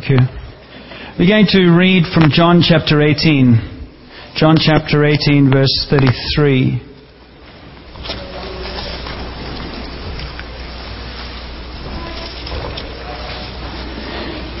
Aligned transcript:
Thank 0.00 0.12
you. 0.12 0.26
We're 1.18 1.28
going 1.28 1.46
to 1.50 1.76
read 1.76 2.04
from 2.14 2.30
John 2.30 2.62
chapter 2.66 3.02
18. 3.02 4.32
John 4.34 4.56
chapter 4.58 5.04
18, 5.04 5.50
verse 5.52 5.86
33. 5.90 6.80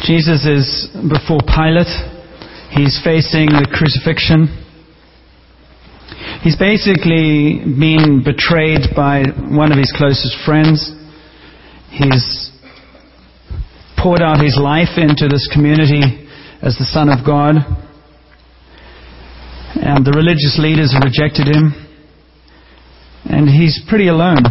Jesus 0.04 0.44
is 0.44 0.88
before 1.08 1.40
Pilate. 1.46 1.88
He's 2.72 3.00
facing 3.02 3.46
the 3.46 3.66
crucifixion. 3.72 4.48
He's 6.42 6.56
basically 6.56 7.64
been 7.64 8.22
betrayed 8.22 8.94
by 8.94 9.24
one 9.48 9.72
of 9.72 9.78
his 9.78 9.92
closest 9.96 10.36
friends. 10.44 10.92
He's 11.90 12.50
poured 14.02 14.22
out 14.22 14.40
his 14.40 14.56
life 14.56 14.96
into 14.96 15.28
this 15.28 15.48
community 15.52 16.02
as 16.62 16.76
the 16.76 16.88
Son 16.88 17.08
of 17.08 17.24
God. 17.24 17.56
And 19.76 20.04
the 20.04 20.12
religious 20.12 20.58
leaders 20.58 20.96
rejected 21.04 21.46
him. 21.46 21.74
And 23.24 23.48
he's 23.48 23.80
pretty 23.88 24.08
alone. 24.08 24.42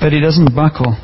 but 0.00 0.12
he 0.12 0.20
doesn't 0.20 0.54
buckle. 0.54 0.96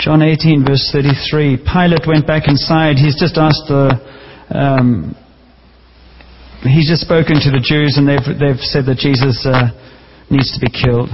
John 0.00 0.22
18, 0.22 0.64
verse 0.66 0.90
33. 0.92 1.58
Pilate 1.58 2.06
went 2.06 2.26
back 2.26 2.48
inside. 2.48 2.96
He's 2.96 3.18
just 3.18 3.36
asked 3.36 3.64
the. 3.68 3.94
Um, 4.50 5.14
he's 6.66 6.90
just 6.90 7.02
spoken 7.02 7.38
to 7.38 7.50
the 7.54 7.62
Jews, 7.62 7.94
and 7.94 8.08
they've, 8.08 8.24
they've 8.24 8.62
said 8.72 8.86
that 8.90 8.98
Jesus 8.98 9.46
uh, 9.46 9.70
needs 10.30 10.50
to 10.54 10.60
be 10.60 10.70
killed. 10.70 11.10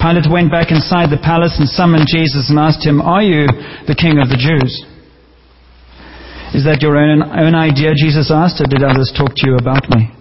Pilate 0.00 0.28
went 0.28 0.52
back 0.52 0.72
inside 0.72 1.08
the 1.08 1.20
palace 1.20 1.56
and 1.56 1.68
summoned 1.68 2.08
Jesus 2.08 2.48
and 2.52 2.60
asked 2.60 2.84
him, 2.84 3.00
Are 3.00 3.24
you 3.24 3.48
the 3.88 3.96
king 3.96 4.20
of 4.20 4.28
the 4.28 4.36
Jews? 4.36 4.72
Is 6.52 6.64
that 6.64 6.80
your 6.80 6.96
own, 6.96 7.20
own 7.20 7.56
idea, 7.56 7.96
Jesus 7.96 8.32
asked, 8.32 8.60
or 8.60 8.68
did 8.68 8.84
others 8.84 9.12
talk 9.12 9.32
to 9.36 9.44
you 9.48 9.56
about 9.56 9.88
me? 9.92 10.12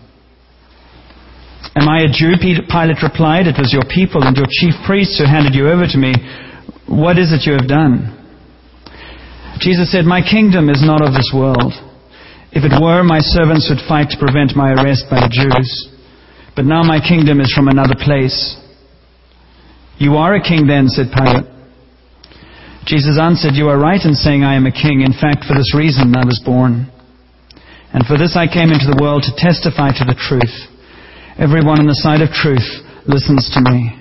Am 1.75 1.88
I 1.92 2.08
a 2.08 2.11
Jew? 2.11 2.39
Pilate 2.39 3.03
replied, 3.03 3.47
It 3.47 3.59
was 3.59 3.75
your 3.75 3.83
people 3.88 4.23
and 4.23 4.36
your 4.36 4.47
chief 4.47 4.75
priests 4.88 5.20
who 5.20 5.27
handed 5.27 5.55
you 5.55 5.67
over 5.67 5.83
to 5.83 5.99
me. 5.99 6.16
What 6.88 7.20
is 7.20 7.36
it 7.36 7.44
you 7.44 7.59
have 7.59 7.67
done? 7.67 8.16
Jesus 9.59 9.92
said, 9.92 10.08
My 10.08 10.23
kingdom 10.23 10.72
is 10.72 10.83
not 10.83 11.03
of 11.03 11.11
this 11.11 11.31
world. 11.36 11.75
If 12.56 12.64
it 12.64 12.72
were, 12.80 13.03
my 13.03 13.20
servants 13.20 13.67
would 13.67 13.84
fight 13.84 14.16
to 14.16 14.17
prevent 14.17 14.56
my 14.56 14.72
arrest 14.72 15.11
by 15.11 15.20
the 15.20 15.28
Jews. 15.28 15.92
But 16.56 16.64
now 16.64 16.88
my 16.88 17.03
kingdom 17.03 17.44
is 17.44 17.52
from 17.52 17.67
another 17.67 18.00
place. 18.00 18.56
You 20.00 20.16
are 20.16 20.36
a 20.36 20.42
king 20.42 20.64
then, 20.64 20.88
said 20.88 21.11
Pilate. 21.11 21.52
Jesus 22.88 23.20
answered, 23.20 23.59
You 23.59 23.67
are 23.67 23.78
right 23.78 24.00
in 24.00 24.16
saying 24.16 24.48
I 24.48 24.56
am 24.56 24.66
a 24.66 24.72
king. 24.72 25.03
In 25.03 25.11
fact, 25.11 25.44
for 25.44 25.52
this 25.52 25.76
reason 25.76 26.16
I 26.16 26.23
was 26.23 26.39
born. 26.48 26.88
And 27.92 28.08
for 28.08 28.16
this 28.16 28.39
I 28.39 28.48
came 28.48 28.72
into 28.72 28.88
the 28.88 29.03
world 29.03 29.28
to 29.28 29.36
testify 29.36 29.92
to 29.92 30.08
the 30.08 30.16
truth. 30.16 30.56
Everyone 31.36 31.83
on 31.83 31.92
the 31.92 32.00
side 32.00 32.23
of 32.23 32.31
truth 32.31 32.64
listens 33.03 33.52
to 33.52 33.59
me. 33.59 33.92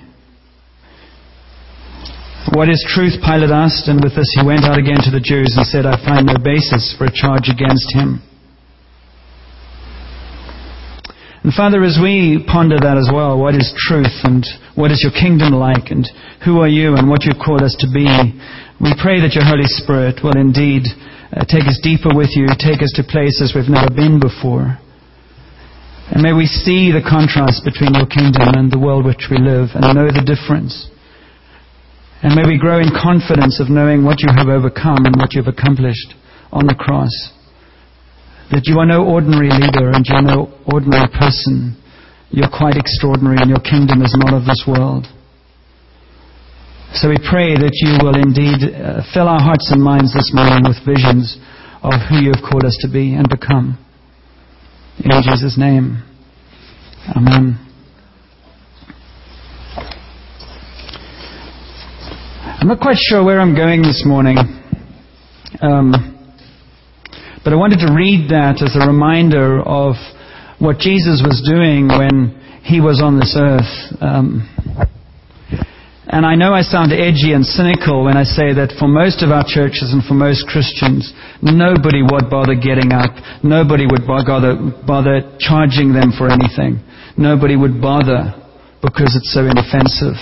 What 2.55 2.71
is 2.71 2.79
truth? 2.87 3.19
Pilate 3.19 3.51
asked, 3.51 3.91
and 3.91 3.99
with 3.99 4.15
this 4.15 4.31
he 4.39 4.47
went 4.47 4.63
out 4.63 4.79
again 4.79 5.03
to 5.03 5.11
the 5.11 5.19
Jews 5.19 5.59
and 5.59 5.67
said, 5.67 5.83
I 5.83 5.99
find 5.99 6.23
no 6.23 6.39
basis 6.39 6.95
for 6.95 7.11
a 7.11 7.11
charge 7.11 7.51
against 7.51 7.91
him. 7.91 8.23
And 11.45 11.53
Father, 11.53 11.85
as 11.85 12.01
we 12.01 12.41
ponder 12.49 12.81
that 12.81 12.97
as 12.97 13.05
well, 13.13 13.37
what 13.37 13.53
is 13.53 13.69
truth 13.85 14.25
and 14.25 14.41
what 14.73 14.89
is 14.89 15.05
your 15.05 15.13
kingdom 15.13 15.53
like 15.53 15.93
and 15.93 16.01
who 16.41 16.57
are 16.57 16.67
you 16.67 16.97
and 16.97 17.05
what 17.05 17.21
you've 17.21 17.37
called 17.37 17.61
us 17.61 17.77
to 17.85 17.87
be, 17.93 18.09
we 18.81 18.97
pray 18.97 19.21
that 19.21 19.37
your 19.37 19.45
Holy 19.45 19.69
Spirit 19.77 20.25
will 20.25 20.33
indeed 20.33 20.89
uh, 21.29 21.45
take 21.45 21.69
us 21.69 21.77
deeper 21.85 22.09
with 22.17 22.33
you, 22.33 22.49
take 22.57 22.81
us 22.81 22.89
to 22.97 23.05
places 23.05 23.53
we've 23.53 23.69
never 23.69 23.93
been 23.93 24.17
before. 24.17 24.73
And 26.09 26.25
may 26.25 26.33
we 26.33 26.49
see 26.49 26.89
the 26.89 27.05
contrast 27.05 27.61
between 27.61 27.93
your 27.93 28.09
kingdom 28.09 28.57
and 28.57 28.73
the 28.73 28.81
world 28.81 29.05
which 29.05 29.29
we 29.29 29.37
live 29.37 29.69
and 29.77 29.93
know 29.93 30.09
the 30.09 30.25
difference. 30.25 30.89
And 32.25 32.33
may 32.33 32.49
we 32.49 32.57
grow 32.57 32.81
in 32.81 32.89
confidence 32.89 33.61
of 33.61 33.69
knowing 33.69 34.01
what 34.01 34.17
you 34.25 34.33
have 34.33 34.49
overcome 34.49 35.05
and 35.05 35.13
what 35.13 35.37
you've 35.37 35.45
accomplished 35.45 36.09
on 36.49 36.65
the 36.65 36.73
cross. 36.73 37.13
That 38.51 38.65
you 38.65 38.77
are 38.77 38.85
no 38.85 39.05
ordinary 39.05 39.49
leader 39.49 39.89
and 39.89 40.05
you're 40.05 40.21
no 40.21 40.53
ordinary 40.65 41.09
person. 41.09 41.75
You're 42.29 42.51
quite 42.51 42.77
extraordinary 42.77 43.37
and 43.39 43.49
your 43.49 43.61
kingdom 43.61 44.01
is 44.01 44.13
not 44.17 44.33
of 44.33 44.45
this 44.45 44.65
world. 44.67 45.07
So 46.93 47.09
we 47.09 47.17
pray 47.17 47.57
that 47.57 47.73
you 47.73 47.97
will 47.99 48.15
indeed 48.15 48.71
uh, 48.71 49.01
fill 49.13 49.27
our 49.27 49.41
hearts 49.41 49.71
and 49.71 49.81
minds 49.81 50.13
this 50.13 50.31
morning 50.33 50.63
with 50.63 50.77
visions 50.85 51.37
of 51.83 51.93
who 52.07 52.21
you 52.21 52.31
have 52.33 52.43
called 52.43 52.63
us 52.63 52.77
to 52.81 52.87
be 52.87 53.13
and 53.13 53.27
become. 53.27 53.77
In 55.03 55.11
Jesus' 55.23 55.57
name. 55.57 56.03
Amen. 57.15 57.59
I'm 62.61 62.67
not 62.67 62.79
quite 62.79 62.97
sure 62.97 63.23
where 63.23 63.39
I'm 63.41 63.55
going 63.55 63.81
this 63.81 64.03
morning. 64.05 64.37
Um, 65.61 66.14
but 67.45 67.53
I 67.53 67.61
wanted 67.61 67.85
to 67.85 67.93
read 67.93 68.33
that 68.33 68.57
as 68.65 68.73
a 68.73 68.89
reminder 68.89 69.61
of 69.61 69.93
what 70.57 70.81
Jesus 70.81 71.21
was 71.21 71.45
doing 71.45 71.85
when 71.85 72.33
he 72.65 72.81
was 72.81 73.05
on 73.05 73.21
this 73.21 73.37
earth. 73.37 73.69
Um, 74.01 74.49
and 76.09 76.25
I 76.25 76.33
know 76.33 76.57
I 76.57 76.65
sound 76.65 76.89
edgy 76.89 77.37
and 77.37 77.45
cynical 77.45 78.09
when 78.09 78.17
I 78.17 78.25
say 78.25 78.49
that 78.57 78.73
for 78.81 78.89
most 78.89 79.21
of 79.21 79.29
our 79.29 79.45
churches 79.45 79.93
and 79.93 80.01
for 80.01 80.17
most 80.17 80.49
Christians, 80.49 81.13
nobody 81.37 82.01
would 82.01 82.33
bother 82.33 82.57
getting 82.57 82.89
up. 82.89 83.13
Nobody 83.45 83.85
would 83.85 84.09
bother, 84.09 84.57
bother 84.81 85.37
charging 85.37 85.93
them 85.93 86.17
for 86.17 86.33
anything. 86.33 86.81
Nobody 87.13 87.53
would 87.53 87.77
bother 87.77 88.33
because 88.81 89.13
it's 89.13 89.29
so 89.37 89.45
inoffensive. 89.45 90.17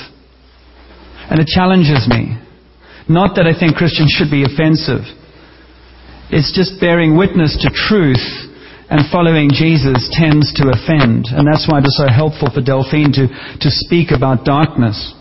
And 1.32 1.40
it 1.40 1.48
challenges 1.48 2.04
me. 2.04 2.36
Not 3.08 3.40
that 3.40 3.48
I 3.48 3.56
think 3.56 3.80
Christians 3.80 4.12
should 4.12 4.28
be 4.28 4.44
offensive. 4.44 5.08
It's 6.30 6.56
just 6.56 6.80
bearing 6.80 7.18
witness 7.18 7.58
to 7.62 7.70
truth 7.70 8.24
and 8.90 9.10
following 9.12 9.50
Jesus 9.52 10.10
tends 10.14 10.54
to 10.54 10.70
offend. 10.70 11.28
And 11.34 11.48
that's 11.48 11.68
why 11.68 11.80
it 11.80 11.88
was 11.88 11.98
so 11.98 12.08
helpful 12.12 12.50
for 12.54 12.62
Delphine 12.62 13.12
to, 13.18 13.28
to 13.28 13.70
speak 13.70 14.12
about 14.12 14.46
darkness 14.46 15.14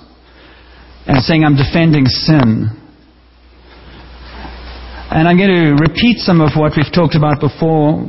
and 1.07 1.23
saying 1.23 1.45
I'm 1.45 1.57
defending 1.57 2.07
sin. 2.07 2.69
And 5.11 5.29
I'm 5.29 5.37
going 5.37 5.53
to 5.53 5.77
repeat 5.81 6.19
some 6.19 6.41
of 6.41 6.53
what 6.57 6.73
we've 6.77 6.93
talked 6.93 7.15
about 7.15 7.41
before, 7.41 8.01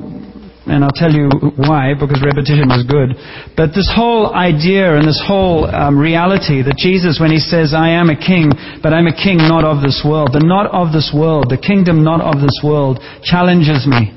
and 0.66 0.84
I'll 0.84 0.96
tell 0.96 1.12
you 1.12 1.28
why, 1.60 1.92
because 1.92 2.24
repetition 2.24 2.72
is 2.72 2.88
good. 2.88 3.20
But 3.58 3.76
this 3.76 3.92
whole 3.92 4.32
idea 4.32 4.96
and 4.96 5.04
this 5.04 5.22
whole 5.28 5.68
um, 5.68 6.00
reality 6.00 6.64
that 6.64 6.80
Jesus, 6.80 7.20
when 7.20 7.32
he 7.32 7.40
says, 7.40 7.74
I 7.76 7.90
am 7.90 8.10
a 8.10 8.16
king, 8.16 8.48
but 8.82 8.94
I'm 8.94 9.08
a 9.08 9.16
king 9.16 9.38
not 9.38 9.68
of 9.68 9.84
this 9.84 10.04
world, 10.08 10.32
the 10.32 10.40
not 10.40 10.72
of 10.72 10.94
this 10.96 11.12
world, 11.12 11.52
the 11.52 11.60
kingdom 11.60 12.04
not 12.04 12.22
of 12.22 12.40
this 12.40 12.64
world, 12.64 13.04
challenges 13.24 13.84
me. 13.84 14.16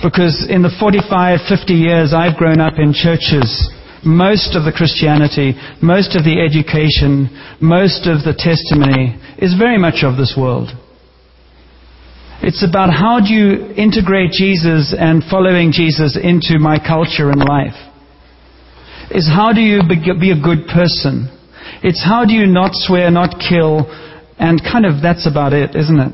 Because 0.00 0.46
in 0.48 0.62
the 0.62 0.72
45, 0.80 1.40
50 1.48 1.74
years 1.74 2.14
I've 2.16 2.38
grown 2.38 2.60
up 2.60 2.78
in 2.78 2.94
churches 2.94 3.50
most 4.06 4.54
of 4.54 4.64
the 4.64 4.70
Christianity, 4.70 5.58
most 5.82 6.14
of 6.14 6.22
the 6.22 6.38
education, 6.38 7.26
most 7.60 8.06
of 8.06 8.22
the 8.22 8.30
testimony 8.30 9.18
is 9.42 9.58
very 9.58 9.76
much 9.76 10.06
of 10.06 10.16
this 10.16 10.38
world. 10.38 10.70
It's 12.40 12.62
about 12.62 12.90
how 12.90 13.18
do 13.18 13.34
you 13.34 13.72
integrate 13.74 14.30
Jesus 14.30 14.94
and 14.96 15.22
following 15.24 15.72
Jesus 15.72 16.16
into 16.16 16.58
my 16.58 16.78
culture 16.78 17.30
and 17.30 17.40
life. 17.40 17.74
Is 19.10 19.26
how 19.26 19.52
do 19.52 19.60
you 19.60 19.82
be 19.86 20.30
a 20.30 20.38
good 20.38 20.68
person? 20.68 21.34
It's 21.82 22.02
how 22.04 22.24
do 22.24 22.34
you 22.34 22.46
not 22.46 22.70
swear, 22.74 23.10
not 23.10 23.40
kill, 23.40 23.90
and 24.38 24.62
kind 24.62 24.86
of 24.86 25.02
that's 25.02 25.26
about 25.26 25.52
it, 25.52 25.74
isn't 25.74 25.98
it? 25.98 26.12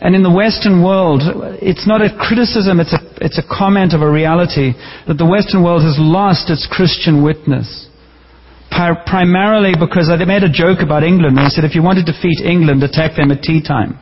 And 0.00 0.14
in 0.14 0.22
the 0.22 0.32
Western 0.32 0.84
world, 0.84 1.22
it's 1.62 1.86
not 1.86 2.02
a 2.02 2.12
criticism, 2.12 2.80
it's 2.80 2.92
a, 2.92 3.00
it's 3.24 3.38
a 3.38 3.46
comment 3.46 3.94
of 3.94 4.02
a 4.02 4.10
reality 4.10 4.74
that 5.08 5.16
the 5.16 5.24
Western 5.24 5.64
world 5.64 5.82
has 5.82 5.96
lost 5.96 6.50
its 6.50 6.68
Christian 6.70 7.22
witness. 7.24 7.88
Primarily 8.68 9.72
because 9.72 10.12
they 10.12 10.24
made 10.26 10.42
a 10.42 10.52
joke 10.52 10.84
about 10.84 11.02
England. 11.02 11.38
And 11.38 11.46
they 11.46 11.54
said 11.54 11.64
if 11.64 11.74
you 11.74 11.82
want 11.82 11.96
to 11.96 12.04
defeat 12.04 12.44
England, 12.44 12.82
attack 12.82 13.16
them 13.16 13.30
at 13.32 13.40
tea 13.40 13.62
time. 13.62 13.96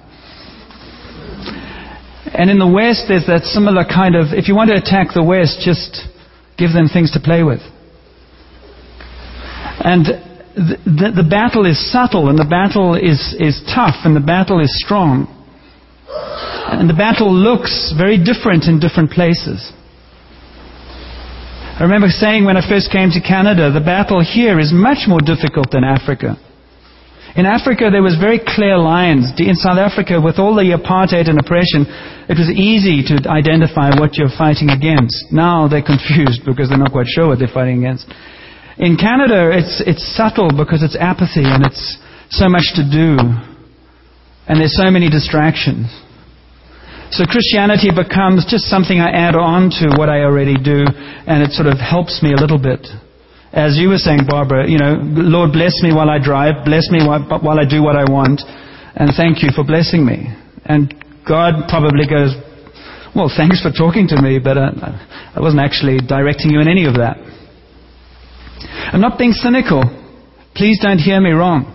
And 2.35 2.51
in 2.51 2.59
the 2.59 2.67
West, 2.67 3.07
there's 3.07 3.27
that 3.27 3.45
similar 3.45 3.85
kind 3.87 4.17
of, 4.17 4.35
if 4.35 4.49
you 4.49 4.57
want 4.57 4.71
to 4.71 4.77
attack 4.77 5.15
the 5.15 5.23
West, 5.23 5.63
just 5.63 6.03
give 6.59 6.75
them 6.75 6.91
things 6.91 7.13
to 7.13 7.21
play 7.23 7.47
with. 7.47 7.63
And 9.79 10.05
the, 10.59 10.77
the, 10.83 11.23
the 11.23 11.29
battle 11.29 11.63
is 11.63 11.79
subtle, 11.79 12.29
and 12.29 12.39
the 12.39 12.47
battle 12.47 12.99
is, 12.99 13.35
is 13.39 13.63
tough, 13.71 14.03
and 14.03 14.19
the 14.19 14.25
battle 14.25 14.59
is 14.59 14.71
strong. 14.83 15.31
And 16.75 16.91
the 16.91 16.95
battle 16.95 17.31
looks 17.31 17.95
very 17.97 18.19
different 18.19 18.67
in 18.67 18.83
different 18.83 19.15
places. 19.15 19.71
I 21.75 21.83
remember 21.83 22.11
saying 22.11 22.45
when 22.45 22.57
I 22.57 22.67
first 22.67 22.91
came 22.91 23.11
to 23.11 23.23
Canada, 23.23 23.71
the 23.71 23.83
battle 23.83 24.23
here 24.23 24.59
is 24.59 24.75
much 24.75 25.07
more 25.07 25.21
difficult 25.23 25.71
than 25.71 25.83
Africa. 25.83 26.35
In 27.35 27.47
Africa, 27.47 27.91
there 27.91 28.03
was 28.03 28.15
very 28.15 28.39
clear 28.39 28.79
lines. 28.79 29.35
In 29.43 29.59
South 29.59 29.79
Africa, 29.79 30.23
with 30.23 30.39
all 30.39 30.55
the 30.55 30.71
apartheid 30.71 31.27
and 31.27 31.35
oppression, 31.35 31.83
it 32.31 32.39
was 32.39 32.47
easy 32.47 33.03
to 33.11 33.19
identify 33.27 33.91
what 33.99 34.15
you're 34.15 34.31
fighting 34.39 34.71
against. 34.71 35.35
Now 35.35 35.67
they're 35.67 35.83
confused 35.95 36.47
because 36.47 36.71
they're 36.71 36.79
not 36.79 36.95
quite 36.95 37.11
sure 37.11 37.27
what 37.27 37.43
they're 37.43 37.51
fighting 37.51 37.83
against. 37.83 38.07
In 38.79 38.95
Canada, 38.95 39.51
it's, 39.51 39.83
it's 39.83 40.03
subtle 40.15 40.51
because 40.55 40.87
it's 40.87 40.95
apathy 40.95 41.43
and 41.43 41.67
it's 41.67 41.99
so 42.31 42.47
much 42.47 42.71
to 42.79 42.87
do. 42.87 43.19
And 44.47 44.63
there's 44.63 44.79
so 44.79 44.91
many 44.91 45.11
distractions. 45.11 45.91
So 47.11 47.27
Christianity 47.27 47.91
becomes 47.91 48.47
just 48.47 48.71
something 48.71 48.99
I 48.99 49.11
add 49.11 49.35
on 49.35 49.71
to 49.83 49.95
what 49.99 50.09
I 50.09 50.23
already 50.23 50.59
do, 50.59 50.83
and 51.27 51.43
it 51.43 51.51
sort 51.53 51.67
of 51.67 51.79
helps 51.79 52.23
me 52.23 52.33
a 52.33 52.37
little 52.37 52.59
bit 52.59 52.87
as 53.55 53.79
you 53.79 53.89
were 53.89 54.03
saying, 54.03 54.27
Barbara, 54.27 54.69
you 54.69 54.79
know, 54.79 54.99
Lord, 54.99 55.53
bless 55.53 55.79
me 55.81 55.95
while 55.95 56.11
I 56.11 56.19
drive, 56.19 56.67
bless 56.67 56.91
me 56.91 57.07
while, 57.07 57.23
while 57.39 57.61
I 57.61 57.65
do 57.65 57.83
what 57.83 57.95
I 57.95 58.03
want, 58.03 58.43
and 58.99 59.15
thank 59.17 59.47
you 59.47 59.51
for 59.55 59.63
blessing 59.63 60.05
me. 60.05 60.27
And 60.67 60.91
God 61.23 61.71
probably 61.71 62.11
goes, 62.11 62.35
well, 63.15 63.31
thanks 63.31 63.63
for 63.63 63.71
talking 63.71 64.11
to 64.11 64.21
me, 64.21 64.43
but 64.43 64.59
uh, 64.59 64.75
I 64.75 65.39
wasn't 65.39 65.63
actually 65.63 66.03
directing 66.03 66.51
you 66.51 66.59
in 66.61 66.67
any 66.67 66.85
of 66.87 66.95
that. 66.99 67.15
I'm 68.91 69.01
not 69.01 69.19
being 69.19 69.33
cynical. 69.33 69.87
Please 70.57 70.81
don't 70.83 70.99
hear 70.99 71.21
me 71.21 71.31
wrong. 71.31 71.71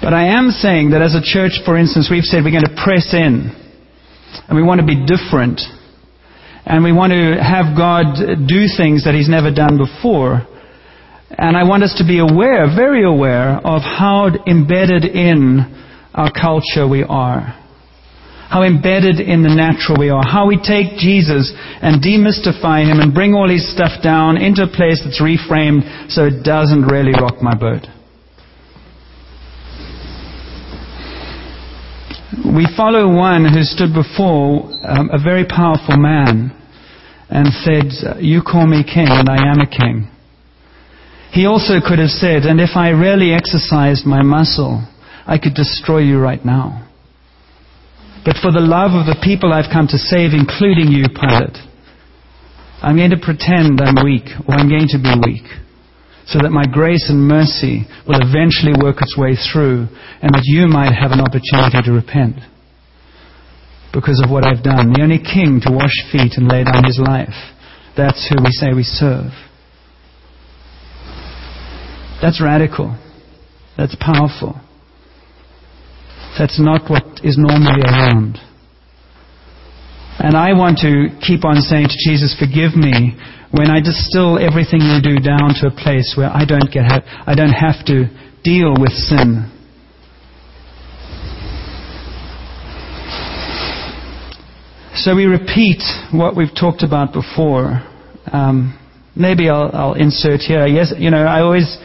But 0.00 0.14
I 0.14 0.38
am 0.38 0.50
saying 0.50 0.90
that 0.90 1.02
as 1.02 1.18
a 1.18 1.22
church, 1.22 1.58
for 1.66 1.76
instance, 1.76 2.06
we've 2.10 2.22
said 2.22 2.44
we're 2.44 2.54
going 2.54 2.62
to 2.62 2.78
press 2.78 3.10
in 3.12 3.50
and 4.46 4.54
we 4.54 4.62
want 4.62 4.80
to 4.80 4.86
be 4.86 4.94
different 4.94 5.58
and 6.68 6.84
we 6.84 6.92
want 6.92 7.16
to 7.16 7.40
have 7.40 7.72
God 7.72 8.20
do 8.44 8.68
things 8.76 9.08
that 9.08 9.16
He's 9.16 9.28
never 9.28 9.48
done 9.48 9.80
before. 9.80 10.44
And 11.32 11.56
I 11.56 11.64
want 11.64 11.82
us 11.82 11.96
to 11.96 12.04
be 12.04 12.20
aware, 12.20 12.68
very 12.68 13.08
aware, 13.08 13.56
of 13.56 13.80
how 13.80 14.28
embedded 14.44 15.08
in 15.08 15.64
our 16.12 16.28
culture 16.28 16.84
we 16.84 17.08
are. 17.08 17.56
How 18.52 18.64
embedded 18.68 19.16
in 19.16 19.40
the 19.40 19.48
natural 19.48 19.96
we 19.96 20.12
are. 20.12 20.20
How 20.20 20.44
we 20.44 20.60
take 20.60 21.00
Jesus 21.00 21.56
and 21.80 22.04
demystify 22.04 22.84
Him 22.84 23.00
and 23.00 23.16
bring 23.16 23.32
all 23.32 23.48
His 23.48 23.64
stuff 23.72 24.04
down 24.04 24.36
into 24.36 24.68
a 24.68 24.68
place 24.68 25.00
that's 25.00 25.24
reframed 25.24 26.12
so 26.12 26.28
it 26.28 26.44
doesn't 26.44 26.84
really 26.84 27.16
rock 27.16 27.40
my 27.40 27.56
boat. 27.56 27.88
We 32.44 32.68
follow 32.76 33.08
one 33.08 33.48
who 33.48 33.64
stood 33.64 33.96
before 33.96 34.68
um, 34.84 35.08
a 35.12 35.20
very 35.22 35.48
powerful 35.48 35.96
man 35.96 36.57
and 37.30 37.52
said, 37.64 38.18
You 38.20 38.42
call 38.42 38.66
me 38.66 38.82
king, 38.82 39.08
and 39.08 39.28
I 39.28 39.50
am 39.50 39.60
a 39.60 39.68
king. 39.68 40.10
He 41.32 41.44
also 41.44 41.80
could 41.84 41.98
have 41.98 42.10
said, 42.10 42.48
And 42.48 42.60
if 42.60 42.74
I 42.74 42.90
really 42.90 43.32
exercised 43.32 44.06
my 44.06 44.22
muscle, 44.22 44.84
I 45.26 45.38
could 45.38 45.54
destroy 45.54 45.98
you 45.98 46.18
right 46.18 46.42
now. 46.44 46.88
But 48.24 48.36
for 48.42 48.50
the 48.50 48.64
love 48.64 48.92
of 48.96 49.06
the 49.06 49.20
people 49.22 49.52
I've 49.52 49.72
come 49.72 49.86
to 49.88 49.98
save, 49.98 50.32
including 50.32 50.88
you, 50.88 51.04
Pilate, 51.08 51.56
I'm 52.80 52.96
going 52.96 53.12
to 53.12 53.20
pretend 53.20 53.80
I'm 53.80 54.00
weak, 54.04 54.28
or 54.48 54.54
I'm 54.56 54.68
going 54.68 54.88
to 54.88 55.00
be 55.00 55.12
weak, 55.20 55.48
so 56.26 56.38
that 56.40 56.50
my 56.50 56.64
grace 56.64 57.08
and 57.08 57.20
mercy 57.28 57.84
will 58.06 58.20
eventually 58.20 58.76
work 58.80 59.00
its 59.00 59.16
way 59.16 59.36
through, 59.36 59.88
and 60.20 60.32
that 60.32 60.44
you 60.44 60.66
might 60.66 60.92
have 60.92 61.12
an 61.12 61.20
opportunity 61.20 61.80
to 61.84 61.92
repent 61.92 62.40
because 63.92 64.20
of 64.24 64.30
what 64.30 64.46
I've 64.46 64.62
done. 64.62 64.92
The 64.92 65.02
only 65.02 65.18
king 65.18 65.60
to 65.64 65.72
wash 65.72 65.94
feet 66.12 66.36
and 66.36 66.48
lay 66.48 66.64
down 66.64 66.84
his 66.84 67.00
life. 67.00 67.34
That's 67.96 68.28
who 68.28 68.42
we 68.42 68.50
say 68.52 68.74
we 68.74 68.84
serve. 68.84 69.32
That's 72.20 72.40
radical. 72.42 72.98
That's 73.76 73.96
powerful. 73.98 74.60
That's 76.38 76.60
not 76.60 76.90
what 76.90 77.24
is 77.24 77.38
normally 77.38 77.82
around. 77.82 78.38
And 80.18 80.36
I 80.36 80.52
want 80.52 80.78
to 80.82 81.14
keep 81.22 81.44
on 81.44 81.62
saying 81.62 81.88
to 81.88 81.98
Jesus, 82.10 82.34
forgive 82.38 82.74
me 82.74 83.14
when 83.50 83.70
I 83.70 83.80
distill 83.80 84.38
everything 84.38 84.82
you 84.82 85.00
do 85.00 85.22
down 85.22 85.54
to 85.62 85.68
a 85.68 85.74
place 85.74 86.14
where 86.18 86.28
I 86.28 86.44
don't 86.44 86.70
get, 86.70 86.84
I 86.90 87.34
don't 87.34 87.54
have 87.54 87.86
to 87.86 88.10
deal 88.42 88.74
with 88.78 88.92
sin 88.92 89.50
So 94.98 95.14
we 95.14 95.26
repeat 95.26 95.80
what 96.10 96.34
we've 96.34 96.54
talked 96.58 96.82
about 96.82 97.12
before. 97.12 97.86
Um, 98.32 98.76
maybe 99.14 99.48
I'll, 99.48 99.70
I'll, 99.72 99.94
insert 99.94 100.40
here. 100.40 100.66
Yes, 100.66 100.92
you 100.98 101.12
know, 101.12 101.22
I 101.22 101.40
always 101.40 101.78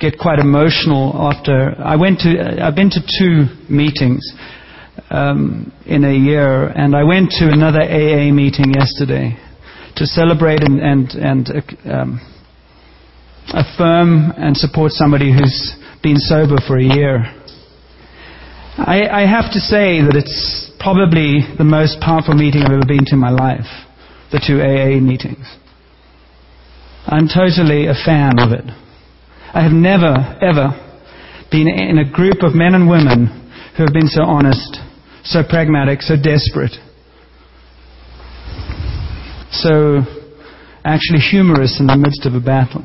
get 0.00 0.18
quite 0.18 0.40
emotional 0.40 1.14
after 1.14 1.76
I 1.78 1.94
went 1.94 2.18
to. 2.20 2.58
I've 2.60 2.74
been 2.74 2.90
to 2.90 3.00
two 3.20 3.46
meetings 3.72 4.28
um, 5.10 5.72
in 5.86 6.02
a 6.02 6.12
year, 6.12 6.66
and 6.66 6.96
I 6.96 7.04
went 7.04 7.30
to 7.38 7.48
another 7.52 7.82
AA 7.82 8.32
meeting 8.32 8.74
yesterday 8.74 9.38
to 9.94 10.04
celebrate 10.04 10.62
and 10.62 10.80
and, 10.80 11.10
and 11.10 11.48
um, 11.88 12.20
affirm 13.54 14.32
and 14.36 14.56
support 14.56 14.90
somebody 14.90 15.32
who's 15.32 15.76
been 16.02 16.16
sober 16.18 16.56
for 16.66 16.78
a 16.78 16.84
year. 16.84 17.35
I, 18.78 19.08
I 19.08 19.26
have 19.26 19.52
to 19.52 19.60
say 19.60 20.04
that 20.04 20.12
it's 20.16 20.70
probably 20.78 21.40
the 21.56 21.64
most 21.64 21.98
powerful 22.00 22.34
meeting 22.34 22.60
I've 22.60 22.72
ever 22.72 22.84
been 22.84 23.08
to 23.08 23.14
in 23.16 23.18
my 23.18 23.30
life, 23.30 23.64
the 24.30 24.36
two 24.36 24.60
AA 24.60 25.00
meetings. 25.00 25.48
I'm 27.06 27.26
totally 27.26 27.86
a 27.86 27.96
fan 27.96 28.36
of 28.38 28.52
it. 28.52 28.68
I 29.54 29.62
have 29.62 29.72
never, 29.72 30.12
ever 30.44 30.76
been 31.50 31.68
in 31.68 31.96
a 31.96 32.04
group 32.04 32.42
of 32.42 32.54
men 32.54 32.74
and 32.74 32.90
women 32.90 33.48
who 33.78 33.84
have 33.84 33.94
been 33.94 34.08
so 34.08 34.22
honest, 34.22 34.76
so 35.24 35.40
pragmatic, 35.42 36.02
so 36.02 36.16
desperate, 36.20 36.76
so 39.52 40.04
actually 40.84 41.20
humorous 41.20 41.80
in 41.80 41.86
the 41.86 41.96
midst 41.96 42.26
of 42.26 42.34
a 42.34 42.44
battle. 42.44 42.84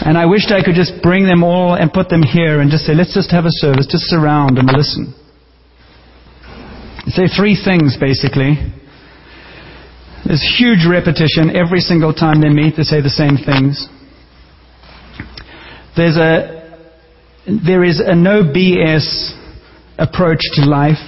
And 0.00 0.16
I 0.16 0.26
wished 0.26 0.50
I 0.50 0.62
could 0.64 0.74
just 0.74 1.02
bring 1.02 1.26
them 1.26 1.44
all 1.44 1.74
and 1.74 1.92
put 1.92 2.08
them 2.08 2.22
here 2.22 2.60
and 2.60 2.70
just 2.70 2.84
say, 2.84 2.94
let's 2.94 3.14
just 3.14 3.30
have 3.32 3.44
a 3.44 3.52
service, 3.52 3.86
just 3.86 4.04
surround 4.04 4.58
and 4.58 4.68
listen. 4.72 5.14
Say 7.08 7.26
three 7.28 7.58
things 7.62 7.96
basically. 8.00 8.56
There's 10.24 10.44
huge 10.58 10.86
repetition 10.88 11.56
every 11.56 11.80
single 11.80 12.14
time 12.14 12.40
they 12.40 12.48
meet. 12.48 12.76
They 12.76 12.84
say 12.84 13.00
the 13.00 13.10
same 13.10 13.36
things. 13.36 13.88
There's 15.96 16.16
a 16.16 16.60
there 17.66 17.82
is 17.82 18.00
a 18.00 18.14
no 18.14 18.44
BS 18.44 19.32
approach 19.98 20.40
to 20.54 20.64
life. 20.64 21.02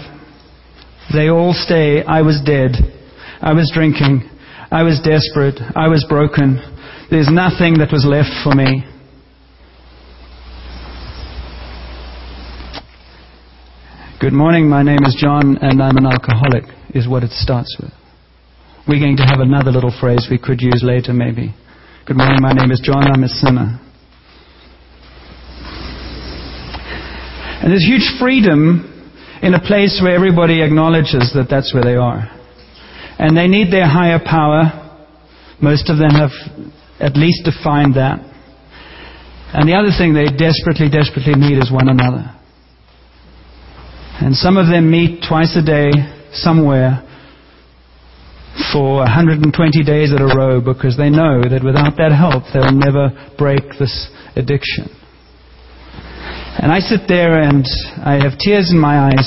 They 1.12 1.28
all 1.28 1.52
stay. 1.52 2.02
I 2.02 2.22
was 2.22 2.40
dead. 2.44 2.72
I 3.40 3.52
was 3.52 3.70
drinking. 3.72 4.28
I 4.70 4.82
was 4.82 5.00
desperate. 5.04 5.60
I 5.76 5.88
was 5.88 6.04
broken. 6.08 6.56
There's 7.10 7.28
nothing 7.30 7.78
that 7.78 7.92
was 7.92 8.06
left 8.08 8.32
for 8.42 8.54
me. 8.56 8.84
Good 14.22 14.32
morning, 14.32 14.68
my 14.68 14.84
name 14.84 15.02
is 15.04 15.18
John 15.18 15.58
and 15.60 15.82
I'm 15.82 15.96
an 15.96 16.06
alcoholic, 16.06 16.62
is 16.94 17.08
what 17.08 17.24
it 17.24 17.32
starts 17.32 17.76
with. 17.82 17.90
We're 18.86 19.02
going 19.02 19.16
to 19.16 19.24
have 19.24 19.40
another 19.40 19.72
little 19.72 19.90
phrase 19.90 20.28
we 20.30 20.38
could 20.38 20.60
use 20.60 20.78
later, 20.86 21.12
maybe. 21.12 21.52
Good 22.06 22.16
morning, 22.16 22.38
my 22.38 22.52
name 22.52 22.70
is 22.70 22.80
John, 22.84 23.02
I'm 23.02 23.24
a 23.24 23.28
sinner. 23.28 23.80
And 27.66 27.72
there's 27.72 27.82
huge 27.82 28.06
freedom 28.20 28.86
in 29.42 29.54
a 29.54 29.60
place 29.60 29.98
where 30.00 30.14
everybody 30.14 30.62
acknowledges 30.62 31.32
that 31.34 31.48
that's 31.50 31.74
where 31.74 31.82
they 31.82 31.96
are. 31.96 32.30
And 33.18 33.36
they 33.36 33.48
need 33.48 33.72
their 33.72 33.88
higher 33.88 34.20
power. 34.24 34.70
Most 35.60 35.90
of 35.90 35.98
them 35.98 36.14
have 36.14 36.30
at 37.00 37.16
least 37.16 37.42
defined 37.42 37.96
that. 37.96 38.22
And 39.52 39.68
the 39.68 39.74
other 39.74 39.90
thing 39.90 40.14
they 40.14 40.30
desperately, 40.30 40.86
desperately 40.88 41.34
need 41.34 41.58
is 41.58 41.72
one 41.72 41.88
another. 41.88 42.38
And 44.22 44.36
some 44.36 44.56
of 44.56 44.68
them 44.68 44.88
meet 44.88 45.24
twice 45.26 45.56
a 45.56 45.66
day 45.66 45.90
somewhere 46.32 47.02
for 48.72 48.98
120 48.98 49.50
days 49.82 50.12
at 50.12 50.20
a 50.20 50.30
row 50.30 50.60
because 50.60 50.96
they 50.96 51.10
know 51.10 51.42
that 51.42 51.64
without 51.64 51.96
that 51.96 52.14
help 52.14 52.44
they'll 52.54 52.70
never 52.70 53.10
break 53.36 53.62
this 53.80 54.08
addiction. 54.36 54.86
And 56.54 56.70
I 56.70 56.78
sit 56.78 57.08
there 57.08 57.42
and 57.42 57.66
I 57.98 58.22
have 58.22 58.38
tears 58.38 58.70
in 58.70 58.78
my 58.78 59.10
eyes 59.10 59.26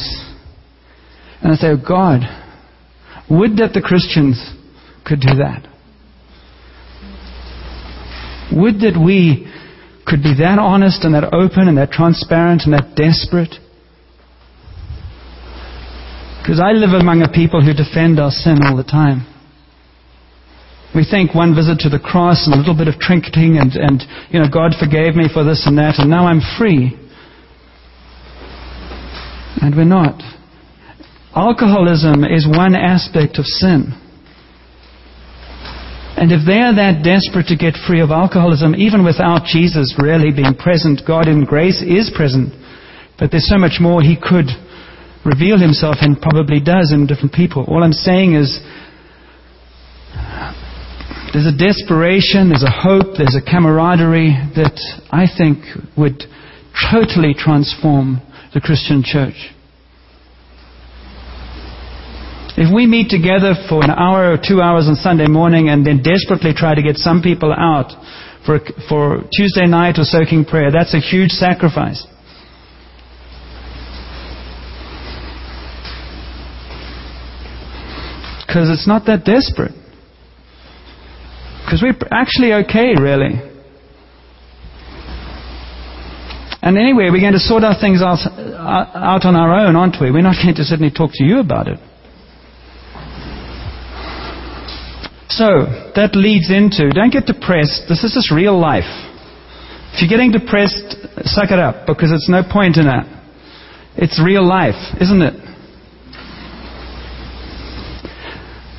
and 1.42 1.52
I 1.52 1.56
say, 1.56 1.68
oh 1.68 1.78
God, 1.78 2.22
would 3.30 3.58
that 3.58 3.74
the 3.74 3.82
Christians 3.82 4.40
could 5.06 5.20
do 5.20 5.36
that. 5.44 5.68
Would 8.56 8.80
that 8.80 8.96
we 8.96 9.52
could 10.08 10.24
be 10.24 10.36
that 10.40 10.58
honest 10.58 11.04
and 11.04 11.16
that 11.16 11.34
open 11.34 11.68
and 11.68 11.78
that 11.78 11.92
transparent 11.92 12.62
and 12.64 12.74
that 12.74 12.96
desperate 12.96 13.60
because 16.46 16.62
I 16.62 16.78
live 16.78 16.94
among 16.94 17.25
a 17.25 17.34
people 17.34 17.58
who 17.58 17.74
defend 17.74 18.22
our 18.22 18.30
sin 18.30 18.62
all 18.62 18.78
the 18.78 18.86
time. 18.86 19.25
We 20.94 21.02
think 21.02 21.34
one 21.34 21.58
visit 21.58 21.82
to 21.82 21.90
the 21.90 21.98
cross 21.98 22.46
and 22.46 22.54
a 22.54 22.62
little 22.62 22.78
bit 22.78 22.86
of 22.86 23.02
trinketing 23.02 23.58
and, 23.58 23.74
and, 23.74 24.06
you 24.30 24.38
know, 24.38 24.46
God 24.46 24.78
forgave 24.78 25.18
me 25.18 25.25
for 25.25 25.42
this 25.42 25.66
and 25.66 25.74
that 25.82 25.98
and 25.98 26.06
now 26.06 26.30
I'm 26.30 26.46
free. 26.62 26.94
And 29.58 29.74
we're 29.74 29.90
not. 29.90 30.22
Alcoholism 31.34 32.22
is 32.22 32.46
one 32.46 32.78
aspect 32.78 33.42
of 33.42 33.50
sin. 33.50 33.98
And 36.14 36.30
if 36.30 36.46
they 36.46 36.62
are 36.62 36.78
that 36.78 37.02
desperate 37.02 37.50
to 37.50 37.58
get 37.58 37.74
free 37.90 38.06
of 38.06 38.14
alcoholism, 38.14 38.78
even 38.78 39.02
without 39.02 39.50
Jesus 39.50 39.98
really 39.98 40.30
being 40.30 40.54
present, 40.54 41.02
God 41.10 41.25
in 41.25 41.42
grace 41.44 41.82
is 41.82 42.14
present. 42.14 42.54
But 43.18 43.34
there's 43.34 43.50
so 43.50 43.58
much 43.58 43.82
more 43.82 44.06
He 44.06 44.14
could 44.14 44.54
reveal 45.25 45.60
Himself 45.60 45.98
and 46.01 46.22
probably 46.22 46.60
does 46.60 46.94
in 46.94 47.08
different 47.08 47.34
people. 47.34 47.65
All 47.67 47.84
I'm 47.84 47.94
saying 47.94 48.36
is 48.36 48.62
there's 51.34 51.48
a 51.51 51.58
desperation, 51.58 52.50
there's 52.50 52.63
a 52.63 52.72
hope, 52.72 53.17
there's 53.17 53.36
a 53.36 53.44
camaraderie 53.44 54.38
that 54.55 54.79
I 55.12 55.25
think 55.27 55.65
would 55.98 56.24
totally 56.91 57.34
transform 57.34 58.22
the 58.53 58.62
Christian 58.62 59.03
church. 59.03 59.36
If 62.58 62.74
we 62.74 62.88
meet 62.88 63.10
together 63.10 63.53
for 63.67 63.84
an 63.84 63.91
hour 63.91 64.32
or 64.32 64.38
two 64.38 64.62
hours 64.62 64.88
on 64.88 64.96
Sunday 64.96 65.27
morning 65.27 65.67
and 65.67 65.86
then 65.86 66.01
desperately 66.01 66.53
try 66.55 66.74
to 66.74 66.82
get 66.82 66.96
some 66.96 67.22
people 67.22 67.51
out 67.51 67.91
for, 68.46 68.60
for 68.88 69.27
Tuesday 69.36 69.67
night 69.67 70.00
or 70.00 70.05
soaking 70.05 70.46
prayer, 70.46 70.72
that's 70.72 70.94
a 70.94 71.03
huge 71.03 71.32
sacrifice. 71.32 72.08
Because 78.56 78.70
it's 78.70 78.88
not 78.88 79.04
that 79.08 79.28
desperate. 79.28 79.76
Because 81.60 81.84
we're 81.84 82.00
actually 82.08 82.54
okay, 82.64 82.96
really. 82.96 83.36
And 86.64 86.78
anyway, 86.78 87.12
we're 87.12 87.20
going 87.20 87.36
to 87.36 87.44
sort 87.44 87.66
our 87.66 87.76
things 87.78 88.02
out, 88.02 88.24
uh, 88.24 88.96
out 88.96 89.26
on 89.26 89.36
our 89.36 89.52
own, 89.52 89.76
aren't 89.76 90.00
we? 90.00 90.10
We're 90.10 90.24
not 90.24 90.40
going 90.42 90.56
to 90.56 90.64
suddenly 90.64 90.90
talk 90.90 91.12
to 91.16 91.26
you 91.26 91.42
about 91.42 91.68
it. 91.68 91.80
So, 95.28 95.68
that 96.00 96.16
leads 96.16 96.50
into 96.50 96.96
don't 96.96 97.12
get 97.12 97.26
depressed. 97.26 97.92
This 97.92 98.06
is 98.06 98.14
just 98.16 98.32
real 98.32 98.58
life. 98.58 98.88
If 99.92 100.00
you're 100.00 100.08
getting 100.08 100.32
depressed, 100.32 100.96
suck 101.28 101.52
it 101.52 101.60
up 101.60 101.86
because 101.86 102.14
it's 102.14 102.30
no 102.30 102.40
point 102.42 102.78
in 102.78 102.86
that. 102.86 103.04
It's 103.98 104.16
real 104.24 104.48
life, 104.48 104.80
isn't 105.02 105.22
it? 105.22 105.45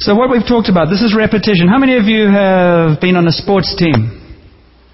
So, 0.07 0.15
what 0.15 0.31
we've 0.31 0.47
talked 0.47 0.69
about, 0.69 0.87
this 0.89 1.03
is 1.03 1.17
repetition. 1.19 1.67
How 1.67 1.79
many 1.79 1.97
of 1.97 2.05
you 2.05 2.31
have 2.31 3.01
been 3.01 3.17
on 3.17 3.27
a 3.27 3.33
sports 3.33 3.75
team? 3.75 4.39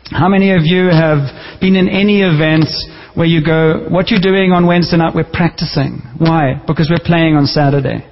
How 0.09 0.26
many 0.26 0.52
of 0.52 0.61
you 0.64 0.88
have 0.88 1.61
been 1.61 1.76
in 1.76 1.87
any 1.87 2.23
events 2.23 2.73
where 3.12 3.26
you 3.26 3.45
go, 3.45 3.88
what 3.90 4.09
you're 4.09 4.25
doing 4.25 4.52
on 4.52 4.66
Wednesday 4.66 4.97
night, 4.97 5.14
we're 5.14 5.31
practicing. 5.31 6.00
Why? 6.16 6.62
Because 6.66 6.88
we're 6.88 7.04
playing 7.04 7.37
on 7.37 7.45
Saturday. 7.45 8.09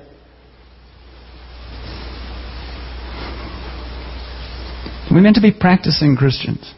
We're 5.10 5.22
meant 5.22 5.36
to 5.36 5.40
be 5.40 5.56
practicing 5.58 6.16
Christians. 6.16 6.74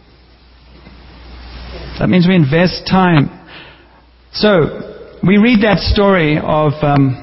That 1.99 2.09
means 2.09 2.29
we 2.29 2.37
invest 2.37 2.87
time. 2.89 3.27
So, 4.31 5.19
we 5.27 5.39
read 5.39 5.65
that 5.65 5.81
story 5.81 6.39
of 6.39 6.75
um, 6.81 7.19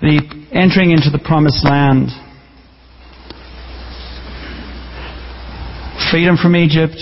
the 0.00 0.41
entering 0.52 0.90
into 0.90 1.08
the 1.08 1.18
promised 1.18 1.64
land. 1.64 2.12
Freedom 6.10 6.36
from 6.36 6.54
Egypt, 6.56 7.00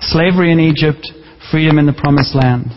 slavery 0.00 0.50
in 0.50 0.58
Egypt, 0.58 1.04
freedom 1.50 1.78
in 1.78 1.84
the 1.84 1.92
promised 1.92 2.34
land. 2.34 2.72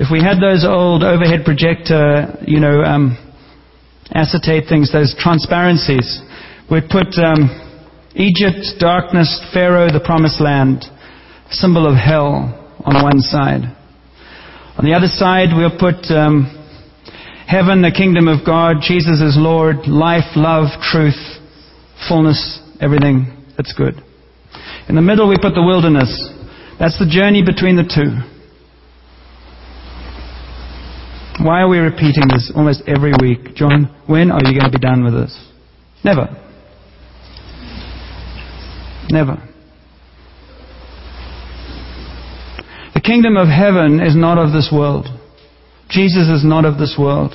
If 0.00 0.08
we 0.10 0.22
had 0.22 0.40
those 0.40 0.64
old 0.64 1.04
overhead 1.04 1.44
projector, 1.44 2.40
you 2.46 2.60
know, 2.60 2.80
um, 2.80 3.18
acetate 4.14 4.64
things, 4.68 4.92
those 4.92 5.14
transparencies, 5.18 6.22
we'd 6.70 6.88
put 6.88 7.12
um, 7.20 7.52
Egypt, 8.14 8.80
darkness, 8.80 9.28
Pharaoh, 9.52 9.92
the 9.92 10.00
promised 10.00 10.40
land, 10.40 10.84
symbol 11.50 11.86
of 11.86 11.96
hell 11.96 12.48
on 12.84 13.02
one 13.02 13.20
side. 13.20 13.76
On 14.78 14.84
the 14.84 14.94
other 14.94 15.08
side, 15.08 15.48
we'll 15.52 15.76
put 15.76 16.08
um, 16.14 16.57
heaven, 17.48 17.80
the 17.80 17.90
kingdom 17.90 18.28
of 18.28 18.44
God, 18.44 18.84
Jesus 18.84 19.24
is 19.24 19.34
Lord, 19.40 19.88
life, 19.88 20.36
love, 20.36 20.68
truth, 20.84 21.16
fullness, 22.06 22.60
everything 22.78 23.32
that's 23.56 23.72
good. 23.72 23.94
In 24.88 24.94
the 24.94 25.02
middle, 25.02 25.28
we 25.28 25.36
put 25.40 25.54
the 25.54 25.64
wilderness. 25.64 26.12
That's 26.78 26.98
the 26.98 27.08
journey 27.08 27.42
between 27.42 27.76
the 27.76 27.88
two. 27.88 28.20
Why 31.42 31.62
are 31.62 31.68
we 31.68 31.78
repeating 31.78 32.28
this 32.28 32.52
almost 32.54 32.82
every 32.86 33.12
week? 33.20 33.54
John, 33.54 33.96
when 34.06 34.30
are 34.30 34.44
you 34.44 34.60
going 34.60 34.70
to 34.70 34.78
be 34.78 34.78
done 34.78 35.02
with 35.04 35.14
this? 35.14 35.32
Never. 36.04 36.28
Never. 39.08 39.36
The 42.92 43.00
kingdom 43.00 43.36
of 43.36 43.48
heaven 43.48 44.00
is 44.00 44.14
not 44.14 44.36
of 44.36 44.52
this 44.52 44.68
world. 44.72 45.06
Jesus 45.88 46.28
is 46.28 46.44
not 46.44 46.64
of 46.64 46.78
this 46.78 46.96
world. 46.98 47.32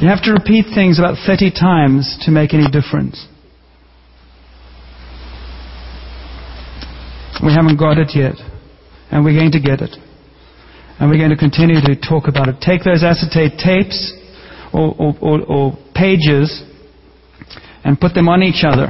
You 0.00 0.08
have 0.08 0.22
to 0.22 0.32
repeat 0.32 0.66
things 0.74 0.98
about 0.98 1.18
30 1.26 1.50
times 1.50 2.18
to 2.24 2.30
make 2.30 2.54
any 2.54 2.70
difference. 2.70 3.26
We 7.42 7.52
haven't 7.52 7.78
got 7.78 7.98
it 7.98 8.12
yet. 8.14 8.36
And 9.10 9.24
we're 9.24 9.38
going 9.38 9.52
to 9.52 9.60
get 9.60 9.80
it. 9.80 9.96
And 10.98 11.10
we're 11.10 11.18
going 11.18 11.30
to 11.30 11.36
continue 11.36 11.80
to 11.80 11.96
talk 11.96 12.28
about 12.28 12.48
it. 12.48 12.56
Take 12.60 12.84
those 12.84 13.02
acetate 13.02 13.58
tapes 13.58 14.12
or, 14.72 14.94
or, 14.98 15.14
or, 15.20 15.40
or 15.44 15.78
pages 15.94 16.62
and 17.84 18.00
put 18.00 18.14
them 18.14 18.28
on 18.28 18.42
each 18.42 18.64
other 18.64 18.88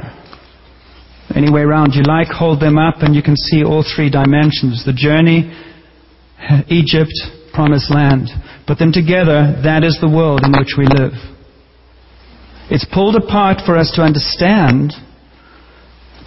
any 1.35 1.51
way 1.51 1.61
around 1.61 1.93
you 1.93 2.03
like, 2.03 2.27
hold 2.27 2.59
them 2.59 2.77
up 2.77 2.95
and 2.99 3.15
you 3.15 3.23
can 3.23 3.35
see 3.35 3.63
all 3.63 3.83
three 3.83 4.09
dimensions. 4.09 4.83
The 4.85 4.93
journey, 4.93 5.51
Egypt, 6.67 7.13
promised 7.53 7.91
land. 7.91 8.29
Put 8.67 8.79
them 8.79 8.91
together, 8.91 9.59
that 9.63 9.83
is 9.83 9.97
the 10.01 10.09
world 10.09 10.41
in 10.43 10.51
which 10.51 10.75
we 10.77 10.85
live. 10.85 11.13
It's 12.69 12.87
pulled 12.91 13.15
apart 13.15 13.61
for 13.65 13.77
us 13.77 13.91
to 13.95 14.01
understand 14.01 14.93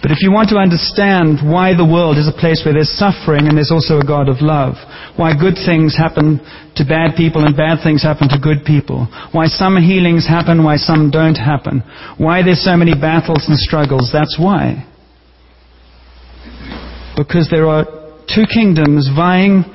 but 0.05 0.11
if 0.11 0.21
you 0.21 0.29
want 0.29 0.53
to 0.53 0.61
understand 0.61 1.41
why 1.41 1.73
the 1.73 1.81
world 1.81 2.21
is 2.21 2.29
a 2.29 2.39
place 2.39 2.61
where 2.61 2.77
there's 2.77 2.93
suffering 2.93 3.49
and 3.49 3.57
there's 3.57 3.73
also 3.73 3.97
a 3.97 4.05
God 4.05 4.29
of 4.29 4.37
love, 4.37 4.77
why 5.17 5.33
good 5.33 5.57
things 5.57 5.97
happen 5.97 6.37
to 6.77 6.85
bad 6.85 7.17
people 7.17 7.41
and 7.41 7.57
bad 7.57 7.81
things 7.81 8.05
happen 8.05 8.29
to 8.29 8.37
good 8.37 8.61
people, 8.69 9.09
why 9.33 9.49
some 9.49 9.81
healings 9.81 10.29
happen, 10.29 10.61
why 10.61 10.77
some 10.77 11.09
don't 11.09 11.41
happen, 11.41 11.81
why 12.21 12.45
there's 12.45 12.61
so 12.61 12.77
many 12.77 12.93
battles 12.93 13.49
and 13.49 13.57
struggles, 13.57 14.13
that's 14.13 14.37
why. 14.37 14.85
Because 17.17 17.49
there 17.49 17.65
are 17.65 17.89
two 18.29 18.45
kingdoms 18.45 19.09
vying 19.09 19.65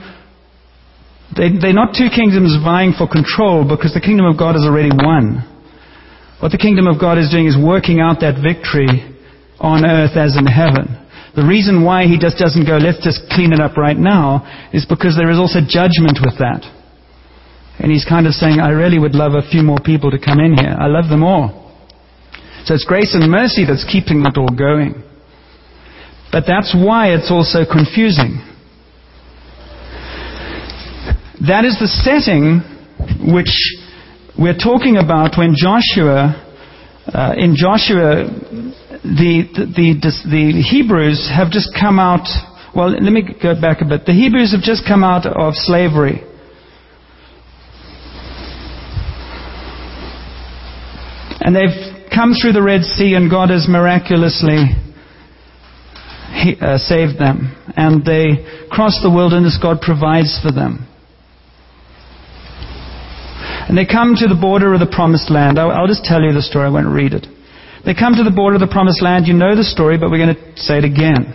they, 1.37 1.55
they're 1.55 1.77
not 1.77 1.95
two 1.95 2.11
kingdoms 2.11 2.59
vying 2.63 2.93
for 2.97 3.07
control 3.07 3.63
because 3.63 3.95
the 3.95 4.03
kingdom 4.03 4.27
of 4.27 4.39
God 4.39 4.57
is 4.57 4.67
already 4.67 4.91
won. 4.91 5.47
What 6.41 6.51
the 6.51 6.59
kingdom 6.59 6.89
of 6.89 6.99
God 6.99 7.19
is 7.19 7.31
doing 7.31 7.47
is 7.47 7.55
working 7.55 8.01
out 8.01 8.25
that 8.25 8.41
victory 8.41 9.07
on 9.61 9.85
earth 9.85 10.17
as 10.17 10.35
in 10.35 10.49
heaven. 10.49 10.97
The 11.37 11.47
reason 11.47 11.85
why 11.85 12.11
he 12.11 12.19
just 12.19 12.39
doesn't 12.41 12.67
go, 12.67 12.81
let's 12.81 12.99
just 13.05 13.31
clean 13.31 13.53
it 13.53 13.61
up 13.61 13.77
right 13.77 13.97
now, 13.97 14.43
is 14.75 14.83
because 14.89 15.15
there 15.15 15.31
is 15.31 15.39
also 15.39 15.63
judgment 15.63 16.19
with 16.19 16.41
that. 16.43 16.67
And 17.79 17.93
he's 17.93 18.05
kind 18.05 18.27
of 18.27 18.35
saying, 18.35 18.59
I 18.59 18.75
really 18.75 18.99
would 18.99 19.15
love 19.15 19.33
a 19.39 19.47
few 19.47 19.63
more 19.63 19.79
people 19.79 20.11
to 20.11 20.19
come 20.19 20.41
in 20.41 20.59
here. 20.59 20.75
I 20.75 20.89
love 20.91 21.09
them 21.09 21.23
all. 21.23 21.71
So 22.65 22.75
it's 22.75 22.85
grace 22.85 23.15
and 23.15 23.31
mercy 23.31 23.65
that's 23.65 23.87
keeping 23.87 24.21
it 24.27 24.37
all 24.37 24.51
going. 24.51 24.99
But 26.33 26.45
that's 26.47 26.75
why 26.75 27.15
it's 27.15 27.31
also 27.31 27.63
confusing. 27.65 28.50
That 31.47 31.65
is 31.65 31.79
the 31.81 31.89
setting 31.89 32.61
which 33.33 33.49
we're 34.39 34.59
talking 34.61 34.99
about 34.99 35.39
when 35.39 35.55
Joshua, 35.57 36.37
uh, 37.09 37.33
in 37.37 37.57
Joshua, 37.57 38.29
the, 39.01 39.49
the, 39.57 39.97
the, 39.97 40.11
the 40.29 40.61
Hebrews 40.61 41.33
have 41.35 41.51
just 41.51 41.73
come 41.73 41.99
out. 41.99 42.29
Well, 42.77 42.91
let 42.91 43.11
me 43.11 43.25
go 43.25 43.59
back 43.59 43.81
a 43.81 43.87
bit. 43.89 44.05
The 44.05 44.13
Hebrews 44.13 44.53
have 44.53 44.61
just 44.61 44.85
come 44.87 45.03
out 45.03 45.25
of 45.25 45.55
slavery. 45.57 46.21
And 51.41 51.57
they've 51.57 52.13
come 52.13 52.35
through 52.35 52.53
the 52.53 52.63
Red 52.63 52.83
Sea, 52.85 53.15
and 53.15 53.31
God 53.31 53.49
has 53.49 53.65
miraculously 53.67 54.77
uh, 56.61 56.77
saved 56.77 57.19
them. 57.19 57.57
And 57.77 58.05
they 58.05 58.69
cross 58.71 59.01
the 59.03 59.11
wilderness, 59.11 59.59
God 59.61 59.81
provides 59.81 60.39
for 60.45 60.53
them. 60.53 60.87
And 63.69 63.77
they 63.77 63.85
come 63.85 64.15
to 64.17 64.29
the 64.29 64.39
border 64.39 64.73
of 64.73 64.81
the 64.81 64.91
promised 64.91 65.31
land. 65.31 65.59
I'll, 65.59 65.71
I'll 65.71 65.91
just 65.91 66.05
tell 66.05 66.23
you 66.23 66.33
the 66.33 66.43
story, 66.43 66.67
I 66.67 66.71
won't 66.71 66.89
read 66.89 67.13
it. 67.13 67.27
They 67.85 67.95
come 67.95 68.15
to 68.15 68.25
the 68.25 68.35
border 68.35 68.57
of 68.57 68.65
the 68.65 68.71
promised 68.71 69.03
land. 69.03 69.27
You 69.27 69.35
know 69.35 69.57
the 69.57 69.65
story, 69.65 69.97
but 69.97 70.11
we're 70.11 70.21
going 70.21 70.37
to 70.37 70.43
say 70.61 70.79
it 70.79 70.85
again. 70.85 71.33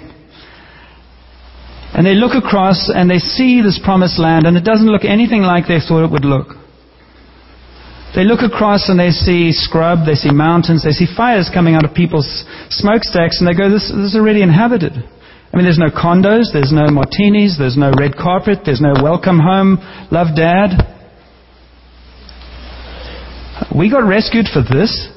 And 1.96 2.06
they 2.06 2.14
look 2.14 2.36
across 2.36 2.92
and 2.92 3.10
they 3.10 3.20
see 3.20 3.62
this 3.64 3.80
promised 3.80 4.20
land, 4.20 4.46
and 4.46 4.58
it 4.58 4.68
doesn't 4.68 4.88
look 4.88 5.06
anything 5.06 5.42
like 5.42 5.66
they 5.68 5.80
thought 5.80 6.04
it 6.04 6.12
would 6.12 6.26
look. 6.26 6.60
They 8.16 8.24
look 8.24 8.44
across 8.44 8.88
and 8.88 9.00
they 9.00 9.12
see 9.12 9.52
scrub, 9.52 10.06
they 10.06 10.16
see 10.16 10.32
mountains, 10.32 10.84
they 10.84 10.92
see 10.92 11.08
fires 11.08 11.52
coming 11.52 11.76
out 11.76 11.84
of 11.84 11.96
people's 11.96 12.28
smokestacks, 12.70 13.40
and 13.40 13.48
they 13.48 13.56
go, 13.56 13.72
this, 13.72 13.92
this 13.92 14.12
is 14.12 14.16
already 14.16 14.44
inhabited. 14.44 14.92
I 14.92 15.54
mean, 15.56 15.64
there's 15.64 15.80
no 15.80 15.92
condos, 15.92 16.52
there's 16.52 16.72
no 16.72 16.88
martinis, 16.92 17.56
there's 17.60 17.76
no 17.76 17.92
red 17.98 18.16
carpet, 18.16 18.64
there's 18.64 18.82
no 18.84 18.96
welcome 19.02 19.40
home, 19.40 19.80
love 20.12 20.36
dad. 20.36 20.95
We 23.76 23.92
got 23.92 24.08
rescued 24.08 24.48
for 24.48 24.64
this. 24.64 25.12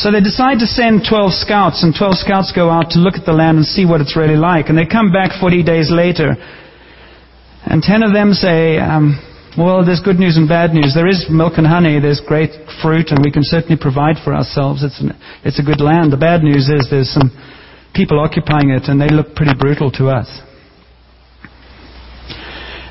So 0.00 0.12
they 0.12 0.20
decide 0.20 0.60
to 0.60 0.66
send 0.66 1.04
12 1.08 1.32
scouts, 1.32 1.82
and 1.82 1.92
12 1.92 2.16
scouts 2.16 2.52
go 2.54 2.70
out 2.70 2.90
to 2.90 2.98
look 2.98 3.14
at 3.14 3.26
the 3.26 3.32
land 3.32 3.58
and 3.58 3.66
see 3.66 3.84
what 3.84 4.00
it's 4.00 4.16
really 4.16 4.36
like. 4.36 4.68
And 4.68 4.78
they 4.78 4.86
come 4.86 5.12
back 5.12 5.38
40 5.40 5.64
days 5.64 5.90
later, 5.90 6.36
and 7.64 7.82
ten 7.82 8.02
of 8.02 8.12
them 8.12 8.32
say, 8.32 8.78
um, 8.78 9.20
well, 9.58 9.84
there's 9.84 10.00
good 10.00 10.16
news 10.16 10.36
and 10.36 10.48
bad 10.48 10.72
news. 10.72 10.92
There 10.94 11.08
is 11.08 11.26
milk 11.28 11.54
and 11.56 11.66
honey, 11.66 11.98
there's 12.00 12.20
great 12.20 12.52
fruit, 12.80 13.08
and 13.10 13.20
we 13.24 13.32
can 13.32 13.42
certainly 13.44 13.76
provide 13.76 14.16
for 14.22 14.32
ourselves. 14.32 14.84
It's, 14.84 15.00
an, 15.00 15.12
it's 15.44 15.58
a 15.58 15.64
good 15.64 15.80
land. 15.80 16.12
The 16.12 16.20
bad 16.20 16.42
news 16.42 16.68
is 16.68 16.88
there's 16.88 17.12
some 17.12 17.32
people 17.92 18.20
occupying 18.20 18.70
it, 18.70 18.88
and 18.88 19.00
they 19.00 19.08
look 19.08 19.34
pretty 19.34 19.52
brutal 19.58 19.90
to 19.92 20.08
us. 20.08 20.28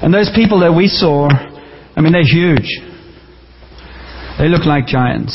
And 0.02 0.14
those 0.14 0.32
people 0.36 0.60
that 0.60 0.74
we 0.74 0.88
saw, 0.88 1.30
I 1.30 2.02
mean, 2.02 2.12
they're 2.12 2.28
huge. 2.28 2.68
They 4.38 4.50
look 4.50 4.66
like 4.66 4.88
giants. 4.88 5.34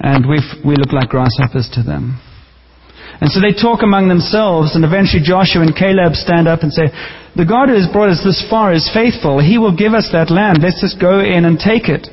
And 0.00 0.24
we 0.28 0.38
we 0.64 0.76
look 0.76 0.92
like 0.92 1.10
grasshoppers 1.10 1.68
to 1.74 1.82
them. 1.82 2.20
And 3.20 3.28
so 3.30 3.40
they 3.40 3.52
talk 3.52 3.82
among 3.82 4.08
themselves, 4.08 4.74
and 4.74 4.82
eventually 4.82 5.20
Joshua 5.20 5.60
and 5.60 5.76
Caleb 5.76 6.14
stand 6.16 6.48
up 6.48 6.62
and 6.62 6.72
say, 6.72 6.88
The 7.36 7.44
God 7.44 7.68
who 7.68 7.76
has 7.76 7.90
brought 7.92 8.08
us 8.08 8.24
this 8.24 8.40
far 8.48 8.72
is 8.72 8.88
faithful. 8.94 9.44
He 9.44 9.58
will 9.58 9.76
give 9.76 9.92
us 9.92 10.08
that 10.12 10.30
land. 10.32 10.64
Let's 10.64 10.80
just 10.80 10.96
go 10.98 11.20
in 11.20 11.44
and 11.44 11.60
take 11.60 11.92
it. 11.92 12.08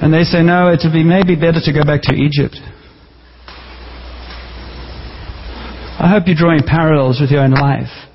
And 0.00 0.08
they 0.08 0.24
say, 0.24 0.40
No, 0.40 0.72
it 0.72 0.80
would 0.84 0.96
be 0.96 1.04
maybe 1.04 1.36
better 1.36 1.60
to 1.60 1.72
go 1.72 1.84
back 1.84 2.00
to 2.08 2.16
Egypt. 2.16 2.56
I 6.00 6.08
hope 6.08 6.24
you're 6.24 6.38
drawing 6.38 6.62
parallels 6.64 7.20
with 7.20 7.28
your 7.30 7.42
own 7.42 7.52
life. 7.52 8.07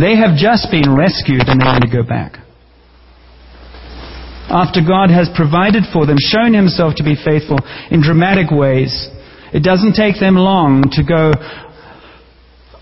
They 0.00 0.16
have 0.16 0.36
just 0.36 0.70
been 0.70 0.96
rescued 0.96 1.44
and 1.46 1.60
they 1.60 1.64
want 1.64 1.84
to 1.84 1.90
go 1.92 2.02
back 2.02 2.40
after 4.50 4.82
God 4.82 5.10
has 5.10 5.30
provided 5.34 5.84
for 5.92 6.04
them, 6.04 6.18
shown 6.18 6.52
himself 6.52 6.94
to 6.96 7.04
be 7.04 7.14
faithful 7.14 7.58
in 7.90 8.02
dramatic 8.02 8.50
ways. 8.50 9.08
It 9.54 9.62
doesn't 9.62 9.94
take 9.94 10.18
them 10.18 10.34
long 10.34 10.90
to 10.92 11.02
go, 11.06 11.30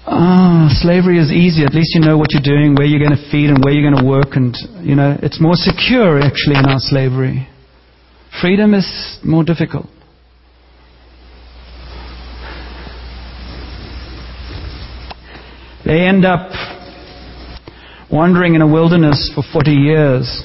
ah, 0.09 0.67
oh, 0.67 0.75
slavery 0.81 1.19
is 1.21 1.31
easy. 1.31 1.65
At 1.65 1.75
least 1.75 1.95
you 1.95 2.01
know 2.01 2.17
what 2.17 2.33
you're 2.33 2.43
doing, 2.43 2.75
where 2.75 2.87
you're 2.87 3.05
going 3.05 3.17
to 3.17 3.31
feed 3.31 3.51
and 3.51 3.63
where 3.63 3.75
you're 3.75 3.85
going 3.85 4.03
to 4.03 4.09
work. 4.09 4.33
And, 4.33 4.57
you 4.81 4.97
know, 4.97 5.17
it's 5.23 5.41
more 5.41 5.55
secure 5.55 6.19
actually 6.19 6.57
in 6.57 6.65
our 6.65 6.81
slavery. 6.81 7.47
Freedom 8.41 8.73
is 8.73 9.19
more 9.23 9.45
difficult. 9.45 9.87
They 15.85 16.01
end 16.01 16.25
up 16.25 16.51
wandering 18.11 18.55
in 18.55 18.63
a 18.63 18.67
wilderness 18.67 19.31
for 19.35 19.43
40 19.53 19.71
years. 19.71 20.43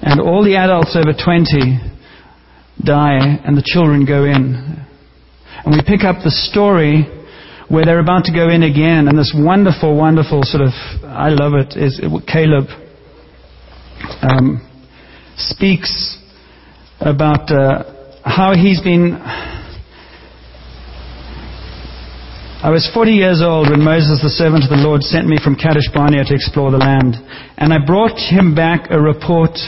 And 0.00 0.20
all 0.20 0.44
the 0.44 0.56
adults 0.56 0.96
over 0.96 1.12
20 1.12 1.80
die 2.84 3.18
and 3.18 3.56
the 3.56 3.64
children 3.64 4.04
go 4.04 4.24
in. 4.24 4.86
And 5.64 5.74
we 5.74 5.80
pick 5.86 6.04
up 6.04 6.22
the 6.22 6.30
story 6.30 7.04
where 7.68 7.84
they're 7.84 7.98
about 7.98 8.24
to 8.24 8.32
go 8.32 8.48
in 8.48 8.62
again 8.62 9.08
and 9.08 9.18
this 9.18 9.34
wonderful, 9.36 9.96
wonderful 9.96 10.42
sort 10.44 10.62
of, 10.62 10.72
I 11.02 11.30
love 11.30 11.54
it, 11.54 11.76
is 11.76 12.00
Caleb 12.26 12.66
um, 14.22 14.62
speaks 15.36 16.18
about 17.00 17.50
uh, 17.50 17.82
how 18.24 18.54
he's 18.54 18.80
been 18.80 19.14
I 22.56 22.70
was 22.70 22.88
40 22.88 23.12
years 23.12 23.42
old 23.44 23.68
when 23.68 23.84
Moses, 23.84 24.24
the 24.24 24.32
servant 24.32 24.64
of 24.64 24.72
the 24.72 24.80
Lord, 24.80 25.04
sent 25.04 25.28
me 25.28 25.36
from 25.36 25.60
Kadesh 25.60 25.92
Barnea 25.92 26.24
to 26.24 26.32
explore 26.34 26.72
the 26.72 26.80
land. 26.80 27.12
And 27.60 27.68
I 27.68 27.76
brought 27.84 28.16
him 28.16 28.56
back 28.56 28.88
a 28.88 28.96
report 28.96 29.60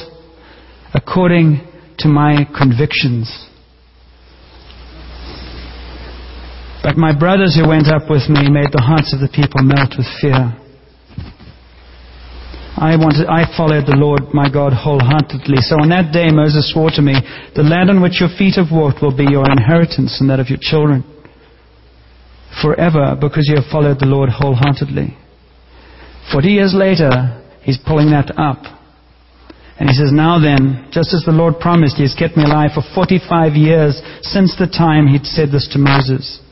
according 0.96 1.68
to 2.00 2.08
my 2.08 2.48
convictions. 2.56 3.28
But 6.80 6.96
my 6.96 7.12
brothers 7.12 7.52
who 7.52 7.68
went 7.68 7.92
up 7.92 8.08
with 8.08 8.24
me 8.32 8.48
made 8.48 8.72
the 8.72 8.80
hearts 8.80 9.12
of 9.12 9.20
the 9.20 9.28
people 9.28 9.60
melt 9.60 9.92
with 10.00 10.08
fear. 10.24 10.56
I 12.80 12.96
wanted, 12.96 13.28
I 13.28 13.44
followed 13.52 13.84
the 13.84 14.00
Lord 14.00 14.32
my 14.32 14.48
God 14.48 14.72
wholeheartedly. 14.72 15.60
So 15.60 15.76
on 15.76 15.92
that 15.92 16.08
day 16.08 16.32
Moses 16.32 16.72
swore 16.72 16.88
to 16.96 17.04
me, 17.04 17.20
the 17.52 17.68
land 17.68 17.92
on 17.92 18.00
which 18.00 18.16
your 18.16 18.32
feet 18.32 18.56
have 18.56 18.72
walked 18.72 19.04
will 19.04 19.14
be 19.14 19.28
your 19.28 19.44
inheritance 19.44 20.24
and 20.24 20.30
that 20.32 20.40
of 20.40 20.48
your 20.48 20.62
children 20.62 21.04
forever 22.62 23.16
because 23.20 23.48
you 23.48 23.56
have 23.56 23.70
followed 23.70 23.98
the 24.00 24.06
Lord 24.06 24.28
wholeheartedly. 24.30 25.16
Forty 26.32 26.48
years 26.48 26.74
later, 26.74 27.42
he's 27.62 27.78
pulling 27.78 28.10
that 28.10 28.32
up. 28.38 28.78
And 29.78 29.88
he 29.88 29.94
says, 29.94 30.10
Now 30.10 30.40
then, 30.40 30.90
just 30.90 31.14
as 31.14 31.22
the 31.24 31.32
Lord 31.32 31.60
promised, 31.60 31.96
he 31.96 32.02
has 32.02 32.14
kept 32.14 32.36
me 32.36 32.42
alive 32.42 32.70
for 32.74 32.82
45 32.94 33.54
years 33.54 33.94
since 34.22 34.56
the 34.58 34.66
time 34.66 35.06
he'd 35.06 35.24
said 35.24 35.50
this 35.50 35.68
to 35.72 35.78
Moses, 35.78 36.42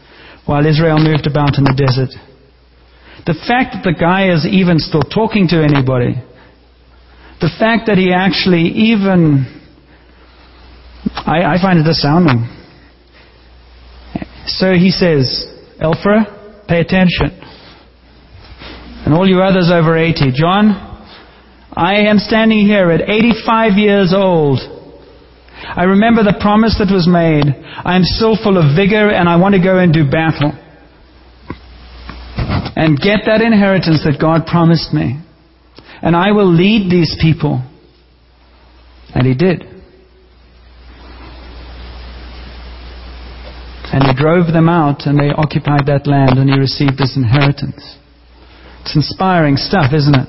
while 0.47 0.65
Israel 0.65 1.03
moved 1.03 1.27
about 1.27 1.59
in 1.59 1.65
the 1.65 1.75
desert. 1.75 2.15
The 3.27 3.35
fact 3.35 3.75
that 3.75 3.83
the 3.83 3.99
guy 3.99 4.31
is 4.31 4.47
even 4.47 4.79
still 4.79 5.03
talking 5.03 5.49
to 5.49 5.59
anybody, 5.59 6.15
the 7.41 7.51
fact 7.59 7.91
that 7.91 7.99
he 7.99 8.15
actually 8.15 8.95
even, 8.95 9.51
I, 11.11 11.43
I 11.43 11.57
find 11.61 11.81
it 11.81 11.91
astounding. 11.91 12.47
So 14.47 14.73
he 14.73 14.91
says, 14.91 15.56
Elphra, 15.81 16.67
pay 16.69 16.81
attention. 16.81 17.39
And 19.05 19.15
all 19.15 19.29
you 19.29 19.41
others 19.41 19.71
over 19.73 19.97
80, 19.97 20.33
John, 20.35 20.71
I 21.73 22.09
am 22.09 22.19
standing 22.19 22.67
here 22.67 22.91
at 22.91 23.03
85 23.03 23.73
years 23.77 24.15
old. 24.17 24.59
I 25.63 25.85
remember 25.85 26.23
the 26.23 26.37
promise 26.41 26.77
that 26.79 26.93
was 26.93 27.07
made. 27.07 27.45
I 27.85 27.97
am 27.97 28.03
still 28.03 28.37
full 28.43 28.57
of 28.57 28.75
vigor 28.75 29.11
and 29.11 29.29
I 29.29 29.37
want 29.37 29.55
to 29.55 29.63
go 29.63 29.79
and 29.79 29.93
do 29.93 30.09
battle. 30.09 30.53
And 32.77 32.99
get 32.99 33.21
that 33.27 33.41
inheritance 33.41 34.05
that 34.05 34.21
God 34.21 34.47
promised 34.47 34.93
me. 34.93 35.21
And 36.03 36.17
I 36.17 36.33
will 36.33 36.51
lead 36.51 36.91
these 36.91 37.17
people. 37.21 37.63
And 39.15 39.27
he 39.27 39.35
did. 39.35 39.76
And 43.93 44.03
he 44.03 44.15
drove 44.15 44.53
them 44.53 44.69
out 44.69 45.07
and 45.07 45.19
they 45.19 45.31
occupied 45.31 45.87
that 45.87 46.07
land 46.07 46.39
and 46.39 46.51
he 46.51 46.59
received 46.59 46.99
his 46.99 47.17
inheritance. 47.17 47.99
It's 48.83 48.97
inspiring 48.97 49.57
stuff, 49.57 49.93
isn't 49.95 50.15
it? 50.15 50.29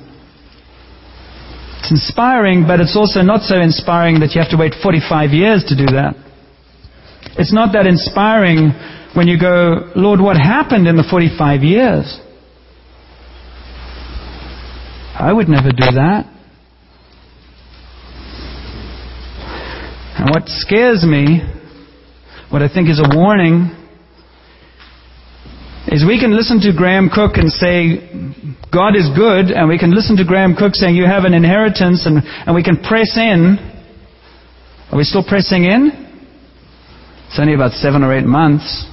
It's 1.80 1.92
inspiring, 1.92 2.66
but 2.68 2.80
it's 2.80 2.96
also 2.96 3.22
not 3.22 3.42
so 3.42 3.60
inspiring 3.62 4.20
that 4.20 4.34
you 4.36 4.42
have 4.42 4.52
to 4.52 4.58
wait 4.58 4.74
45 4.82 5.32
years 5.32 5.64
to 5.70 5.76
do 5.76 5.86
that. 5.94 6.16
It's 7.38 7.54
not 7.54 7.74
that 7.74 7.86
inspiring 7.86 8.74
when 9.14 9.28
you 9.28 9.40
go, 9.40 9.92
Lord, 9.96 10.20
what 10.20 10.38
happened 10.38 10.88
in 10.88 10.98
the 10.98 11.06
45 11.10 11.62
years? 11.62 12.20
I 15.18 15.34
would 15.34 15.50
never 15.50 15.70
do 15.70 15.86
that. 15.98 16.26
And 20.18 20.30
what 20.30 20.48
scares 20.48 21.04
me, 21.04 21.42
what 22.50 22.62
I 22.62 22.68
think 22.68 22.90
is 22.90 23.00
a 23.00 23.16
warning, 23.16 23.72
is 25.88 26.06
we 26.06 26.20
can 26.20 26.36
listen 26.36 26.60
to 26.62 26.74
Graham 26.76 27.10
Cooke 27.10 27.36
and 27.36 27.52
say, 27.52 28.00
God 28.72 28.96
is 28.96 29.10
good, 29.16 29.52
and 29.52 29.70
we 29.70 29.80
can 29.80 29.94
listen 29.96 30.18
to 30.18 30.26
Graham 30.26 30.56
Cooke 30.56 30.76
saying, 30.76 30.96
You 30.96 31.06
have 31.06 31.24
an 31.24 31.34
inheritance, 31.34 32.06
and, 32.06 32.22
and 32.24 32.56
we 32.56 32.64
can 32.64 32.78
press 32.84 33.18
in. 33.18 33.58
Are 34.92 34.98
we 34.98 35.04
still 35.04 35.24
pressing 35.24 35.64
in? 35.64 35.92
It's 37.28 37.40
only 37.40 37.54
about 37.54 37.72
seven 37.72 38.04
or 38.04 38.18
eight 38.18 38.26
months. 38.26 38.86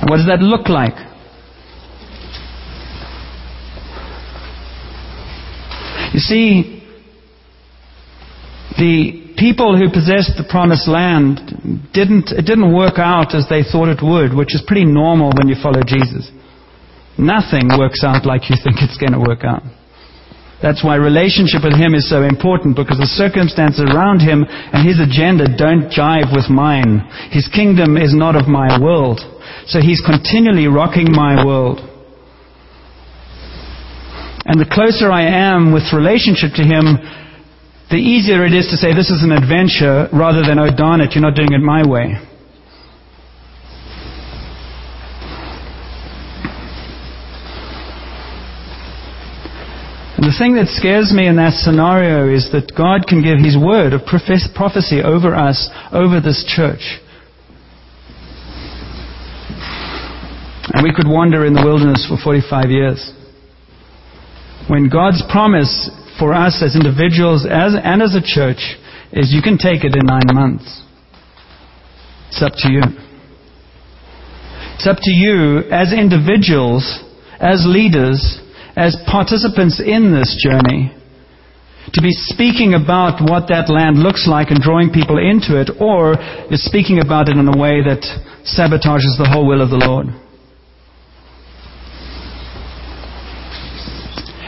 And 0.00 0.10
what 0.10 0.16
does 0.18 0.26
that 0.26 0.40
look 0.40 0.68
like? 0.68 0.94
You 6.12 6.20
see, 6.20 6.82
the 8.78 9.23
people 9.36 9.76
who 9.76 9.90
possessed 9.90 10.36
the 10.36 10.46
promised 10.48 10.88
land 10.88 11.40
didn't, 11.92 12.30
it 12.30 12.46
didn't 12.46 12.74
work 12.74 12.98
out 12.98 13.34
as 13.34 13.46
they 13.48 13.62
thought 13.62 13.88
it 13.88 14.02
would, 14.02 14.34
which 14.34 14.54
is 14.54 14.62
pretty 14.66 14.84
normal 14.84 15.32
when 15.34 15.48
you 15.48 15.56
follow 15.60 15.82
Jesus. 15.86 16.30
Nothing 17.18 17.70
works 17.78 18.02
out 18.02 18.26
like 18.26 18.50
you 18.50 18.56
think 18.58 18.82
it's 18.82 18.98
going 18.98 19.14
to 19.14 19.22
work 19.22 19.44
out. 19.44 19.62
That's 20.62 20.82
why 20.82 20.96
relationship 20.96 21.62
with 21.62 21.76
Him 21.76 21.94
is 21.94 22.08
so 22.08 22.22
important 22.22 22.74
because 22.74 22.96
the 22.96 23.10
circumstances 23.10 23.84
around 23.84 24.24
Him 24.24 24.46
and 24.48 24.80
His 24.86 24.96
agenda 24.96 25.44
don't 25.44 25.92
jive 25.92 26.32
with 26.32 26.48
mine. 26.48 27.04
His 27.30 27.46
kingdom 27.52 27.96
is 27.98 28.14
not 28.14 28.34
of 28.34 28.48
my 28.48 28.80
world. 28.80 29.20
So 29.66 29.80
He's 29.80 30.00
continually 30.00 30.66
rocking 30.66 31.12
my 31.12 31.44
world. 31.44 31.84
And 34.46 34.60
the 34.60 34.68
closer 34.68 35.12
I 35.12 35.24
am 35.24 35.72
with 35.72 35.92
relationship 35.92 36.56
to 36.56 36.64
Him, 36.64 36.96
the 37.90 37.96
easier 37.96 38.44
it 38.44 38.54
is 38.54 38.68
to 38.68 38.76
say 38.76 38.94
this 38.94 39.10
is 39.10 39.22
an 39.22 39.32
adventure 39.32 40.08
rather 40.12 40.40
than, 40.40 40.58
oh 40.58 40.74
darn 40.74 41.00
it, 41.00 41.12
you're 41.12 41.22
not 41.22 41.36
doing 41.36 41.52
it 41.52 41.60
my 41.60 41.86
way. 41.86 42.16
And 50.16 50.32
the 50.32 50.38
thing 50.38 50.54
that 50.56 50.72
scares 50.72 51.12
me 51.12 51.28
in 51.28 51.36
that 51.36 51.52
scenario 51.52 52.32
is 52.32 52.48
that 52.52 52.72
God 52.72 53.04
can 53.04 53.20
give 53.20 53.36
His 53.36 53.60
word 53.60 53.92
of 53.92 54.08
prophecy 54.08 55.02
over 55.04 55.34
us, 55.34 55.68
over 55.92 56.16
this 56.20 56.40
church. 56.48 56.80
And 60.72 60.82
we 60.82 60.94
could 60.96 61.06
wander 61.06 61.44
in 61.44 61.52
the 61.52 61.60
wilderness 61.60 62.08
for 62.08 62.16
45 62.16 62.70
years. 62.70 63.12
When 64.66 64.88
God's 64.88 65.20
promise 65.28 65.92
for 66.18 66.32
us 66.32 66.62
as 66.62 66.76
individuals 66.76 67.46
as, 67.46 67.74
and 67.74 68.02
as 68.02 68.14
a 68.14 68.22
church 68.22 68.76
is 69.12 69.32
you 69.32 69.42
can 69.42 69.58
take 69.58 69.84
it 69.84 69.94
in 69.96 70.06
nine 70.06 70.28
months. 70.32 70.82
It's 72.28 72.42
up 72.42 72.52
to 72.58 72.70
you. 72.70 72.82
It's 74.74 74.86
up 74.86 74.98
to 75.00 75.10
you 75.10 75.70
as 75.70 75.92
individuals, 75.92 76.82
as 77.38 77.64
leaders, 77.66 78.40
as 78.76 78.96
participants 79.06 79.80
in 79.80 80.12
this 80.12 80.34
journey 80.42 80.92
to 81.92 82.02
be 82.02 82.10
speaking 82.10 82.74
about 82.74 83.20
what 83.22 83.46
that 83.48 83.70
land 83.70 84.02
looks 84.02 84.26
like 84.26 84.50
and 84.50 84.58
drawing 84.58 84.90
people 84.90 85.18
into 85.18 85.60
it, 85.60 85.70
or 85.80 86.16
is 86.50 86.64
speaking 86.64 86.98
about 86.98 87.28
it 87.28 87.36
in 87.36 87.46
a 87.46 87.56
way 87.56 87.82
that 87.84 88.02
sabotages 88.42 89.14
the 89.14 89.28
whole 89.30 89.46
will 89.46 89.60
of 89.60 89.70
the 89.70 89.78
Lord. 89.78 90.06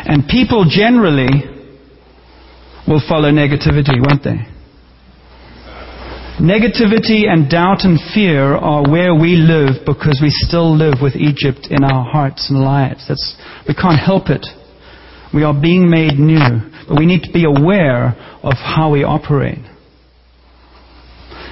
And 0.09 0.27
people 0.27 0.65
generally 0.69 1.56
will 2.87 3.03
follow 3.09 3.31
negativity, 3.31 3.99
won't 3.99 4.25
they? 4.25 4.47
Negativity 6.41 7.25
and 7.27 7.49
doubt 7.49 7.81
and 7.81 7.99
fear 8.13 8.55
are 8.55 8.89
where 8.91 9.15
we 9.15 9.37
live 9.37 9.87
because 9.87 10.21
we 10.21 10.29
still 10.29 10.77
live 10.77 11.01
with 11.01 11.17
Egypt 11.17 11.69
in 11.71 11.83
our 11.83 12.05
hearts 12.05 12.51
and 12.51 12.61
lives. 12.61 13.07
That's, 13.09 13.37
we 13.67 13.75
can't 13.75 13.99
help 13.99 14.29
it. 14.29 14.47
We 15.33 15.45
are 15.45 15.59
being 15.59 15.89
made 15.89 16.19
new, 16.19 16.61
but 16.87 16.99
we 16.99 17.07
need 17.07 17.23
to 17.23 17.33
be 17.33 17.45
aware 17.45 18.09
of 18.43 18.53
how 18.53 18.93
we 18.93 19.03
operate. 19.03 19.65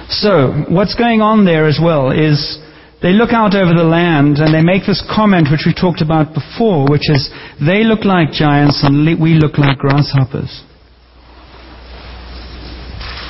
So, 0.07 0.65
what's 0.69 0.93
going 0.93 1.21
on 1.21 1.45
there 1.45 1.67
as 1.67 1.79
well 1.81 2.11
is 2.11 2.59
they 3.01 3.11
look 3.11 3.33
out 3.33 3.55
over 3.55 3.73
the 3.73 3.83
land 3.83 4.37
and 4.37 4.53
they 4.53 4.61
make 4.61 4.85
this 4.85 5.03
comment 5.09 5.47
which 5.49 5.65
we 5.65 5.73
talked 5.73 6.01
about 6.01 6.35
before, 6.35 6.85
which 6.85 7.09
is, 7.09 7.29
they 7.59 7.83
look 7.83 8.05
like 8.05 8.29
giants 8.31 8.85
and 8.85 9.01
we 9.19 9.33
look 9.33 9.57
like 9.57 9.79
grasshoppers. 9.79 10.61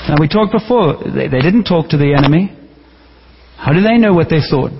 Now 0.08 0.16
we 0.20 0.28
talked 0.28 0.52
before, 0.52 0.98
they, 1.04 1.28
they 1.28 1.42
didn't 1.42 1.66
talk 1.66 1.90
to 1.90 1.98
the 1.98 2.14
enemy. 2.14 2.56
How 3.58 3.74
do 3.74 3.82
they 3.82 3.98
know 3.98 4.14
what 4.14 4.30
they 4.30 4.42
thought? 4.42 4.72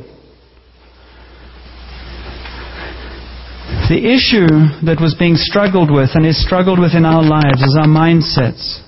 The 3.90 4.02
issue 4.02 4.50
that 4.86 4.98
was 5.02 5.16
being 5.18 5.36
struggled 5.38 5.92
with 5.94 6.10
and 6.14 6.26
is 6.26 6.42
struggled 6.44 6.80
with 6.80 6.94
in 6.94 7.06
our 7.06 7.22
lives 7.22 7.62
is 7.62 7.78
our 7.80 7.88
mindsets. 7.88 8.82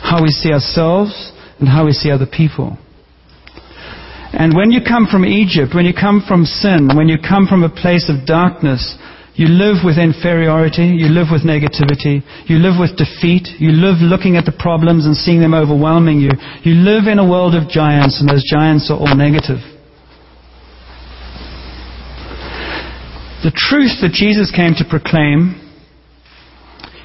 How 0.00 0.22
we 0.22 0.28
see 0.28 0.52
ourselves 0.52 1.32
and 1.58 1.68
how 1.68 1.86
we 1.86 1.92
see 1.92 2.10
other 2.10 2.26
people. 2.26 2.76
And 4.32 4.54
when 4.54 4.70
you 4.70 4.80
come 4.86 5.06
from 5.10 5.24
Egypt, 5.24 5.74
when 5.74 5.86
you 5.86 5.92
come 5.92 6.22
from 6.26 6.44
sin, 6.44 6.88
when 6.94 7.08
you 7.08 7.16
come 7.16 7.46
from 7.46 7.64
a 7.64 7.72
place 7.72 8.12
of 8.12 8.26
darkness, 8.26 8.96
you 9.38 9.46
live 9.46 9.86
with 9.86 10.02
inferiority, 10.02 10.98
you 10.98 11.06
live 11.14 11.28
with 11.30 11.46
negativity, 11.46 12.26
you 12.50 12.58
live 12.58 12.74
with 12.74 12.98
defeat, 12.98 13.46
you 13.62 13.70
live 13.70 14.02
looking 14.02 14.36
at 14.36 14.44
the 14.44 14.50
problems 14.50 15.06
and 15.06 15.14
seeing 15.14 15.38
them 15.38 15.54
overwhelming 15.54 16.18
you. 16.18 16.34
You 16.66 16.74
live 16.82 17.06
in 17.06 17.20
a 17.20 17.28
world 17.28 17.54
of 17.54 17.70
giants, 17.70 18.18
and 18.18 18.28
those 18.28 18.42
giants 18.42 18.90
are 18.90 18.98
all 18.98 19.14
negative. 19.14 19.62
The 23.46 23.54
truth 23.54 24.02
that 24.02 24.10
Jesus 24.12 24.50
came 24.50 24.74
to 24.74 24.84
proclaim 24.84 25.54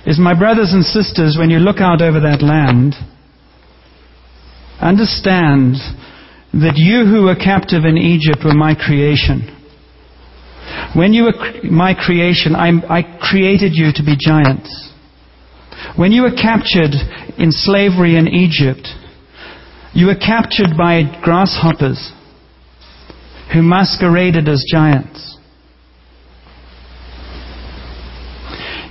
is, 0.08 0.18
my 0.18 0.34
brothers 0.34 0.74
and 0.74 0.84
sisters, 0.84 1.38
when 1.38 1.52
you 1.52 1.60
look 1.60 1.78
out 1.78 2.02
over 2.02 2.20
that 2.22 2.42
land, 2.42 2.96
understand 4.82 5.78
that 6.52 6.82
you 6.82 7.06
who 7.06 7.30
were 7.30 7.36
captive 7.38 7.86
in 7.86 7.98
Egypt 7.98 8.42
were 8.44 8.58
my 8.58 8.74
creation. 8.74 9.63
When 10.96 11.14
you 11.14 11.24
were 11.24 11.34
my 11.64 11.94
creation, 11.94 12.56
I, 12.56 13.02
created 13.20 13.74
you 13.74 13.92
to 13.96 14.04
be 14.04 14.16
giants. 14.20 14.92
When 15.96 16.12
you 16.12 16.22
were 16.22 16.32
captured 16.32 16.94
in 17.38 17.52
slavery 17.52 18.16
in 18.16 18.28
Egypt, 18.28 18.88
you 19.94 20.08
were 20.08 20.16
captured 20.16 20.78
by 20.78 21.04
grasshoppers 21.22 22.12
who 23.54 23.62
masqueraded 23.62 24.48
as 24.48 24.64
giants. 24.72 25.38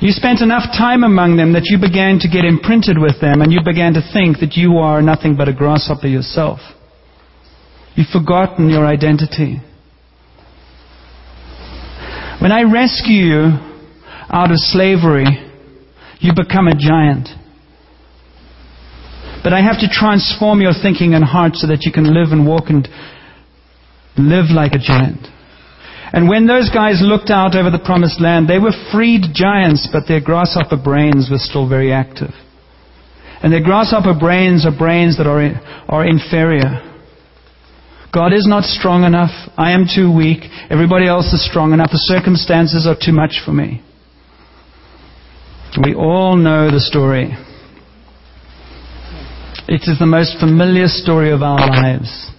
You 0.01 0.11
spent 0.11 0.41
enough 0.41 0.65
time 0.77 1.05
among 1.05 1.37
them 1.37 1.53
that 1.53 1.67
you 1.67 1.79
began 1.79 2.19
to 2.21 2.29
get 2.29 2.45
imprinted 2.45 2.99
with 2.99 3.21
them 3.21 3.41
and 3.41 3.53
you 3.53 3.61
began 3.65 3.95
to 3.95 4.03
think 4.13 4.41
that 4.41 4.57
you 4.57 4.79
are 4.79 5.01
nothing 5.01 5.37
but 5.37 5.49
a 5.49 5.53
grasshopper 5.53 6.09
yourself. 6.09 6.59
You've 7.95 8.09
forgotten 8.09 8.69
your 8.69 8.85
identity. 8.85 9.61
When 12.43 12.51
I 12.51 12.63
rescue 12.63 13.23
you 13.23 13.43
out 14.29 14.51
of 14.51 14.59
slavery, 14.59 15.27
you 16.19 16.33
become 16.35 16.67
a 16.67 16.75
giant. 16.75 17.29
But 19.45 19.53
I 19.53 19.63
have 19.63 19.79
to 19.79 19.87
transform 19.87 20.61
your 20.61 20.73
thinking 20.75 21.15
and 21.15 21.23
heart 21.23 21.55
so 21.55 21.69
that 21.69 21.87
you 21.87 21.93
can 21.93 22.03
live 22.03 22.33
and 22.33 22.45
walk 22.45 22.65
and 22.67 22.89
live 24.19 24.51
like 24.51 24.73
a 24.73 24.83
giant. 24.83 25.29
And 26.13 26.29
when 26.29 26.49
those 26.49 26.69
guys 26.69 26.99
looked 27.01 27.31
out 27.31 27.55
over 27.55 27.71
the 27.71 27.79
promised 27.79 28.21
land, 28.21 28.49
they 28.49 28.59
were 28.59 28.75
freed 28.91 29.31
giants, 29.33 29.89
but 29.93 30.09
their 30.09 30.21
grasshopper 30.21 30.83
brains 30.83 31.29
were 31.31 31.39
still 31.39 31.69
very 31.69 31.93
active. 31.93 32.35
And 33.41 33.53
their 33.53 33.63
grasshopper 33.63 34.19
brains 34.19 34.67
are 34.67 34.77
brains 34.77 35.17
that 35.19 35.29
are, 35.29 35.39
are 35.89 36.05
inferior. 36.05 36.92
God 38.13 38.35
is 38.35 38.47
not 38.47 38.65
strong 38.65 39.05
enough. 39.05 39.31
I 39.57 39.73
am 39.73 39.87
too 39.89 40.15
weak. 40.15 40.45
Everybody 40.69 41.09
else 41.09 41.33
is 41.33 41.49
strong 41.49 41.73
enough. 41.73 41.91
The 41.91 42.13
circumstances 42.13 42.87
are 42.87 42.95
too 42.95 43.13
much 43.13 43.41
for 43.43 43.53
me. 43.53 43.83
We 45.83 45.95
all 45.95 46.37
know 46.37 46.71
the 46.71 46.81
story. 46.81 47.33
It 49.67 49.89
is 49.89 49.99
the 49.99 50.05
most 50.05 50.37
familiar 50.39 50.89
story 50.89 51.33
of 51.33 51.41
our 51.41 51.57
lives. 51.57 52.31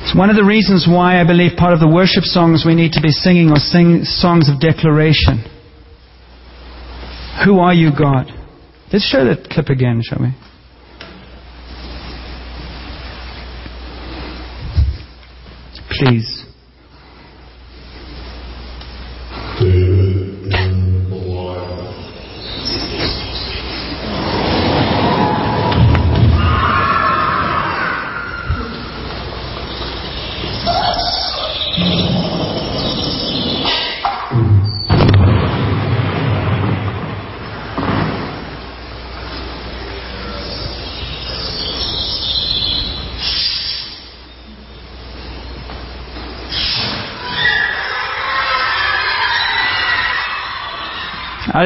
It's 0.00 0.16
one 0.16 0.30
of 0.30 0.36
the 0.36 0.44
reasons 0.44 0.88
why 0.88 1.20
I 1.20 1.26
believe 1.26 1.58
part 1.58 1.74
of 1.74 1.80
the 1.80 1.92
worship 1.92 2.24
songs 2.24 2.64
we 2.64 2.74
need 2.74 2.92
to 2.92 3.02
be 3.02 3.10
singing 3.10 3.50
are 3.50 3.60
sing 3.60 4.04
songs 4.04 4.48
of 4.48 4.58
declaration. 4.58 5.44
Who 7.44 7.58
are 7.60 7.74
you, 7.74 7.90
God? 7.90 8.32
Let's 8.90 9.04
show 9.04 9.26
that 9.26 9.50
clip 9.50 9.68
again, 9.68 10.00
shall 10.02 10.22
we? 10.22 10.47
Please. 15.98 16.47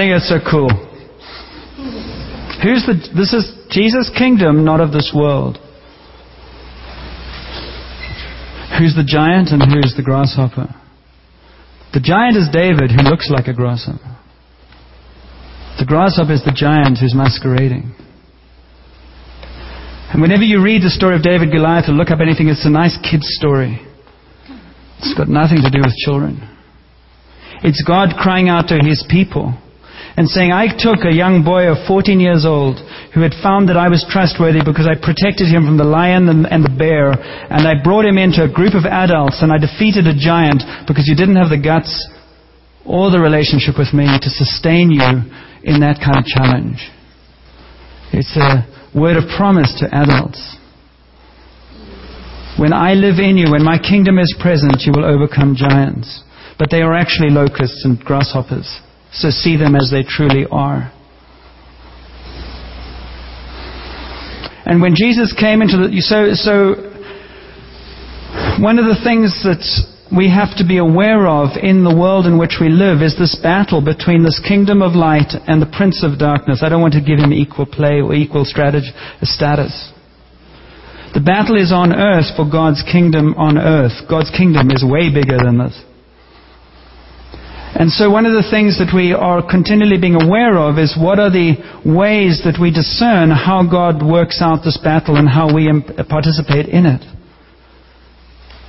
Think 0.02 0.18
that's 0.18 0.28
so 0.28 0.42
cool. 0.42 0.70
Who's 2.62 2.82
the, 2.86 2.98
this 3.14 3.32
is 3.32 3.46
Jesus' 3.70 4.10
kingdom, 4.16 4.64
not 4.64 4.80
of 4.80 4.90
this 4.90 5.12
world. 5.14 5.58
Who's 8.78 8.94
the 8.98 9.06
giant 9.06 9.50
and 9.50 9.62
who's 9.62 9.94
the 9.96 10.02
grasshopper? 10.02 10.74
The 11.94 12.00
giant 12.00 12.36
is 12.36 12.48
David, 12.50 12.90
who 12.90 13.02
looks 13.06 13.30
like 13.30 13.46
a 13.46 13.54
grasshopper. 13.54 14.18
The 15.78 15.86
grasshopper 15.86 16.32
is 16.32 16.44
the 16.44 16.54
giant 16.54 16.98
who's 16.98 17.14
masquerading. 17.14 17.94
And 20.12 20.20
whenever 20.20 20.42
you 20.42 20.62
read 20.62 20.82
the 20.82 20.90
story 20.90 21.16
of 21.16 21.22
David 21.22 21.50
Goliath 21.52 21.88
or 21.88 21.92
look 21.92 22.10
up 22.10 22.20
anything, 22.20 22.48
it's 22.48 22.66
a 22.66 22.70
nice 22.70 22.98
kid's 23.00 23.28
story. 23.38 23.80
It's 24.98 25.14
got 25.14 25.28
nothing 25.28 25.62
to 25.62 25.70
do 25.70 25.80
with 25.80 25.94
children. 26.04 26.42
It's 27.62 27.82
God 27.86 28.10
crying 28.18 28.48
out 28.48 28.68
to 28.68 28.78
his 28.82 29.04
people 29.08 29.54
and 30.16 30.29
saying, 30.29 30.53
I 30.53 30.68
took 30.68 31.05
a 31.05 31.14
young 31.14 31.44
boy 31.44 31.72
of 31.72 31.87
14 31.88 32.20
years 32.20 32.44
old 32.44 32.77
who 33.14 33.25
had 33.25 33.33
found 33.42 33.68
that 33.68 33.81
I 33.81 33.88
was 33.88 34.05
trustworthy 34.09 34.61
because 34.61 34.85
I 34.85 34.96
protected 34.96 35.48
him 35.48 35.64
from 35.64 35.77
the 35.81 35.88
lion 35.88 36.29
and 36.29 36.61
the 36.64 36.77
bear, 36.77 37.12
and 37.16 37.64
I 37.64 37.81
brought 37.81 38.05
him 38.05 38.18
into 38.18 38.44
a 38.44 38.51
group 38.53 38.75
of 38.77 38.85
adults, 38.85 39.40
and 39.40 39.53
I 39.53 39.59
defeated 39.59 40.07
a 40.07 40.16
giant 40.16 40.62
because 40.87 41.09
you 41.09 41.16
didn't 41.16 41.40
have 41.40 41.48
the 41.48 41.61
guts 41.61 41.92
or 42.85 43.11
the 43.11 43.20
relationship 43.20 43.79
with 43.79 43.94
me 43.94 44.05
to 44.05 44.31
sustain 44.31 44.90
you 44.90 45.07
in 45.64 45.81
that 45.81 46.03
kind 46.03 46.18
of 46.18 46.27
challenge. 46.27 46.83
It's 48.12 48.37
a 48.37 48.68
word 48.92 49.16
of 49.16 49.25
promise 49.37 49.72
to 49.81 49.88
adults. 49.88 50.40
When 52.59 52.72
I 52.75 52.92
live 52.92 53.16
in 53.18 53.38
you, 53.38 53.51
when 53.51 53.64
my 53.64 53.79
kingdom 53.79 54.18
is 54.18 54.35
present, 54.40 54.83
you 54.85 54.92
will 54.92 55.09
overcome 55.09 55.57
giants. 55.57 56.22
But 56.59 56.70
they 56.70 56.83
are 56.83 56.92
actually 56.92 57.31
locusts 57.31 57.81
and 57.85 57.98
grasshoppers. 57.98 58.68
So 59.12 59.31
see 59.31 59.57
them 59.57 59.77
as 59.77 59.90
they 59.90 60.03
truly 60.03 60.46
are. 60.51 60.92
And 64.64 64.81
when 64.81 64.94
Jesus 64.94 65.35
came 65.38 65.61
into 65.61 65.77
the 65.77 66.01
so 66.01 66.33
so 66.35 66.92
one 68.62 68.79
of 68.79 68.87
the 68.87 69.01
things 69.05 69.42
that 69.44 69.61
we 70.14 70.29
have 70.29 70.57
to 70.57 70.64
be 70.64 70.77
aware 70.77 71.27
of 71.27 71.57
in 71.57 71.85
the 71.85 71.94
world 71.94 72.27
in 72.27 72.38
which 72.38 72.57
we 72.61 72.68
live 72.68 73.01
is 73.01 73.16
this 73.16 73.35
battle 73.42 73.81
between 73.81 74.22
this 74.22 74.40
kingdom 74.40 74.83
of 74.83 74.92
light 74.92 75.33
and 75.48 75.61
the 75.61 75.72
prince 75.72 76.05
of 76.05 76.18
darkness. 76.18 76.61
I 76.62 76.68
don't 76.68 76.81
want 76.81 76.94
to 76.94 77.01
give 77.01 77.18
him 77.18 77.33
equal 77.33 77.66
play 77.66 78.01
or 78.01 78.14
equal 78.14 78.44
strategy, 78.44 78.92
uh, 78.92 79.25
status. 79.25 79.92
The 81.14 81.20
battle 81.20 81.57
is 81.57 81.72
on 81.72 81.92
earth 81.92 82.37
for 82.37 82.48
God's 82.48 82.85
kingdom 82.85 83.35
on 83.37 83.59
earth. 83.59 84.09
God's 84.09 84.31
kingdom 84.31 84.70
is 84.70 84.85
way 84.85 85.12
bigger 85.12 85.37
than 85.37 85.59
this. 85.59 85.77
And 87.72 87.88
so 87.88 88.12
one 88.12 88.28
of 88.28 88.37
the 88.37 88.44
things 88.52 88.76
that 88.76 88.92
we 88.92 89.16
are 89.16 89.40
continually 89.40 89.96
being 89.96 90.20
aware 90.20 90.61
of 90.61 90.76
is 90.76 90.92
what 90.92 91.16
are 91.16 91.32
the 91.32 91.56
ways 91.88 92.44
that 92.44 92.61
we 92.61 92.68
discern 92.68 93.32
how 93.32 93.64
God 93.64 94.04
works 94.04 94.44
out 94.44 94.61
this 94.61 94.76
battle 94.76 95.16
and 95.16 95.24
how 95.24 95.48
we 95.48 95.72
participate 96.04 96.68
in 96.68 96.85
it. 96.85 97.00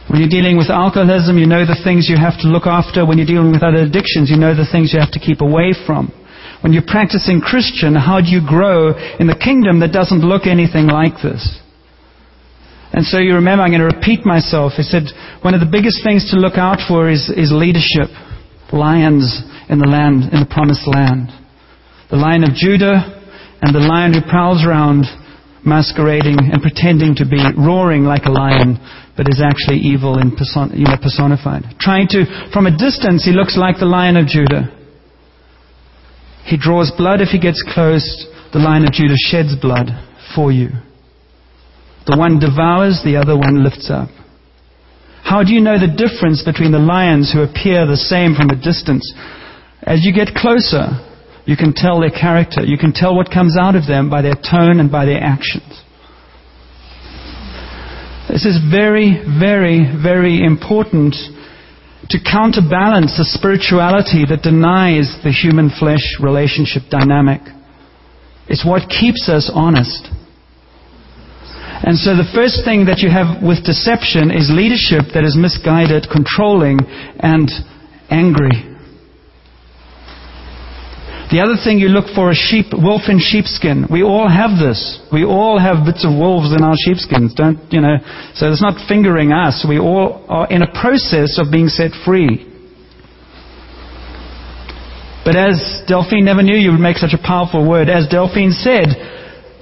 When 0.08 0.24
you're 0.24 0.32
dealing 0.32 0.56
with 0.56 0.72
alcoholism, 0.72 1.36
you 1.36 1.48
know 1.48 1.68
the 1.68 1.80
things 1.84 2.08
you 2.08 2.16
have 2.16 2.40
to 2.44 2.48
look 2.48 2.64
after. 2.64 3.04
When 3.04 3.20
you're 3.20 3.28
dealing 3.28 3.52
with 3.52 3.64
other 3.64 3.84
addictions, 3.84 4.32
you 4.32 4.40
know 4.40 4.56
the 4.56 4.68
things 4.68 4.96
you 4.96 5.04
have 5.04 5.12
to 5.20 5.24
keep 5.24 5.44
away 5.44 5.76
from. 5.76 6.08
When 6.64 6.72
you're 6.72 6.88
practicing 6.88 7.44
Christian, 7.44 8.00
how 8.00 8.24
do 8.24 8.32
you 8.32 8.40
grow 8.40 8.96
in 9.20 9.28
the 9.28 9.36
kingdom 9.36 9.84
that 9.84 9.92
doesn't 9.92 10.24
look 10.24 10.48
anything 10.48 10.88
like 10.88 11.20
this? 11.20 11.44
And 12.96 13.04
so 13.04 13.20
you 13.20 13.36
remember, 13.36 13.68
I'm 13.68 13.76
going 13.76 13.84
to 13.84 13.92
repeat 13.92 14.24
myself. 14.24 14.80
I 14.80 14.88
said, 14.88 15.12
one 15.44 15.52
of 15.52 15.60
the 15.60 15.68
biggest 15.68 16.00
things 16.08 16.32
to 16.32 16.40
look 16.40 16.56
out 16.56 16.80
for 16.88 17.12
is, 17.12 17.28
is 17.28 17.52
leadership 17.52 18.08
lions 18.74 19.42
in 19.70 19.80
the 19.80 19.88
land, 19.88 20.34
in 20.34 20.42
the 20.42 20.50
promised 20.50 20.84
land. 20.90 21.30
The 22.10 22.18
lion 22.18 22.44
of 22.44 22.58
Judah 22.58 23.22
and 23.62 23.74
the 23.74 23.80
lion 23.80 24.14
who 24.14 24.22
prowls 24.22 24.66
around 24.66 25.06
masquerading 25.66 26.38
and 26.52 26.62
pretending 26.62 27.16
to 27.16 27.26
be 27.26 27.40
roaring 27.56 28.04
like 28.04 28.26
a 28.26 28.34
lion, 28.34 28.76
but 29.16 29.30
is 29.30 29.40
actually 29.40 29.80
evil 29.80 30.20
and 30.20 30.36
person, 30.36 30.76
you 30.76 30.84
know, 30.84 30.98
personified. 31.02 31.64
Trying 31.80 32.08
to, 32.10 32.26
from 32.52 32.68
a 32.68 32.76
distance, 32.76 33.24
he 33.24 33.32
looks 33.32 33.56
like 33.56 33.80
the 33.80 33.88
lion 33.88 34.18
of 34.18 34.28
Judah. 34.28 34.68
He 36.44 36.58
draws 36.58 36.92
blood 36.98 37.22
if 37.22 37.30
he 37.30 37.40
gets 37.40 37.64
close. 37.74 38.04
The 38.52 38.60
lion 38.60 38.84
of 38.84 38.92
Judah 38.92 39.16
sheds 39.16 39.56
blood 39.56 39.88
for 40.36 40.52
you. 40.52 40.70
The 42.06 42.18
one 42.18 42.40
devours, 42.40 43.00
the 43.06 43.16
other 43.16 43.38
one 43.38 43.64
lifts 43.64 43.90
up. 43.90 44.10
How 45.24 45.42
do 45.44 45.54
you 45.54 45.62
know 45.62 45.80
the 45.80 45.88
difference 45.88 46.44
between 46.44 46.72
the 46.72 46.84
lions 46.84 47.32
who 47.32 47.42
appear 47.42 47.88
the 47.88 47.98
same 47.98 48.36
from 48.36 48.50
a 48.50 48.60
distance? 48.60 49.08
As 49.82 50.04
you 50.04 50.14
get 50.14 50.36
closer, 50.36 51.00
you 51.46 51.56
can 51.56 51.74
tell 51.74 52.00
their 52.00 52.12
character. 52.12 52.64
You 52.64 52.78
can 52.78 52.94
tell 52.94 53.16
what 53.16 53.32
comes 53.32 53.58
out 53.58 53.76
of 53.76 53.88
them 53.88 54.10
by 54.10 54.22
their 54.22 54.36
tone 54.36 54.80
and 54.80 54.92
by 54.92 55.06
their 55.06 55.24
actions. 55.24 55.84
This 58.30 58.46
is 58.46 58.60
very, 58.72 59.20
very, 59.40 59.88
very 60.02 60.44
important 60.44 61.16
to 62.10 62.18
counterbalance 62.20 63.16
the 63.16 63.28
spirituality 63.28 64.26
that 64.28 64.44
denies 64.44 65.20
the 65.24 65.32
human 65.32 65.72
flesh 65.72 66.04
relationship 66.20 66.84
dynamic. 66.90 67.42
It's 68.48 68.66
what 68.66 68.90
keeps 68.90 69.30
us 69.30 69.52
honest. 69.54 70.08
And 71.84 72.00
so 72.00 72.16
the 72.16 72.32
first 72.32 72.64
thing 72.64 72.88
that 72.88 73.04
you 73.04 73.12
have 73.12 73.44
with 73.44 73.68
deception 73.68 74.32
is 74.32 74.48
leadership 74.48 75.12
that 75.12 75.28
is 75.28 75.36
misguided, 75.36 76.08
controlling, 76.08 76.80
and 77.20 77.52
angry. 78.08 78.74
The 81.28 81.44
other 81.44 81.60
thing 81.60 81.80
you 81.80 81.90
look 81.90 82.08
for 82.16 82.32
is 82.32 82.38
sheep, 82.38 82.72
wolf 82.72 83.10
in 83.10 83.20
sheepskin. 83.20 83.92
We 83.92 84.04
all 84.04 84.30
have 84.30 84.56
this. 84.62 84.80
We 85.12 85.26
all 85.26 85.60
have 85.60 85.84
bits 85.84 86.06
of 86.06 86.16
wolves 86.16 86.56
in 86.56 86.64
our 86.64 86.78
sheepskins, 86.78 87.34
don't, 87.34 87.60
you 87.74 87.82
know. 87.82 87.98
So 88.36 88.48
it's 88.48 88.62
not 88.62 88.80
fingering 88.88 89.34
us. 89.34 89.66
We 89.68 89.80
all 89.80 90.24
are 90.30 90.48
in 90.48 90.62
a 90.62 90.72
process 90.72 91.36
of 91.42 91.52
being 91.52 91.68
set 91.68 91.92
free. 92.06 92.48
But 95.26 95.36
as 95.36 95.82
Delphine 95.88 96.24
never 96.24 96.44
knew 96.44 96.56
you 96.56 96.72
would 96.72 96.84
make 96.84 96.98
such 96.98 97.16
a 97.16 97.20
powerful 97.20 97.68
word, 97.68 97.90
as 97.90 98.08
Delphine 98.08 98.52
said, 98.52 98.92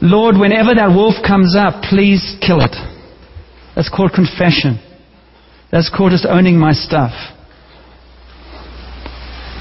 Lord, 0.01 0.35
whenever 0.35 0.73
that 0.73 0.89
wolf 0.89 1.13
comes 1.21 1.55
up, 1.55 1.83
please 1.85 2.35
kill 2.41 2.59
it. 2.61 2.73
That's 3.75 3.89
called 3.89 4.11
confession. 4.17 4.81
That's 5.71 5.93
called 5.93 6.11
just 6.11 6.25
owning 6.25 6.57
my 6.57 6.73
stuff. 6.73 7.13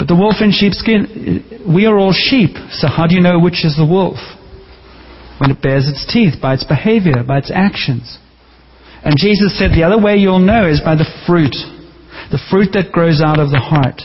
But 0.00 0.08
the 0.08 0.16
wolf 0.16 0.40
in 0.40 0.50
sheepskin, 0.50 1.68
we 1.68 1.84
are 1.84 1.98
all 1.98 2.16
sheep, 2.16 2.56
so 2.72 2.88
how 2.88 3.06
do 3.06 3.14
you 3.14 3.20
know 3.20 3.38
which 3.38 3.68
is 3.68 3.76
the 3.76 3.84
wolf? 3.84 4.16
When 5.36 5.52
it 5.52 5.60
bares 5.60 5.86
its 5.86 6.08
teeth, 6.08 6.40
by 6.40 6.54
its 6.54 6.64
behavior, 6.64 7.22
by 7.22 7.38
its 7.38 7.52
actions. 7.52 8.18
And 9.04 9.20
Jesus 9.20 9.58
said 9.58 9.72
the 9.72 9.84
other 9.84 10.00
way 10.00 10.16
you'll 10.16 10.40
know 10.40 10.66
is 10.66 10.80
by 10.80 10.96
the 10.96 11.08
fruit. 11.28 11.52
The 12.32 12.40
fruit 12.50 12.72
that 12.72 12.92
grows 12.92 13.20
out 13.20 13.38
of 13.38 13.52
the 13.52 13.60
heart. 13.60 14.00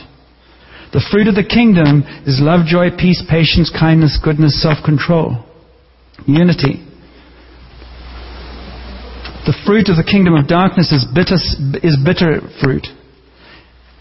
The 0.92 1.04
fruit 1.10 1.28
of 1.28 1.34
the 1.34 1.48
kingdom 1.48 2.04
is 2.28 2.44
love, 2.44 2.66
joy, 2.66 2.92
peace, 2.92 3.24
patience, 3.24 3.72
kindness, 3.72 4.20
goodness, 4.22 4.60
self 4.60 4.84
control 4.84 5.46
unity. 6.24 6.84
The 9.46 9.54
fruit 9.64 9.88
of 9.88 9.96
the 9.96 10.02
kingdom 10.02 10.34
of 10.34 10.48
darkness 10.48 10.90
is 10.90 11.06
bitter, 11.14 11.36
is 11.86 11.96
bitter 12.02 12.40
fruit. 12.60 12.86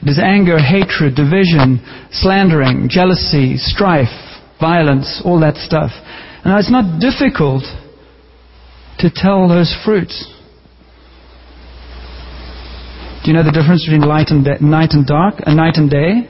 It 0.02 0.10
is 0.10 0.20
anger, 0.20 0.58
hatred, 0.58 1.16
division, 1.16 1.82
slandering, 2.12 2.90
jealousy, 2.90 3.58
strife, 3.58 4.14
violence, 4.60 5.22
all 5.24 5.40
that 5.42 5.58
stuff. 5.58 5.92
Now, 6.44 6.58
it's 6.58 6.72
not 6.72 7.00
difficult 7.00 7.64
to 9.00 9.10
tell 9.14 9.48
those 9.48 9.76
fruits. 9.86 10.32
Do 13.24 13.32
you 13.32 13.38
know 13.38 13.44
the 13.44 13.52
difference 13.52 13.84
between 13.86 14.08
light 14.08 14.30
and 14.30 14.46
night 14.62 14.92
and 14.92 15.06
dark, 15.06 15.36
a 15.46 15.54
night 15.54 15.78
and 15.78 15.90
day, 15.90 16.30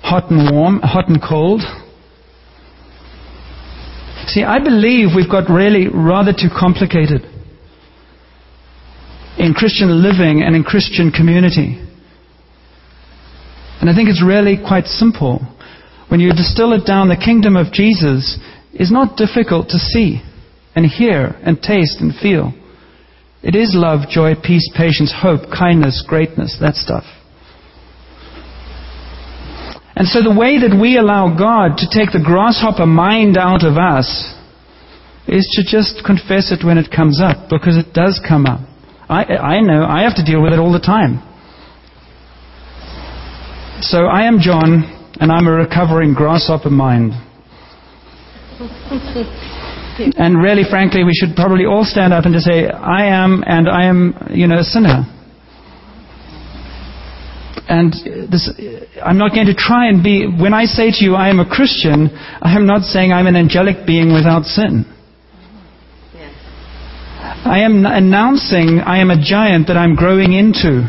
hot 0.00 0.30
and 0.30 0.50
warm, 0.50 0.80
hot 0.80 1.08
and 1.08 1.20
cold? 1.20 1.60
See, 4.28 4.44
I 4.44 4.62
believe 4.62 5.08
we've 5.16 5.30
got 5.30 5.48
really 5.48 5.88
rather 5.88 6.32
too 6.32 6.50
complicated 6.52 7.22
in 9.38 9.54
Christian 9.54 10.02
living 10.02 10.42
and 10.42 10.54
in 10.54 10.64
Christian 10.64 11.10
community. 11.10 11.80
And 13.80 13.88
I 13.88 13.94
think 13.94 14.10
it's 14.10 14.22
really 14.22 14.58
quite 14.58 14.84
simple. 14.86 15.40
When 16.08 16.20
you 16.20 16.32
distill 16.32 16.72
it 16.74 16.84
down, 16.84 17.08
the 17.08 17.16
kingdom 17.16 17.56
of 17.56 17.72
Jesus 17.72 18.38
is 18.74 18.92
not 18.92 19.16
difficult 19.16 19.68
to 19.70 19.78
see 19.78 20.20
and 20.74 20.84
hear 20.84 21.36
and 21.42 21.62
taste 21.62 22.00
and 22.00 22.12
feel. 22.14 22.52
It 23.42 23.54
is 23.54 23.72
love, 23.74 24.10
joy, 24.10 24.34
peace, 24.34 24.68
patience, 24.76 25.14
hope, 25.16 25.48
kindness, 25.50 26.04
greatness, 26.06 26.58
that 26.60 26.74
stuff. 26.74 27.04
And 29.98 30.06
so 30.06 30.22
the 30.22 30.30
way 30.30 30.62
that 30.62 30.70
we 30.70 30.94
allow 30.96 31.26
God 31.26 31.82
to 31.82 31.90
take 31.90 32.14
the 32.14 32.22
grasshopper 32.22 32.86
mind 32.86 33.34
out 33.34 33.66
of 33.66 33.74
us 33.74 34.06
is 35.26 35.42
to 35.58 35.66
just 35.66 36.06
confess 36.06 36.54
it 36.54 36.62
when 36.62 36.78
it 36.78 36.94
comes 36.94 37.18
up, 37.20 37.50
because 37.50 37.74
it 37.74 37.92
does 37.98 38.22
come 38.22 38.46
up. 38.46 38.62
I, 39.10 39.58
I 39.58 39.60
know 39.60 39.82
I 39.82 40.06
have 40.06 40.14
to 40.14 40.24
deal 40.24 40.40
with 40.40 40.54
it 40.54 40.62
all 40.62 40.70
the 40.70 40.78
time. 40.78 41.18
So 43.82 44.06
I 44.06 44.22
am 44.30 44.38
John, 44.38 44.86
and 45.18 45.32
I'm 45.32 45.48
a 45.48 45.52
recovering 45.66 46.14
grasshopper 46.14 46.70
mind. 46.70 47.10
and 50.14 50.38
really, 50.38 50.62
frankly, 50.70 51.02
we 51.02 51.12
should 51.12 51.34
probably 51.34 51.66
all 51.66 51.82
stand 51.82 52.12
up 52.14 52.24
and 52.24 52.32
just 52.34 52.46
say, 52.46 52.70
I 52.70 53.06
am, 53.06 53.42
and 53.44 53.68
I 53.68 53.86
am, 53.86 54.14
you 54.30 54.46
know, 54.46 54.60
a 54.60 54.64
sinner. 54.64 55.10
And 57.68 57.92
this, 58.32 58.50
I'm 59.04 59.18
not 59.18 59.34
going 59.34 59.46
to 59.46 59.54
try 59.54 59.88
and 59.88 60.02
be, 60.02 60.26
when 60.26 60.54
I 60.54 60.64
say 60.64 60.90
to 60.90 61.04
you, 61.04 61.14
I 61.14 61.28
am 61.28 61.38
a 61.38 61.48
Christian, 61.48 62.08
I 62.40 62.56
am 62.56 62.66
not 62.66 62.82
saying 62.82 63.12
I'm 63.12 63.26
an 63.26 63.36
angelic 63.36 63.86
being 63.86 64.12
without 64.14 64.44
sin. 64.44 64.86
I 67.20 67.60
am 67.60 67.84
announcing 67.84 68.80
I 68.80 68.98
am 68.98 69.10
a 69.10 69.20
giant 69.20 69.68
that 69.68 69.76
I'm 69.76 69.94
growing 69.94 70.32
into. 70.32 70.88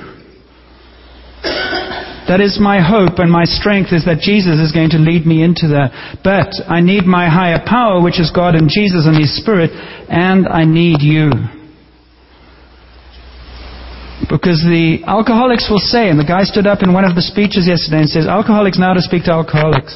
That 2.28 2.42
is 2.42 2.60
my 2.62 2.80
hope 2.80 3.20
and 3.20 3.32
my 3.32 3.44
strength 3.44 3.92
is 3.92 4.06
that 4.06 4.22
Jesus 4.22 4.60
is 4.60 4.72
going 4.72 4.92
to 4.92 4.98
lead 4.98 5.26
me 5.26 5.44
into 5.44 5.68
that. 5.70 6.20
But 6.24 6.54
I 6.70 6.80
need 6.80 7.06
my 7.06 7.28
higher 7.28 7.60
power, 7.66 8.02
which 8.02 8.20
is 8.20 8.32
God 8.32 8.56
and 8.56 8.70
Jesus 8.70 9.06
and 9.06 9.18
His 9.18 9.36
Spirit, 9.36 9.72
and 10.08 10.48
I 10.48 10.64
need 10.64 11.02
you. 11.02 11.59
Because 14.28 14.60
the 14.68 15.00
alcoholics 15.08 15.72
will 15.72 15.80
say, 15.80 16.10
and 16.10 16.20
the 16.20 16.28
guy 16.28 16.44
stood 16.44 16.68
up 16.68 16.84
in 16.84 16.92
one 16.92 17.06
of 17.08 17.16
the 17.16 17.24
speeches 17.24 17.64
yesterday 17.64 18.04
and 18.04 18.10
says, 18.10 18.28
alcoholics 18.28 18.78
now 18.78 18.92
to 18.92 19.02
speak 19.02 19.24
to 19.26 19.32
alcoholics. 19.32 19.96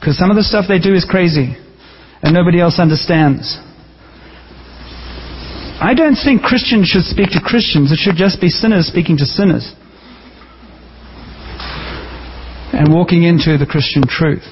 Because 0.00 0.18
some 0.18 0.30
of 0.30 0.36
the 0.36 0.42
stuff 0.42 0.66
they 0.66 0.82
do 0.82 0.94
is 0.94 1.06
crazy, 1.06 1.54
and 2.26 2.34
nobody 2.34 2.58
else 2.58 2.82
understands. 2.82 3.54
I 5.78 5.94
don't 5.94 6.18
think 6.18 6.42
Christians 6.42 6.90
should 6.90 7.06
speak 7.06 7.30
to 7.38 7.40
Christians. 7.40 7.94
It 7.94 8.02
should 8.02 8.18
just 8.18 8.40
be 8.40 8.50
sinners 8.50 8.90
speaking 8.90 9.16
to 9.18 9.26
sinners. 9.26 9.70
And 12.74 12.90
walking 12.92 13.22
into 13.22 13.58
the 13.58 13.66
Christian 13.66 14.02
truth. 14.02 14.42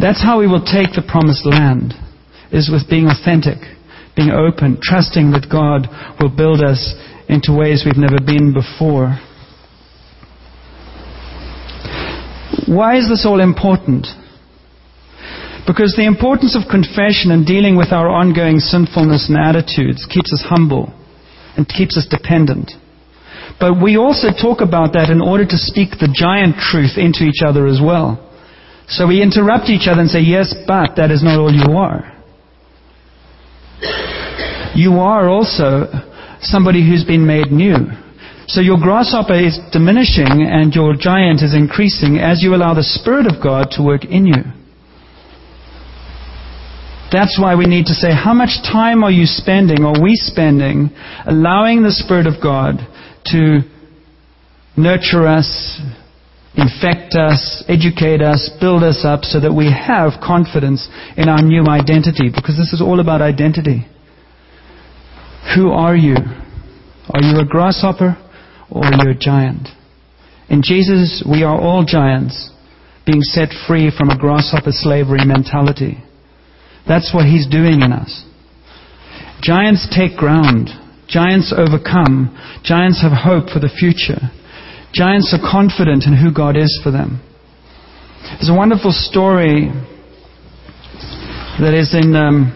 That's 0.00 0.22
how 0.22 0.40
we 0.40 0.46
will 0.46 0.64
take 0.64 0.96
the 0.96 1.04
promised 1.04 1.44
land, 1.44 1.92
is 2.50 2.70
with 2.72 2.88
being 2.88 3.08
authentic 3.08 3.76
being 4.16 4.30
open, 4.30 4.80
trusting 4.82 5.30
that 5.32 5.52
God 5.52 5.86
will 6.18 6.34
build 6.34 6.64
us 6.64 6.96
into 7.28 7.52
ways 7.52 7.84
we've 7.84 8.00
never 8.00 8.18
been 8.24 8.56
before. 8.56 9.20
Why 12.66 12.96
is 12.96 13.08
this 13.08 13.26
all 13.26 13.40
important? 13.40 14.08
Because 15.66 15.94
the 15.94 16.06
importance 16.06 16.56
of 16.56 16.70
confession 16.70 17.30
and 17.30 17.44
dealing 17.44 17.76
with 17.76 17.92
our 17.92 18.08
ongoing 18.08 18.58
sinfulness 18.58 19.28
and 19.28 19.36
attitudes 19.36 20.06
keeps 20.08 20.32
us 20.32 20.42
humble 20.46 20.94
and 21.56 21.68
keeps 21.68 21.98
us 21.98 22.06
dependent. 22.08 22.72
But 23.58 23.82
we 23.82 23.96
also 23.96 24.28
talk 24.30 24.60
about 24.60 24.92
that 24.94 25.10
in 25.10 25.20
order 25.20 25.44
to 25.44 25.58
speak 25.58 25.98
the 25.98 26.12
giant 26.12 26.56
truth 26.56 26.96
into 26.96 27.24
each 27.24 27.42
other 27.44 27.66
as 27.66 27.80
well. 27.82 28.22
So 28.88 29.08
we 29.08 29.22
interrupt 29.22 29.68
each 29.68 29.88
other 29.88 30.00
and 30.00 30.10
say, 30.10 30.20
yes, 30.20 30.54
but 30.66 30.96
that 30.96 31.10
is 31.10 31.22
not 31.22 31.40
all 31.40 31.52
you 31.52 31.76
are. 31.76 32.15
You 34.76 35.00
are 35.00 35.26
also 35.26 35.88
somebody 36.42 36.86
who's 36.86 37.02
been 37.02 37.26
made 37.26 37.50
new. 37.50 37.76
So 38.46 38.60
your 38.60 38.76
grasshopper 38.78 39.34
is 39.34 39.58
diminishing 39.72 40.44
and 40.44 40.72
your 40.74 40.94
giant 40.94 41.42
is 41.42 41.54
increasing 41.54 42.18
as 42.18 42.42
you 42.42 42.54
allow 42.54 42.74
the 42.74 42.84
Spirit 42.84 43.26
of 43.26 43.42
God 43.42 43.70
to 43.72 43.82
work 43.82 44.04
in 44.04 44.26
you. 44.26 44.44
That's 47.10 47.38
why 47.40 47.56
we 47.56 47.64
need 47.64 47.86
to 47.86 47.94
say, 47.94 48.08
how 48.12 48.34
much 48.34 48.62
time 48.62 49.02
are 49.02 49.10
you 49.10 49.24
spending, 49.24 49.82
or 49.84 49.94
we 50.02 50.14
spending, 50.14 50.90
allowing 51.24 51.82
the 51.82 51.90
Spirit 51.92 52.26
of 52.26 52.34
God 52.42 52.76
to 53.32 53.60
nurture 54.76 55.26
us, 55.26 55.80
infect 56.54 57.14
us, 57.14 57.64
educate 57.68 58.20
us, 58.20 58.50
build 58.60 58.82
us 58.82 59.04
up 59.04 59.24
so 59.24 59.40
that 59.40 59.54
we 59.54 59.72
have 59.72 60.20
confidence 60.20 60.86
in 61.16 61.28
our 61.28 61.40
new 61.40 61.64
identity? 61.66 62.28
Because 62.28 62.58
this 62.58 62.72
is 62.74 62.82
all 62.82 63.00
about 63.00 63.22
identity. 63.22 63.86
Who 65.54 65.70
are 65.70 65.96
you? 65.96 66.16
Are 67.10 67.22
you 67.22 67.38
a 67.38 67.46
grasshopper 67.46 68.16
or 68.70 68.84
are 68.84 69.04
you 69.04 69.10
a 69.10 69.18
giant? 69.18 69.68
In 70.48 70.62
Jesus, 70.62 71.24
we 71.28 71.42
are 71.42 71.58
all 71.58 71.84
giants 71.84 72.50
being 73.04 73.22
set 73.22 73.48
free 73.66 73.92
from 73.96 74.10
a 74.10 74.18
grasshopper 74.18 74.72
slavery 74.72 75.24
mentality. 75.24 76.02
That's 76.88 77.12
what 77.14 77.26
He's 77.26 77.46
doing 77.46 77.82
in 77.82 77.92
us. 77.92 78.24
Giants 79.40 79.88
take 79.94 80.16
ground. 80.16 80.70
Giants 81.08 81.54
overcome. 81.56 82.34
Giants 82.64 83.02
have 83.02 83.12
hope 83.12 83.50
for 83.50 83.60
the 83.60 83.70
future. 83.70 84.30
Giants 84.92 85.34
are 85.34 85.50
confident 85.50 86.04
in 86.04 86.16
who 86.16 86.32
God 86.32 86.56
is 86.56 86.80
for 86.82 86.90
them. 86.90 87.22
There's 88.22 88.50
a 88.50 88.54
wonderful 88.54 88.92
story 88.92 89.70
that 91.60 91.74
is 91.74 91.94
in 91.94 92.16
um, 92.16 92.50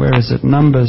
Where 0.00 0.18
is 0.18 0.32
it? 0.32 0.42
Numbers. 0.42 0.88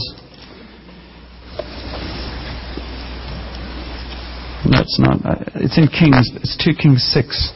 That's 4.71 4.97
not. 5.04 5.19
Uh, 5.26 5.36
it's 5.56 5.78
in 5.78 5.89
Kings. 5.91 6.32
It's 6.36 6.56
2 6.63 6.71
Kings 6.82 7.04
6. 7.12 7.52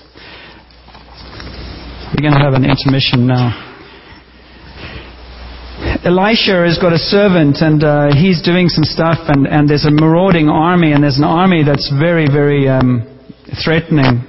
We're 2.11 2.27
going 2.27 2.33
to 2.33 2.43
have 2.43 2.55
an 2.55 2.65
intermission 2.65 3.25
now. 3.25 3.55
Elisha 6.03 6.65
has 6.67 6.77
got 6.77 6.91
a 6.91 6.99
servant 6.99 7.61
and 7.61 7.85
uh, 7.85 8.13
he's 8.13 8.41
doing 8.41 8.67
some 8.67 8.83
stuff 8.83 9.19
and, 9.29 9.47
and 9.47 9.69
there's 9.69 9.85
a 9.85 9.91
marauding 9.91 10.49
army 10.49 10.91
and 10.91 11.03
there's 11.03 11.17
an 11.17 11.23
army 11.23 11.63
that's 11.63 11.89
very, 11.97 12.27
very 12.27 12.67
um, 12.67 13.07
threatening. 13.63 14.27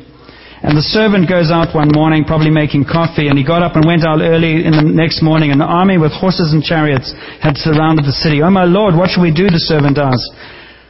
And 0.64 0.72
the 0.72 0.82
servant 0.82 1.28
goes 1.28 1.52
out 1.52 1.76
one 1.76 1.92
morning, 1.92 2.24
probably 2.24 2.48
making 2.48 2.88
coffee, 2.88 3.28
and 3.28 3.36
he 3.36 3.44
got 3.44 3.60
up 3.60 3.76
and 3.76 3.84
went 3.84 4.08
out 4.08 4.24
early 4.24 4.64
in 4.64 4.72
the 4.72 4.82
next 4.82 5.20
morning, 5.20 5.52
and 5.52 5.60
the 5.60 5.68
army 5.68 6.00
with 6.00 6.16
horses 6.16 6.56
and 6.56 6.64
chariots 6.64 7.12
had 7.44 7.60
surrounded 7.60 8.08
the 8.08 8.16
city. 8.16 8.40
Oh, 8.40 8.48
my 8.48 8.64
Lord, 8.64 8.96
what 8.96 9.12
shall 9.12 9.22
we 9.22 9.34
do? 9.34 9.52
The 9.52 9.60
servant 9.60 10.00
asked. 10.00 10.32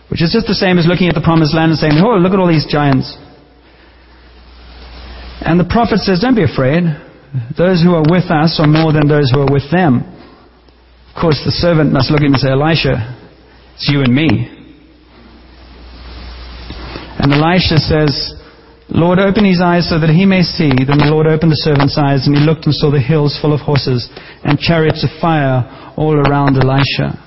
Which 0.06 0.22
is 0.22 0.30
just 0.30 0.46
the 0.46 0.54
same 0.54 0.78
as 0.78 0.86
looking 0.86 1.10
at 1.10 1.18
the 1.18 1.24
promised 1.24 1.50
land 1.50 1.74
and 1.74 1.78
saying, 1.78 1.98
Oh, 1.98 2.14
look 2.14 2.30
at 2.30 2.38
all 2.38 2.46
these 2.46 2.66
giants. 2.70 3.10
And 5.42 5.58
the 5.58 5.66
prophet 5.66 5.98
says, 5.98 6.22
Don't 6.22 6.38
be 6.38 6.46
afraid. 6.46 6.86
Those 7.58 7.82
who 7.82 7.98
are 7.98 8.06
with 8.06 8.30
us 8.30 8.62
are 8.62 8.70
more 8.70 8.94
than 8.94 9.10
those 9.10 9.34
who 9.34 9.42
are 9.42 9.50
with 9.50 9.66
them. 9.74 10.06
Of 11.10 11.20
course, 11.20 11.42
the 11.42 11.50
servant 11.50 11.92
must 11.92 12.10
look 12.10 12.22
at 12.22 12.26
him 12.26 12.38
and 12.38 12.40
say, 12.40 12.54
Elisha, 12.54 13.18
it's 13.74 13.90
you 13.90 14.00
and 14.00 14.14
me. 14.14 14.30
And 17.18 17.34
Elisha 17.34 17.82
says, 17.82 18.35
Lord, 18.88 19.18
open 19.18 19.44
his 19.44 19.60
eyes 19.60 19.90
so 19.90 19.98
that 19.98 20.10
he 20.14 20.26
may 20.26 20.42
see. 20.42 20.70
Then 20.70 21.02
the 21.02 21.10
Lord 21.10 21.26
opened 21.26 21.50
the 21.50 21.66
servant's 21.66 21.98
eyes, 21.98 22.26
and 22.26 22.36
he 22.36 22.42
looked 22.42 22.66
and 22.66 22.74
saw 22.74 22.90
the 22.90 23.02
hills 23.02 23.36
full 23.40 23.52
of 23.52 23.60
horses 23.60 24.08
and 24.44 24.58
chariots 24.58 25.02
of 25.02 25.10
fire 25.20 25.66
all 25.96 26.14
around 26.14 26.54
Elisha. 26.54 27.18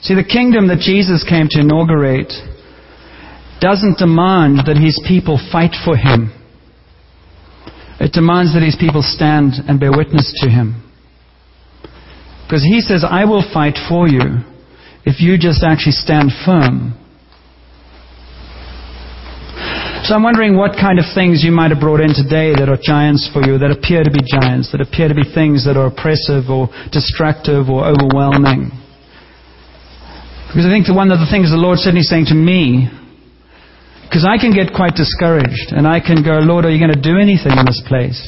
See, 0.00 0.14
the 0.14 0.24
kingdom 0.24 0.68
that 0.68 0.80
Jesus 0.80 1.20
came 1.22 1.48
to 1.50 1.60
inaugurate 1.60 2.32
doesn't 3.60 3.98
demand 3.98 4.64
that 4.64 4.80
his 4.80 4.96
people 5.06 5.36
fight 5.52 5.76
for 5.84 5.96
him. 5.96 6.32
It 8.00 8.12
demands 8.12 8.54
that 8.54 8.64
his 8.64 8.76
people 8.76 9.02
stand 9.02 9.54
and 9.68 9.80
bear 9.80 9.92
witness 9.92 10.32
to 10.44 10.48
him. 10.48 10.84
Because 12.44 12.62
he 12.62 12.80
says, 12.80 13.04
I 13.04 13.24
will 13.24 13.44
fight 13.52 13.76
for 13.88 14.08
you 14.08 14.44
if 15.04 15.20
you 15.20 15.36
just 15.36 15.64
actually 15.64 15.96
stand 15.98 16.30
firm 16.44 16.94
so 20.06 20.14
I'm 20.14 20.22
wondering 20.22 20.54
what 20.54 20.78
kind 20.78 21.02
of 21.02 21.04
things 21.18 21.42
you 21.42 21.50
might 21.50 21.74
have 21.74 21.82
brought 21.82 21.98
in 21.98 22.14
today 22.14 22.54
that 22.54 22.70
are 22.70 22.78
giants 22.78 23.26
for 23.34 23.42
you, 23.42 23.58
that 23.58 23.74
appear 23.74 24.06
to 24.06 24.12
be 24.14 24.22
giants, 24.22 24.70
that 24.70 24.78
appear 24.78 25.10
to 25.10 25.18
be 25.18 25.26
things 25.26 25.66
that 25.66 25.74
are 25.74 25.90
oppressive 25.90 26.46
or 26.46 26.70
destructive 26.94 27.66
or 27.66 27.82
overwhelming. 27.82 28.70
Because 30.46 30.62
I 30.62 30.70
think 30.70 30.86
the 30.86 30.94
one 30.94 31.10
of 31.10 31.18
the 31.18 31.26
things 31.26 31.50
the 31.50 31.58
Lord 31.58 31.82
certainly 31.82 32.06
saying 32.06 32.30
to 32.30 32.38
me, 32.38 32.86
because 34.06 34.22
I 34.22 34.38
can 34.38 34.54
get 34.54 34.70
quite 34.70 34.94
discouraged 34.94 35.74
and 35.74 35.90
I 35.90 35.98
can 35.98 36.22
go, 36.22 36.38
Lord, 36.38 36.62
are 36.62 36.70
you 36.70 36.78
going 36.78 36.94
to 36.94 37.02
do 37.02 37.18
anything 37.18 37.58
in 37.58 37.66
this 37.66 37.82
place? 37.90 38.22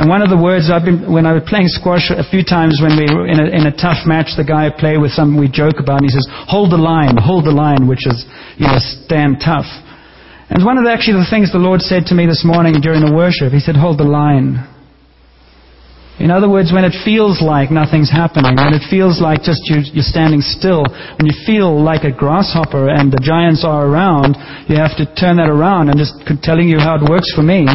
And 0.00 0.08
one 0.08 0.24
of 0.24 0.32
the 0.32 0.40
words 0.40 0.72
I've 0.72 0.88
been, 0.88 1.12
when 1.12 1.28
I 1.28 1.36
was 1.36 1.44
playing 1.44 1.68
squash 1.68 2.08
a 2.08 2.24
few 2.24 2.40
times 2.40 2.80
when 2.80 2.96
we 2.96 3.04
were 3.12 3.28
in 3.28 3.36
a, 3.36 3.46
in 3.52 3.64
a 3.68 3.74
tough 3.76 4.08
match, 4.08 4.32
the 4.40 4.48
guy 4.48 4.68
I 4.68 4.72
play 4.72 4.96
with 4.96 5.12
something 5.12 5.36
we 5.36 5.52
joke 5.52 5.76
about, 5.76 6.00
and 6.00 6.08
he 6.08 6.12
says, 6.12 6.24
hold 6.48 6.72
the 6.72 6.80
line, 6.80 7.20
hold 7.20 7.44
the 7.44 7.52
line, 7.52 7.84
which 7.84 8.08
is, 8.08 8.24
you 8.56 8.64
know, 8.64 8.80
stand 8.80 9.44
tough. 9.44 9.68
And 10.48 10.64
one 10.64 10.78
of 10.78 10.84
the, 10.84 10.92
actually 10.92 11.18
the 11.18 11.30
things 11.30 11.50
the 11.50 11.58
Lord 11.58 11.82
said 11.82 12.06
to 12.06 12.14
me 12.14 12.26
this 12.26 12.46
morning 12.46 12.78
during 12.78 13.02
the 13.02 13.12
worship, 13.12 13.52
He 13.52 13.60
said, 13.60 13.74
hold 13.74 13.98
the 13.98 14.06
line. 14.06 14.62
In 16.16 16.30
other 16.30 16.48
words, 16.48 16.72
when 16.72 16.88
it 16.88 16.96
feels 17.04 17.44
like 17.44 17.68
nothing's 17.68 18.08
happening, 18.08 18.56
when 18.56 18.72
it 18.72 18.88
feels 18.88 19.20
like 19.20 19.44
just 19.44 19.60
you, 19.68 19.84
you're 19.92 20.06
standing 20.06 20.40
still, 20.40 20.80
when 21.20 21.28
you 21.28 21.36
feel 21.44 21.76
like 21.76 22.08
a 22.08 22.14
grasshopper 22.14 22.88
and 22.88 23.12
the 23.12 23.20
giants 23.20 23.68
are 23.68 23.84
around, 23.84 24.32
you 24.64 24.80
have 24.80 24.96
to 24.96 25.04
turn 25.12 25.36
that 25.36 25.52
around 25.52 25.92
and 25.92 26.00
just 26.00 26.16
telling 26.40 26.72
you 26.72 26.80
how 26.80 26.96
it 26.96 27.04
works 27.04 27.28
for 27.36 27.44
me. 27.44 27.68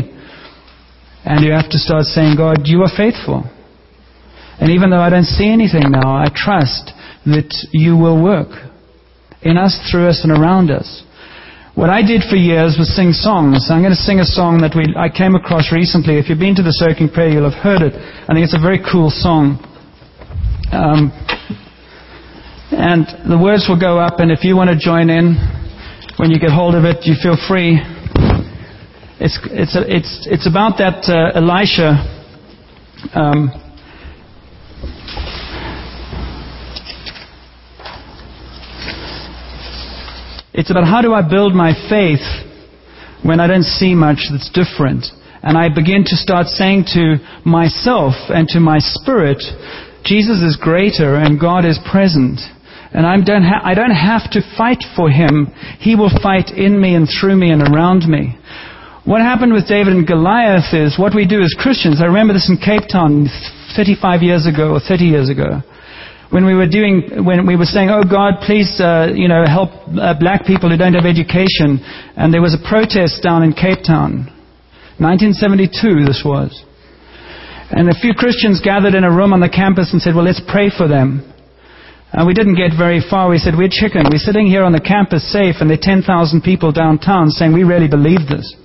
And 1.22 1.46
you 1.46 1.54
have 1.54 1.70
to 1.70 1.78
start 1.78 2.10
saying, 2.10 2.34
God, 2.34 2.66
you 2.66 2.82
are 2.82 2.90
faithful. 2.90 3.46
And 4.58 4.72
even 4.74 4.90
though 4.90 5.06
I 5.06 5.12
don't 5.14 5.30
see 5.30 5.46
anything 5.46 5.92
now, 5.94 6.10
I 6.10 6.26
trust 6.34 6.90
that 7.30 7.54
you 7.72 7.94
will 7.94 8.18
work 8.18 8.50
in 9.44 9.58
us, 9.58 9.78
through 9.92 10.10
us, 10.10 10.22
and 10.24 10.32
around 10.34 10.72
us. 10.72 11.04
What 11.76 11.90
I 11.90 12.02
did 12.02 12.24
for 12.30 12.36
years 12.36 12.76
was 12.78 12.94
sing 12.96 13.12
songs. 13.12 13.70
I'm 13.72 13.82
going 13.82 13.96
to 13.96 14.04
sing 14.04 14.20
a 14.20 14.26
song 14.26 14.60
that 14.62 14.76
we, 14.76 14.94
I 14.96 15.08
came 15.08 15.36
across 15.36 15.72
recently. 15.72 16.20
If 16.20 16.28
you've 16.28 16.40
been 16.40 16.56
to 16.56 16.64
the 16.64 16.76
Soaking 16.76 17.10
Prayer, 17.10 17.30
you'll 17.30 17.50
have 17.50 17.64
heard 17.64 17.82
it. 17.82 17.96
I 17.96 18.34
think 18.36 18.44
it's 18.44 18.54
a 18.56 18.62
very 18.62 18.80
cool 18.84 19.10
song. 19.10 19.58
Um, 20.72 21.12
And 22.72 23.04
the 23.28 23.38
words 23.38 23.68
will 23.68 23.80
go 23.80 24.00
up, 24.00 24.20
and 24.20 24.32
if 24.32 24.44
you 24.44 24.56
want 24.56 24.70
to 24.70 24.80
join 24.80 25.10
in, 25.10 25.36
when 26.16 26.32
you 26.32 26.40
get 26.40 26.52
hold 26.52 26.74
of 26.74 26.86
it, 26.86 27.04
you 27.04 27.16
feel 27.22 27.36
free. 27.36 27.80
It's, 29.20 29.38
it's, 29.52 29.76
it's, 29.76 30.28
it's 30.32 30.48
about 30.48 30.80
that 30.80 31.04
uh, 31.12 31.36
Elisha. 31.36 32.00
Um, 33.14 33.52
it's 40.62 40.70
about 40.70 40.86
how 40.86 41.02
do 41.02 41.12
I 41.12 41.28
build 41.28 41.56
my 41.58 41.74
faith 41.90 42.22
when 43.26 43.40
I 43.40 43.48
don't 43.48 43.66
see 43.66 43.96
much 43.96 44.30
that's 44.30 44.54
different. 44.54 45.10
And 45.42 45.58
I 45.58 45.74
begin 45.74 46.06
to 46.06 46.16
start 46.16 46.54
saying 46.54 46.86
to 46.94 47.18
myself 47.44 48.14
and 48.30 48.48
to 48.50 48.60
my 48.60 48.78
spirit, 48.78 49.42
Jesus 50.06 50.38
is 50.46 50.62
greater 50.62 51.18
and 51.18 51.42
God 51.42 51.66
is 51.66 51.82
present. 51.90 52.38
And 52.94 53.08
I 53.10 53.18
don't, 53.26 53.42
ha- 53.42 53.66
I 53.66 53.74
don't 53.74 53.90
have 53.90 54.30
to 54.38 54.46
fight 54.56 54.86
for 54.96 55.10
him. 55.10 55.50
He 55.82 55.96
will 55.96 56.14
fight 56.22 56.54
in 56.54 56.80
me 56.80 56.94
and 56.94 57.10
through 57.10 57.38
me 57.38 57.50
and 57.50 57.66
around 57.66 58.06
me. 58.06 58.38
What 59.04 59.22
happened 59.22 59.54
with 59.54 59.68
David 59.68 59.94
and 59.94 60.06
Goliath 60.06 60.78
is 60.78 60.94
what 60.94 61.16
we 61.16 61.26
do 61.26 61.42
as 61.42 61.58
Christians. 61.58 62.04
I 62.04 62.06
remember 62.06 62.38
this 62.38 62.54
in 62.54 62.62
Cape 62.62 62.86
Town 62.86 63.26
35 63.76 64.22
years 64.22 64.46
ago 64.46 64.78
or 64.78 64.80
30 64.80 65.06
years 65.06 65.28
ago. 65.28 65.66
When 66.32 66.46
we 66.46 66.56
were 66.56 66.68
doing, 66.68 67.26
when 67.26 67.46
we 67.46 67.56
were 67.56 67.68
saying, 67.68 67.90
oh 67.92 68.04
God, 68.08 68.40
please, 68.48 68.80
uh, 68.80 69.12
you 69.14 69.28
know, 69.28 69.44
help 69.46 69.70
uh, 70.00 70.16
black 70.18 70.48
people 70.48 70.72
who 70.72 70.78
don't 70.78 70.96
have 70.96 71.06
education. 71.06 71.84
And 72.16 72.34
there 72.34 72.42
was 72.42 72.56
a 72.56 72.70
protest 72.70 73.22
down 73.22 73.44
in 73.44 73.52
Cape 73.52 73.84
Town. 73.86 74.32
1972 74.98 76.08
this 76.08 76.24
was. 76.24 76.56
And 77.72 77.90
a 77.90 77.96
few 77.96 78.14
Christians 78.14 78.62
gathered 78.64 78.96
in 78.96 79.04
a 79.04 79.12
room 79.12 79.34
on 79.34 79.40
the 79.40 79.50
campus 79.50 79.92
and 79.92 80.02
said, 80.02 80.16
well, 80.16 80.26
let's 80.26 80.42
pray 80.48 80.70
for 80.70 80.88
them. 80.88 81.28
And 82.12 82.28
we 82.28 82.34
didn't 82.34 82.56
get 82.56 82.76
very 82.78 83.00
far. 83.00 83.30
We 83.30 83.40
said, 83.40 83.56
we're 83.56 83.72
chicken. 83.72 84.04
We're 84.12 84.20
sitting 84.20 84.46
here 84.46 84.64
on 84.64 84.74
the 84.74 84.84
campus 84.84 85.24
safe, 85.32 85.56
and 85.60 85.70
there 85.70 85.80
are 85.80 85.88
10,000 86.04 86.42
people 86.44 86.72
downtown 86.72 87.30
saying, 87.30 87.54
we 87.54 87.64
really 87.64 87.88
believe 87.88 88.28
this. 88.28 88.56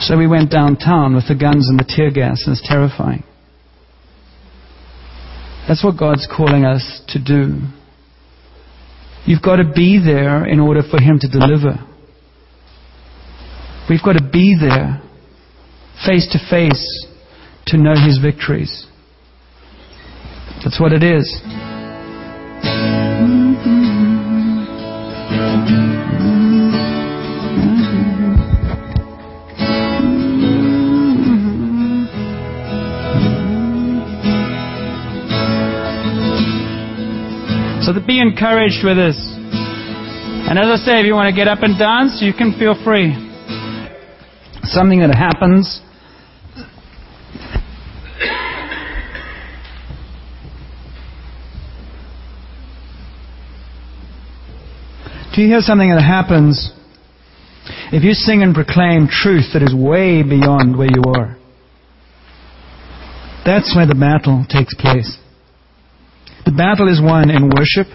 So 0.00 0.16
we 0.16 0.26
went 0.26 0.50
downtown 0.50 1.14
with 1.14 1.28
the 1.28 1.36
guns 1.36 1.68
and 1.68 1.78
the 1.78 1.84
tear 1.84 2.10
gas, 2.10 2.42
and 2.46 2.56
it's 2.56 2.66
terrifying. 2.66 3.22
That's 5.66 5.82
what 5.82 5.98
God's 5.98 6.26
calling 6.26 6.64
us 6.64 7.02
to 7.08 7.22
do. 7.22 7.60
You've 9.26 9.42
got 9.42 9.56
to 9.56 9.64
be 9.64 9.98
there 10.04 10.44
in 10.44 10.60
order 10.60 10.82
for 10.82 11.00
Him 11.00 11.18
to 11.20 11.28
deliver. 11.28 11.78
We've 13.88 14.02
got 14.02 14.14
to 14.14 14.28
be 14.30 14.56
there, 14.60 15.02
face 16.04 16.28
to 16.32 16.38
face, 16.50 17.06
to 17.66 17.78
know 17.78 17.94
His 17.94 18.18
victories. 18.18 18.86
That's 20.62 20.78
what 20.78 20.92
it 20.92 21.02
is. 21.02 21.73
So 37.84 37.92
be 37.92 38.18
encouraged 38.18 38.82
with 38.82 38.96
this. 38.96 39.16
And 39.36 40.58
as 40.58 40.64
I 40.64 40.76
say, 40.76 41.00
if 41.00 41.04
you 41.04 41.12
want 41.12 41.28
to 41.28 41.36
get 41.36 41.48
up 41.48 41.58
and 41.60 41.78
dance, 41.78 42.22
you 42.22 42.32
can 42.32 42.58
feel 42.58 42.74
free. 42.82 43.12
Something 44.62 45.00
that 45.00 45.14
happens. 45.14 45.82
Do 55.34 55.42
you 55.42 55.48
hear 55.48 55.60
something 55.60 55.90
that 55.90 56.00
happens 56.00 56.72
if 57.92 58.02
you 58.02 58.14
sing 58.14 58.42
and 58.42 58.54
proclaim 58.54 59.08
truth 59.08 59.52
that 59.52 59.62
is 59.62 59.74
way 59.74 60.22
beyond 60.22 60.78
where 60.78 60.88
you 60.90 61.02
are? 61.04 61.36
That's 63.44 63.76
where 63.76 63.86
the 63.86 63.94
battle 63.94 64.46
takes 64.48 64.74
place. 64.74 65.18
The 66.54 66.62
battle 66.62 66.86
is 66.86 67.02
won 67.02 67.34
in 67.34 67.50
worship. 67.50 67.90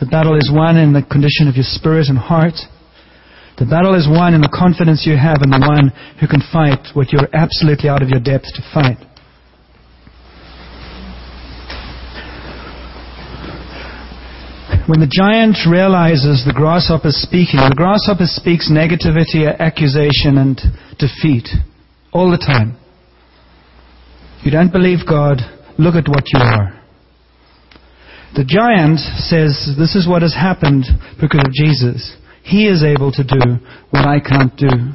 The 0.00 0.10
battle 0.10 0.34
is 0.34 0.50
won 0.52 0.74
in 0.74 0.92
the 0.92 1.06
condition 1.06 1.46
of 1.46 1.54
your 1.54 1.62
spirit 1.62 2.10
and 2.10 2.18
heart. 2.18 2.58
The 3.62 3.64
battle 3.64 3.94
is 3.94 4.10
won 4.10 4.34
in 4.34 4.40
the 4.40 4.50
confidence 4.50 5.06
you 5.06 5.14
have 5.14 5.38
in 5.38 5.54
the 5.54 5.62
one 5.62 5.94
who 6.18 6.26
can 6.26 6.42
fight 6.50 6.90
what 6.98 7.14
you're 7.14 7.30
absolutely 7.30 7.88
out 7.88 8.02
of 8.02 8.10
your 8.10 8.18
depth 8.18 8.50
to 8.58 8.62
fight. 8.74 8.98
When 14.90 14.98
the 14.98 15.06
giant 15.06 15.54
realizes 15.70 16.42
the 16.42 16.58
grasshopper 16.58 17.14
is 17.14 17.22
speaking, 17.22 17.62
the 17.62 17.78
grasshopper 17.78 18.26
speaks 18.26 18.66
negativity, 18.66 19.46
accusation, 19.46 20.42
and 20.42 20.58
defeat 20.98 21.46
all 22.10 22.34
the 22.34 22.42
time. 22.42 22.74
You 24.42 24.50
don't 24.50 24.72
believe 24.72 25.06
God, 25.06 25.38
look 25.78 25.94
at 25.94 26.10
what 26.10 26.26
you 26.34 26.42
are. 26.42 26.83
The 28.34 28.44
giant 28.44 28.98
says, 28.98 29.76
This 29.78 29.94
is 29.94 30.08
what 30.08 30.22
has 30.22 30.34
happened 30.34 30.84
because 31.20 31.42
of 31.46 31.52
Jesus. 31.52 32.16
He 32.42 32.66
is 32.66 32.82
able 32.82 33.12
to 33.12 33.22
do 33.22 33.58
what 33.90 34.06
I 34.06 34.18
can't 34.18 34.56
do. 34.56 34.92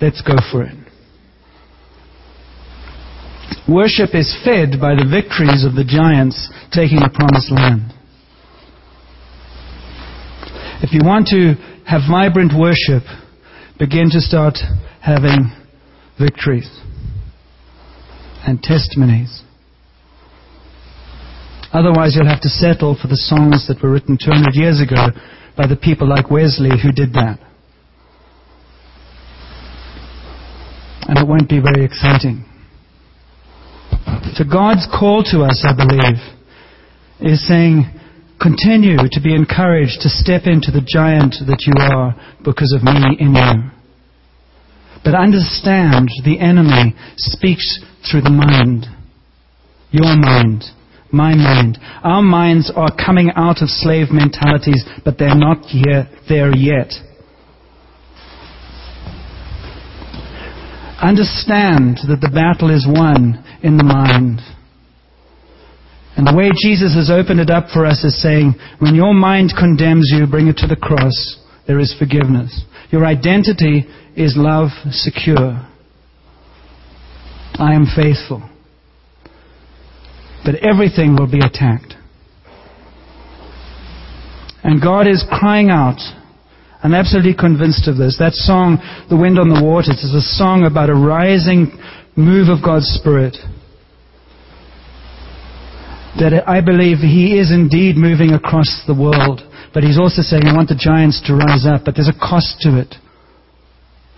Let's 0.00 0.20
go 0.20 0.36
for 0.52 0.64
it. 0.64 0.76
Worship 3.68 4.14
is 4.14 4.36
fed 4.44 4.78
by 4.78 4.94
the 4.94 5.08
victories 5.08 5.64
of 5.64 5.74
the 5.74 5.84
giants 5.84 6.50
taking 6.72 7.00
the 7.00 7.08
promised 7.08 7.50
land. 7.50 7.92
If 10.82 10.92
you 10.92 11.00
want 11.02 11.28
to 11.28 11.54
have 11.86 12.02
vibrant 12.08 12.52
worship, 12.52 13.04
begin 13.78 14.10
to 14.10 14.20
start 14.20 14.58
having 15.00 15.50
victories 16.18 16.68
and 18.46 18.62
testimonies. 18.62 19.43
Otherwise, 21.74 22.14
you'll 22.14 22.30
have 22.30 22.40
to 22.40 22.48
settle 22.48 22.94
for 22.94 23.08
the 23.08 23.16
songs 23.16 23.66
that 23.66 23.82
were 23.82 23.90
written 23.90 24.16
200 24.16 24.54
years 24.54 24.80
ago 24.80 25.10
by 25.56 25.66
the 25.66 25.74
people 25.74 26.08
like 26.08 26.30
Wesley 26.30 26.70
who 26.70 26.92
did 26.92 27.12
that. 27.14 27.42
And 31.08 31.18
it 31.18 31.26
won't 31.26 31.48
be 31.48 31.58
very 31.58 31.84
exciting. 31.84 32.46
So 34.38 34.44
God's 34.46 34.86
call 34.86 35.24
to 35.34 35.42
us, 35.42 35.66
I 35.66 35.74
believe, 35.74 36.22
is 37.18 37.46
saying, 37.46 37.90
continue 38.40 38.96
to 39.10 39.20
be 39.20 39.34
encouraged 39.34 39.98
to 40.02 40.08
step 40.08 40.42
into 40.46 40.70
the 40.70 40.86
giant 40.86 41.34
that 41.46 41.66
you 41.66 41.74
are 41.76 42.14
because 42.44 42.72
of 42.72 42.84
me 42.84 43.18
in 43.18 43.34
you. 43.34 43.70
But 45.02 45.14
understand 45.14 46.08
the 46.24 46.38
enemy 46.38 46.94
speaks 47.16 47.82
through 48.08 48.22
the 48.22 48.30
mind, 48.30 48.86
your 49.90 50.16
mind 50.16 50.64
my 51.14 51.34
mind. 51.34 51.78
Our 52.02 52.22
minds 52.22 52.70
are 52.74 52.94
coming 52.94 53.30
out 53.36 53.62
of 53.62 53.68
slave 53.70 54.08
mentalities, 54.10 54.84
but 55.04 55.16
they're 55.18 55.34
not 55.34 55.64
here, 55.64 56.08
there 56.28 56.54
yet. 56.54 56.92
Understand 61.00 61.98
that 62.08 62.20
the 62.20 62.32
battle 62.32 62.74
is 62.74 62.86
won 62.88 63.42
in 63.62 63.76
the 63.76 63.84
mind. 63.84 64.40
And 66.16 66.26
the 66.26 66.36
way 66.36 66.50
Jesus 66.54 66.94
has 66.94 67.10
opened 67.10 67.40
it 67.40 67.50
up 67.50 67.70
for 67.72 67.86
us 67.86 68.04
is 68.04 68.20
saying, 68.22 68.54
when 68.78 68.94
your 68.94 69.14
mind 69.14 69.52
condemns 69.58 70.10
you, 70.14 70.26
bring 70.26 70.48
it 70.48 70.56
to 70.58 70.66
the 70.66 70.76
cross. 70.76 71.40
There 71.66 71.80
is 71.80 71.94
forgiveness. 71.98 72.64
Your 72.90 73.04
identity 73.04 73.86
is 74.16 74.34
love 74.36 74.70
secure. 74.90 75.66
I 77.58 77.74
am 77.74 77.86
faithful 77.86 78.48
but 80.44 80.56
everything 80.56 81.16
will 81.16 81.30
be 81.30 81.40
attacked. 81.40 81.94
And 84.62 84.80
God 84.80 85.06
is 85.06 85.24
crying 85.28 85.70
out. 85.70 86.00
I'm 86.82 86.94
absolutely 86.94 87.34
convinced 87.34 87.88
of 87.88 87.96
this. 87.96 88.16
That 88.18 88.32
song, 88.32 88.78
The 89.08 89.16
Wind 89.16 89.38
on 89.38 89.48
the 89.48 89.64
Waters, 89.64 90.04
is 90.04 90.14
a 90.14 90.20
song 90.20 90.64
about 90.64 90.90
a 90.90 90.94
rising 90.94 91.72
move 92.16 92.48
of 92.48 92.64
God's 92.64 92.88
Spirit. 92.88 93.36
That 96.20 96.44
I 96.46 96.60
believe 96.60 96.98
He 96.98 97.38
is 97.38 97.50
indeed 97.50 97.96
moving 97.96 98.32
across 98.32 98.84
the 98.86 98.94
world. 98.94 99.40
But 99.72 99.82
He's 99.82 99.98
also 99.98 100.22
saying, 100.22 100.44
I 100.44 100.54
want 100.54 100.68
the 100.68 100.78
giants 100.78 101.20
to 101.26 101.34
rise 101.34 101.66
up, 101.66 101.84
but 101.84 101.94
there's 101.96 102.12
a 102.12 102.20
cost 102.20 102.60
to 102.60 102.78
it. 102.78 102.94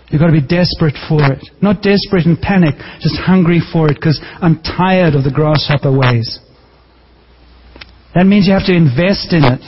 You've 0.09 0.21
got 0.21 0.29
to 0.29 0.33
be 0.33 0.47
desperate 0.47 0.95
for 1.09 1.19
it. 1.33 1.43
Not 1.61 1.83
desperate 1.83 2.27
and 2.27 2.41
panic, 2.41 2.77
just 3.01 3.17
hungry 3.19 3.61
for 3.73 3.91
it 3.91 3.95
because 3.95 4.21
I'm 4.41 4.63
tired 4.63 5.15
of 5.15 5.25
the 5.25 5.33
grasshopper 5.35 5.91
ways. 5.91 6.39
That 8.15 8.25
means 8.25 8.47
you 8.47 8.53
have 8.55 8.67
to 8.67 8.75
invest 8.75 9.33
in 9.33 9.45
it. 9.45 9.61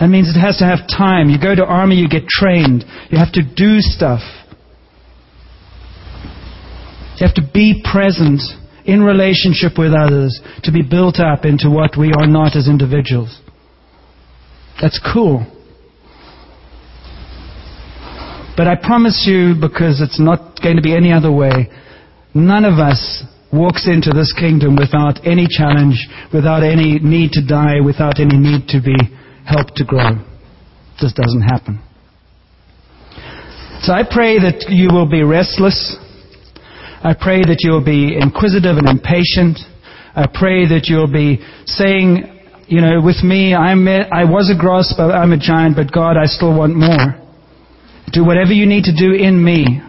That 0.00 0.08
means 0.08 0.34
it 0.34 0.40
has 0.40 0.58
to 0.58 0.64
have 0.64 0.88
time. 0.88 1.28
You 1.28 1.38
go 1.40 1.54
to 1.54 1.64
army, 1.64 1.96
you 1.96 2.08
get 2.08 2.26
trained. 2.28 2.84
You 3.10 3.18
have 3.18 3.32
to 3.32 3.42
do 3.42 3.80
stuff. 3.80 4.22
You 7.18 7.26
have 7.26 7.34
to 7.34 7.46
be 7.52 7.84
present 7.84 8.40
in 8.86 9.02
relationship 9.02 9.76
with 9.76 9.92
others, 9.92 10.40
to 10.62 10.72
be 10.72 10.80
built 10.82 11.20
up 11.20 11.44
into 11.44 11.68
what 11.68 11.98
we 11.98 12.10
are 12.16 12.26
not 12.26 12.56
as 12.56 12.68
individuals. 12.68 13.38
That's 14.80 14.98
cool. 15.12 15.44
But 18.58 18.66
I 18.66 18.74
promise 18.74 19.22
you, 19.24 19.54
because 19.54 20.02
it's 20.02 20.18
not 20.18 20.60
going 20.60 20.74
to 20.74 20.82
be 20.82 20.92
any 20.92 21.12
other 21.12 21.30
way, 21.30 21.70
none 22.34 22.64
of 22.64 22.80
us 22.80 23.22
walks 23.52 23.86
into 23.86 24.10
this 24.10 24.34
kingdom 24.34 24.74
without 24.74 25.24
any 25.24 25.46
challenge, 25.48 26.08
without 26.34 26.64
any 26.64 26.98
need 26.98 27.30
to 27.38 27.46
die, 27.46 27.78
without 27.78 28.18
any 28.18 28.36
need 28.36 28.66
to 28.74 28.82
be 28.82 28.98
helped 29.46 29.76
to 29.76 29.84
grow. 29.84 30.18
Just 30.98 31.14
doesn't 31.14 31.42
happen. 31.42 31.78
So 33.82 33.92
I 33.92 34.02
pray 34.02 34.40
that 34.40 34.66
you 34.68 34.88
will 34.90 35.08
be 35.08 35.22
restless. 35.22 35.96
I 37.04 37.14
pray 37.14 37.38
that 37.42 37.58
you'll 37.60 37.84
be 37.84 38.18
inquisitive 38.18 38.76
and 38.76 38.88
impatient. 38.88 39.60
I 40.16 40.26
pray 40.26 40.66
that 40.66 40.90
you'll 40.90 41.06
be 41.06 41.38
saying, 41.66 42.26
you 42.66 42.80
know, 42.80 43.00
with 43.00 43.22
me, 43.22 43.54
I'm, 43.54 43.86
I 43.86 44.24
was 44.24 44.50
a 44.50 44.58
grasshopper, 44.58 45.14
I'm 45.14 45.30
a 45.30 45.38
giant, 45.38 45.76
but 45.76 45.92
God, 45.92 46.16
I 46.16 46.26
still 46.26 46.58
want 46.58 46.74
more. 46.74 47.27
Do 48.12 48.24
whatever 48.24 48.52
you 48.52 48.66
need 48.66 48.84
to 48.84 48.94
do 48.94 49.12
in 49.12 49.42
me. 49.42 49.80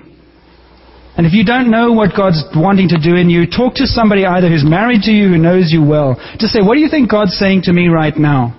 And 1.20 1.28
if 1.28 1.34
you 1.34 1.44
don't 1.44 1.70
know 1.70 1.92
what 1.92 2.16
God's 2.16 2.44
wanting 2.56 2.90
to 2.90 2.98
do 2.98 3.16
in 3.16 3.30
you, 3.30 3.46
talk 3.46 3.76
to 3.76 3.86
somebody 3.86 4.26
either 4.26 4.48
who's 4.48 4.64
married 4.64 5.04
to 5.04 5.12
you, 5.12 5.28
who 5.28 5.38
knows 5.38 5.68
you 5.72 5.84
well. 5.84 6.16
Just 6.40 6.54
say, 6.54 6.62
what 6.62 6.76
do 6.76 6.80
you 6.80 6.90
think 6.90 7.12
God's 7.12 7.36
saying 7.38 7.64
to 7.64 7.74
me 7.74 7.88
right 7.88 8.16
now? 8.16 8.56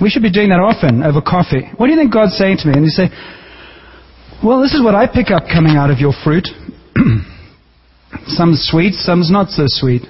We 0.00 0.08
should 0.08 0.22
be 0.22 0.32
doing 0.32 0.48
that 0.48 0.64
often 0.64 1.02
over 1.02 1.20
coffee. 1.20 1.68
What 1.76 1.86
do 1.86 1.92
you 1.92 1.98
think 1.98 2.12
God's 2.12 2.38
saying 2.38 2.58
to 2.64 2.68
me? 2.68 2.72
And 2.72 2.84
you 2.84 2.90
say, 2.90 3.10
well, 4.42 4.62
this 4.62 4.72
is 4.72 4.82
what 4.82 4.94
I 4.94 5.06
pick 5.06 5.28
up 5.28 5.44
coming 5.50 5.76
out 5.76 5.90
of 5.90 5.98
your 5.98 6.14
fruit. 6.24 6.48
some's 8.26 8.64
sweet, 8.70 8.94
some's 8.94 9.30
not 9.30 9.50
so 9.50 9.64
sweet. 9.66 10.02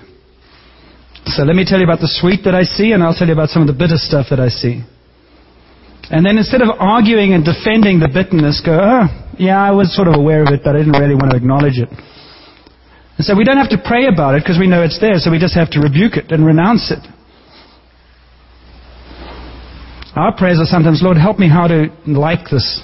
So 1.26 1.42
let 1.42 1.56
me 1.56 1.64
tell 1.66 1.78
you 1.78 1.84
about 1.84 2.00
the 2.00 2.12
sweet 2.20 2.44
that 2.44 2.54
I 2.54 2.62
see, 2.62 2.92
and 2.92 3.02
I'll 3.02 3.14
tell 3.14 3.26
you 3.26 3.32
about 3.32 3.48
some 3.48 3.62
of 3.62 3.68
the 3.68 3.74
bitter 3.74 3.98
stuff 3.98 4.26
that 4.30 4.40
I 4.40 4.48
see. 4.48 4.84
And 6.10 6.24
then 6.24 6.38
instead 6.38 6.62
of 6.62 6.68
arguing 6.80 7.34
and 7.34 7.44
defending 7.44 8.00
the 8.00 8.08
bitterness, 8.08 8.62
go, 8.64 8.78
oh, 8.80 9.04
yeah, 9.38 9.60
I 9.60 9.72
was 9.72 9.94
sort 9.94 10.08
of 10.08 10.14
aware 10.16 10.42
of 10.42 10.48
it, 10.48 10.62
but 10.64 10.74
I 10.74 10.80
didn't 10.80 10.96
really 10.96 11.14
want 11.14 11.30
to 11.32 11.36
acknowledge 11.36 11.76
it. 11.76 11.88
And 13.18 13.26
so 13.26 13.36
we 13.36 13.44
don't 13.44 13.58
have 13.58 13.68
to 13.70 13.82
pray 13.84 14.06
about 14.06 14.34
it 14.34 14.42
because 14.42 14.58
we 14.58 14.66
know 14.66 14.82
it's 14.82 14.98
there, 15.00 15.18
so 15.18 15.30
we 15.30 15.38
just 15.38 15.54
have 15.54 15.70
to 15.76 15.80
rebuke 15.80 16.16
it 16.16 16.32
and 16.32 16.46
renounce 16.46 16.90
it. 16.90 17.02
Our 20.16 20.34
prayers 20.34 20.58
are 20.58 20.66
sometimes, 20.66 21.02
Lord, 21.02 21.18
help 21.18 21.38
me 21.38 21.48
how 21.48 21.68
to 21.68 21.92
like 22.06 22.48
this. 22.50 22.82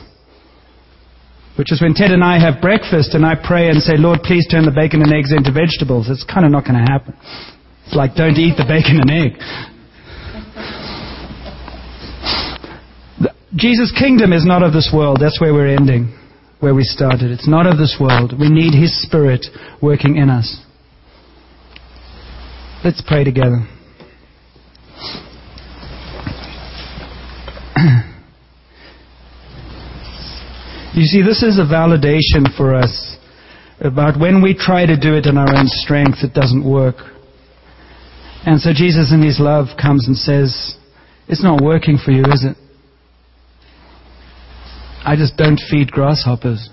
Which 1.56 1.72
is 1.72 1.80
when 1.80 1.94
Ted 1.94 2.10
and 2.10 2.22
I 2.22 2.38
have 2.38 2.60
breakfast 2.60 3.14
and 3.14 3.24
I 3.24 3.34
pray 3.38 3.70
and 3.70 3.80
say, 3.80 3.96
Lord, 3.96 4.20
please 4.22 4.46
turn 4.50 4.66
the 4.66 4.74
bacon 4.74 5.02
and 5.02 5.12
eggs 5.12 5.32
into 5.32 5.50
vegetables. 5.50 6.10
It's 6.10 6.26
kind 6.26 6.44
of 6.44 6.52
not 6.52 6.66
going 6.66 6.78
to 6.78 6.86
happen. 6.86 7.14
It's 7.86 7.94
like, 7.94 8.14
don't 8.14 8.36
eat 8.36 8.58
the 8.58 8.66
bacon 8.66 9.00
and 9.00 9.10
egg. 9.10 9.38
Jesus' 13.56 13.92
kingdom 13.96 14.32
is 14.32 14.44
not 14.44 14.64
of 14.64 14.72
this 14.72 14.90
world. 14.92 15.18
That's 15.20 15.40
where 15.40 15.52
we're 15.52 15.76
ending, 15.76 16.12
where 16.58 16.74
we 16.74 16.82
started. 16.82 17.30
It's 17.30 17.48
not 17.48 17.66
of 17.66 17.78
this 17.78 17.96
world. 18.00 18.32
We 18.38 18.48
need 18.48 18.74
His 18.74 19.00
Spirit 19.02 19.46
working 19.80 20.16
in 20.16 20.28
us. 20.28 20.60
Let's 22.84 23.00
pray 23.06 23.22
together. 23.22 23.64
you 30.94 31.04
see, 31.04 31.22
this 31.22 31.44
is 31.44 31.58
a 31.58 31.64
validation 31.64 32.54
for 32.56 32.74
us 32.74 33.16
about 33.80 34.18
when 34.18 34.42
we 34.42 34.54
try 34.54 34.84
to 34.84 34.98
do 34.98 35.14
it 35.14 35.26
in 35.26 35.38
our 35.38 35.56
own 35.56 35.66
strength, 35.66 36.24
it 36.24 36.34
doesn't 36.34 36.68
work. 36.68 36.96
And 38.46 38.60
so 38.60 38.72
Jesus, 38.74 39.12
in 39.12 39.22
His 39.22 39.38
love, 39.38 39.68
comes 39.80 40.08
and 40.08 40.16
says, 40.16 40.76
It's 41.28 41.42
not 41.42 41.62
working 41.62 41.98
for 42.04 42.10
you, 42.10 42.24
is 42.24 42.44
it? 42.44 42.56
I 45.04 45.16
just 45.16 45.36
don't 45.36 45.60
feed 45.70 45.90
grasshoppers. 45.90 46.70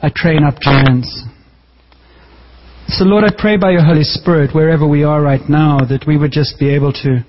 I 0.00 0.08
train 0.14 0.44
up 0.44 0.60
giants. 0.60 1.24
So, 2.88 3.04
Lord, 3.04 3.24
I 3.24 3.30
pray 3.36 3.56
by 3.56 3.72
your 3.72 3.84
Holy 3.84 4.04
Spirit, 4.04 4.54
wherever 4.54 4.86
we 4.86 5.02
are 5.02 5.20
right 5.20 5.42
now, 5.48 5.80
that 5.80 6.06
we 6.06 6.16
would 6.16 6.30
just 6.30 6.58
be 6.60 6.72
able 6.72 6.92
to 7.02 7.26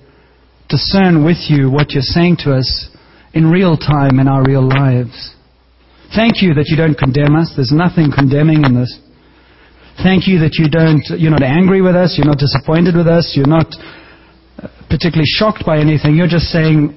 discern 0.70 1.26
with 1.26 1.50
you 1.50 1.72
what 1.72 1.92
you're 1.92 2.06
saying 2.06 2.38
to 2.46 2.54
us 2.54 2.90
in 3.34 3.50
real 3.50 3.76
time 3.76 4.20
in 4.20 4.28
our 4.28 4.44
real 4.44 4.62
lives. 4.62 5.34
Thank 6.16 6.42
you 6.42 6.54
that 6.54 6.68
you 6.68 6.78
don't 6.78 6.98
condemn 6.98 7.36
us. 7.36 7.52
There's 7.56 7.74
nothing 7.74 8.12
condemning 8.16 8.64
in 8.64 8.76
this. 8.76 8.94
Thank 10.04 10.28
you 10.28 10.40
that 10.40 10.62
you 10.62 10.70
don't, 10.70 11.02
you're 11.20 11.32
not 11.34 11.44
angry 11.44 11.82
with 11.82 11.96
us, 11.96 12.14
you're 12.16 12.30
not 12.30 12.38
disappointed 12.38 12.96
with 12.96 13.08
us, 13.08 13.34
you're 13.36 13.50
not 13.50 13.68
uh, 14.62 14.70
particularly 14.88 15.28
shocked 15.28 15.66
by 15.66 15.80
anything. 15.80 16.16
You're 16.16 16.30
just 16.30 16.54
saying, 16.54 16.96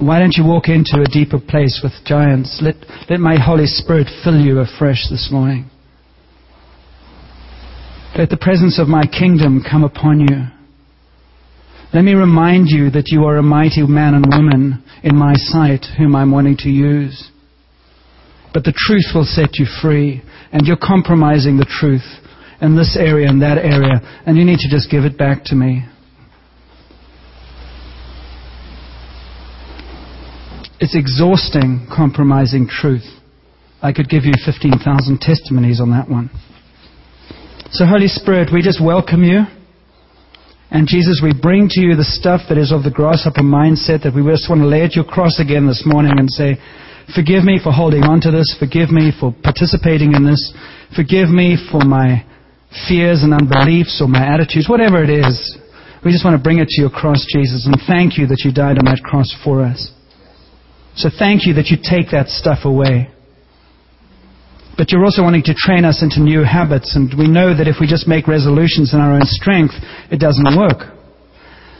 why 0.00 0.18
don't 0.18 0.36
you 0.36 0.44
walk 0.44 0.68
into 0.68 1.02
a 1.02 1.10
deeper 1.10 1.38
place 1.38 1.80
with 1.82 1.92
giants? 2.06 2.60
Let, 2.62 2.74
let 3.10 3.20
my 3.20 3.36
Holy 3.38 3.66
Spirit 3.66 4.08
fill 4.24 4.40
you 4.40 4.60
afresh 4.60 5.06
this 5.10 5.28
morning. 5.30 5.68
Let 8.16 8.30
the 8.30 8.38
presence 8.38 8.78
of 8.78 8.88
my 8.88 9.04
kingdom 9.06 9.62
come 9.68 9.84
upon 9.84 10.20
you. 10.20 10.48
Let 11.92 12.02
me 12.02 12.14
remind 12.14 12.68
you 12.68 12.90
that 12.90 13.08
you 13.08 13.24
are 13.24 13.36
a 13.36 13.42
mighty 13.42 13.82
man 13.86 14.14
and 14.14 14.24
woman 14.26 14.82
in 15.02 15.16
my 15.16 15.34
sight 15.34 15.84
whom 15.98 16.16
I'm 16.16 16.30
wanting 16.30 16.56
to 16.58 16.70
use. 16.70 17.30
But 18.54 18.64
the 18.64 18.74
truth 18.76 19.06
will 19.14 19.24
set 19.24 19.58
you 19.58 19.66
free, 19.82 20.22
and 20.52 20.66
you're 20.66 20.76
compromising 20.76 21.56
the 21.56 21.70
truth 21.80 22.04
in 22.60 22.76
this 22.76 22.96
area 22.98 23.28
and 23.28 23.42
that 23.42 23.58
area, 23.58 24.00
and 24.26 24.36
you 24.36 24.44
need 24.44 24.58
to 24.60 24.70
just 24.70 24.90
give 24.90 25.04
it 25.04 25.18
back 25.18 25.44
to 25.44 25.54
me. 25.54 25.84
It's 30.80 30.96
exhausting 30.96 31.86
compromising 31.94 32.66
truth. 32.66 33.04
I 33.82 33.92
could 33.92 34.08
give 34.08 34.24
you 34.24 34.32
15,000 34.44 34.80
testimonies 35.20 35.80
on 35.80 35.90
that 35.90 36.08
one. 36.08 36.30
So, 37.70 37.84
Holy 37.84 38.08
Spirit, 38.08 38.48
we 38.52 38.62
just 38.62 38.82
welcome 38.82 39.22
you. 39.22 39.44
And 40.70 40.88
Jesus, 40.88 41.20
we 41.22 41.36
bring 41.36 41.68
to 41.68 41.80
you 41.80 41.96
the 41.96 42.08
stuff 42.08 42.48
that 42.48 42.56
is 42.56 42.72
of 42.72 42.82
the 42.82 42.90
grasshopper 42.90 43.44
mindset 43.44 44.08
that 44.08 44.16
we 44.16 44.24
just 44.24 44.48
want 44.48 44.62
to 44.62 44.70
lay 44.70 44.80
at 44.82 44.96
your 44.96 45.04
cross 45.04 45.38
again 45.38 45.66
this 45.66 45.84
morning 45.84 46.16
and 46.16 46.30
say, 46.30 46.56
Forgive 47.14 47.44
me 47.44 47.60
for 47.60 47.72
holding 47.72 48.04
on 48.04 48.20
to 48.22 48.30
this. 48.30 48.56
Forgive 48.56 48.88
me 48.88 49.12
for 49.12 49.34
participating 49.42 50.14
in 50.14 50.24
this. 50.24 50.40
Forgive 50.96 51.28
me 51.28 51.58
for 51.58 51.84
my 51.84 52.24
fears 52.88 53.20
and 53.26 53.34
unbeliefs 53.34 54.00
or 54.00 54.08
my 54.08 54.22
attitudes, 54.22 54.70
whatever 54.70 55.02
it 55.02 55.10
is. 55.10 55.58
We 56.04 56.12
just 56.12 56.24
want 56.24 56.38
to 56.38 56.42
bring 56.42 56.58
it 56.58 56.68
to 56.68 56.80
your 56.80 56.90
cross, 56.90 57.26
Jesus, 57.28 57.66
and 57.66 57.76
thank 57.84 58.16
you 58.16 58.26
that 58.28 58.46
you 58.46 58.54
died 58.54 58.78
on 58.78 58.86
that 58.86 59.02
cross 59.02 59.28
for 59.44 59.60
us. 59.60 59.90
So 60.96 61.08
thank 61.08 61.46
you 61.46 61.54
that 61.54 61.66
you 61.68 61.76
take 61.76 62.10
that 62.10 62.28
stuff 62.28 62.64
away. 62.64 63.08
But 64.76 64.90
you're 64.90 65.04
also 65.04 65.22
wanting 65.22 65.42
to 65.44 65.54
train 65.54 65.84
us 65.84 66.02
into 66.02 66.20
new 66.20 66.42
habits, 66.42 66.96
and 66.96 67.12
we 67.18 67.28
know 67.28 67.54
that 67.56 67.68
if 67.68 67.76
we 67.80 67.86
just 67.86 68.08
make 68.08 68.26
resolutions 68.26 68.94
in 68.94 69.00
our 69.00 69.12
own 69.12 69.24
strength, 69.24 69.74
it 70.10 70.18
doesn't 70.18 70.56
work. 70.56 70.96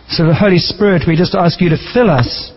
So 0.08 0.26
the 0.26 0.34
Holy 0.34 0.58
Spirit, 0.58 1.04
we 1.06 1.16
just 1.16 1.34
ask 1.34 1.60
you 1.60 1.70
to 1.70 1.78
fill 1.94 2.10
us 2.10 2.52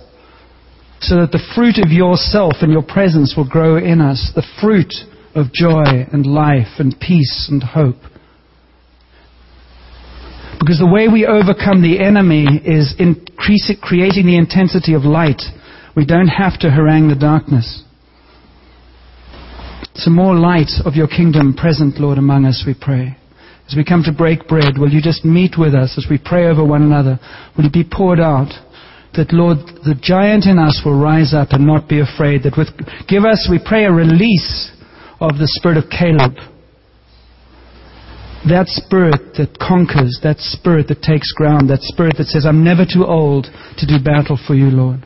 so 0.99 1.21
that 1.21 1.31
the 1.31 1.43
fruit 1.55 1.77
of 1.77 1.91
yourself 1.91 2.55
and 2.61 2.71
your 2.71 2.83
presence 2.83 3.35
will 3.37 3.47
grow 3.47 3.77
in 3.77 4.01
us, 4.01 4.31
the 4.35 4.45
fruit 4.59 4.93
of 5.35 5.53
joy 5.53 6.07
and 6.11 6.25
life 6.25 6.79
and 6.79 6.95
peace 6.99 7.47
and 7.51 7.61
hope. 7.61 7.99
Because 10.59 10.79
the 10.79 10.87
way 10.87 11.07
we 11.07 11.25
overcome 11.25 11.81
the 11.81 11.99
enemy 11.99 12.47
is 12.63 12.95
increase, 12.99 13.71
creating 13.81 14.25
the 14.25 14.37
intensity 14.37 14.93
of 14.93 15.03
light 15.03 15.41
we 15.95 16.05
don't 16.05 16.27
have 16.27 16.59
to 16.59 16.71
harangue 16.71 17.09
the 17.09 17.15
darkness. 17.19 17.83
Some 19.95 20.15
more 20.15 20.35
light 20.35 20.71
of 20.85 20.95
your 20.95 21.07
kingdom 21.07 21.53
present, 21.53 21.99
Lord, 21.99 22.17
among 22.17 22.45
us, 22.45 22.63
we 22.65 22.73
pray. 22.73 23.15
As 23.67 23.75
we 23.77 23.85
come 23.85 24.03
to 24.03 24.11
break 24.11 24.47
bread, 24.47 24.77
will 24.77 24.89
you 24.89 25.01
just 25.01 25.23
meet 25.23 25.55
with 25.57 25.75
us 25.75 25.95
as 25.97 26.07
we 26.09 26.17
pray 26.17 26.47
over 26.47 26.65
one 26.65 26.81
another? 26.81 27.19
Will 27.55 27.65
you 27.65 27.71
be 27.71 27.87
poured 27.89 28.19
out? 28.19 28.51
That, 29.15 29.31
Lord, 29.31 29.57
the 29.85 29.93
giant 30.01 30.45
in 30.45 30.57
us 30.57 30.81
will 30.83 30.99
rise 30.99 31.35
up 31.35 31.49
and 31.51 31.67
not 31.67 31.87
be 31.87 32.01
afraid. 32.01 32.43
That 32.43 32.57
with, 32.57 32.69
give 33.07 33.23
us, 33.23 33.47
we 33.49 33.61
pray, 33.63 33.85
a 33.85 33.91
release 33.91 34.71
of 35.19 35.37
the 35.37 35.45
spirit 35.45 35.77
of 35.77 35.89
Caleb. 35.91 36.33
That 38.49 38.65
spirit 38.67 39.37
that 39.37 39.55
conquers, 39.61 40.19
that 40.23 40.39
spirit 40.39 40.87
that 40.89 41.03
takes 41.03 41.31
ground, 41.31 41.69
that 41.69 41.83
spirit 41.83 42.15
that 42.17 42.27
says, 42.27 42.45
I'm 42.45 42.63
never 42.63 42.83
too 42.83 43.05
old 43.05 43.45
to 43.77 43.85
do 43.85 44.03
battle 44.03 44.37
for 44.47 44.55
you, 44.55 44.71
Lord. 44.71 45.05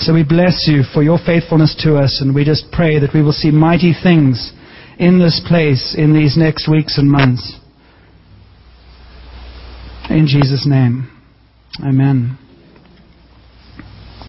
So 0.00 0.14
we 0.14 0.22
bless 0.22 0.66
you 0.68 0.82
for 0.94 1.02
your 1.02 1.18
faithfulness 1.18 1.74
to 1.82 1.96
us, 1.96 2.20
and 2.20 2.34
we 2.34 2.44
just 2.44 2.70
pray 2.70 3.00
that 3.00 3.12
we 3.12 3.22
will 3.22 3.32
see 3.32 3.50
mighty 3.50 3.92
things 3.92 4.52
in 4.98 5.18
this 5.18 5.40
place 5.46 5.94
in 5.96 6.14
these 6.14 6.36
next 6.36 6.68
weeks 6.68 6.98
and 6.98 7.10
months. 7.10 7.58
In 10.08 10.26
Jesus' 10.26 10.66
name, 10.66 11.10
amen. 11.82 12.38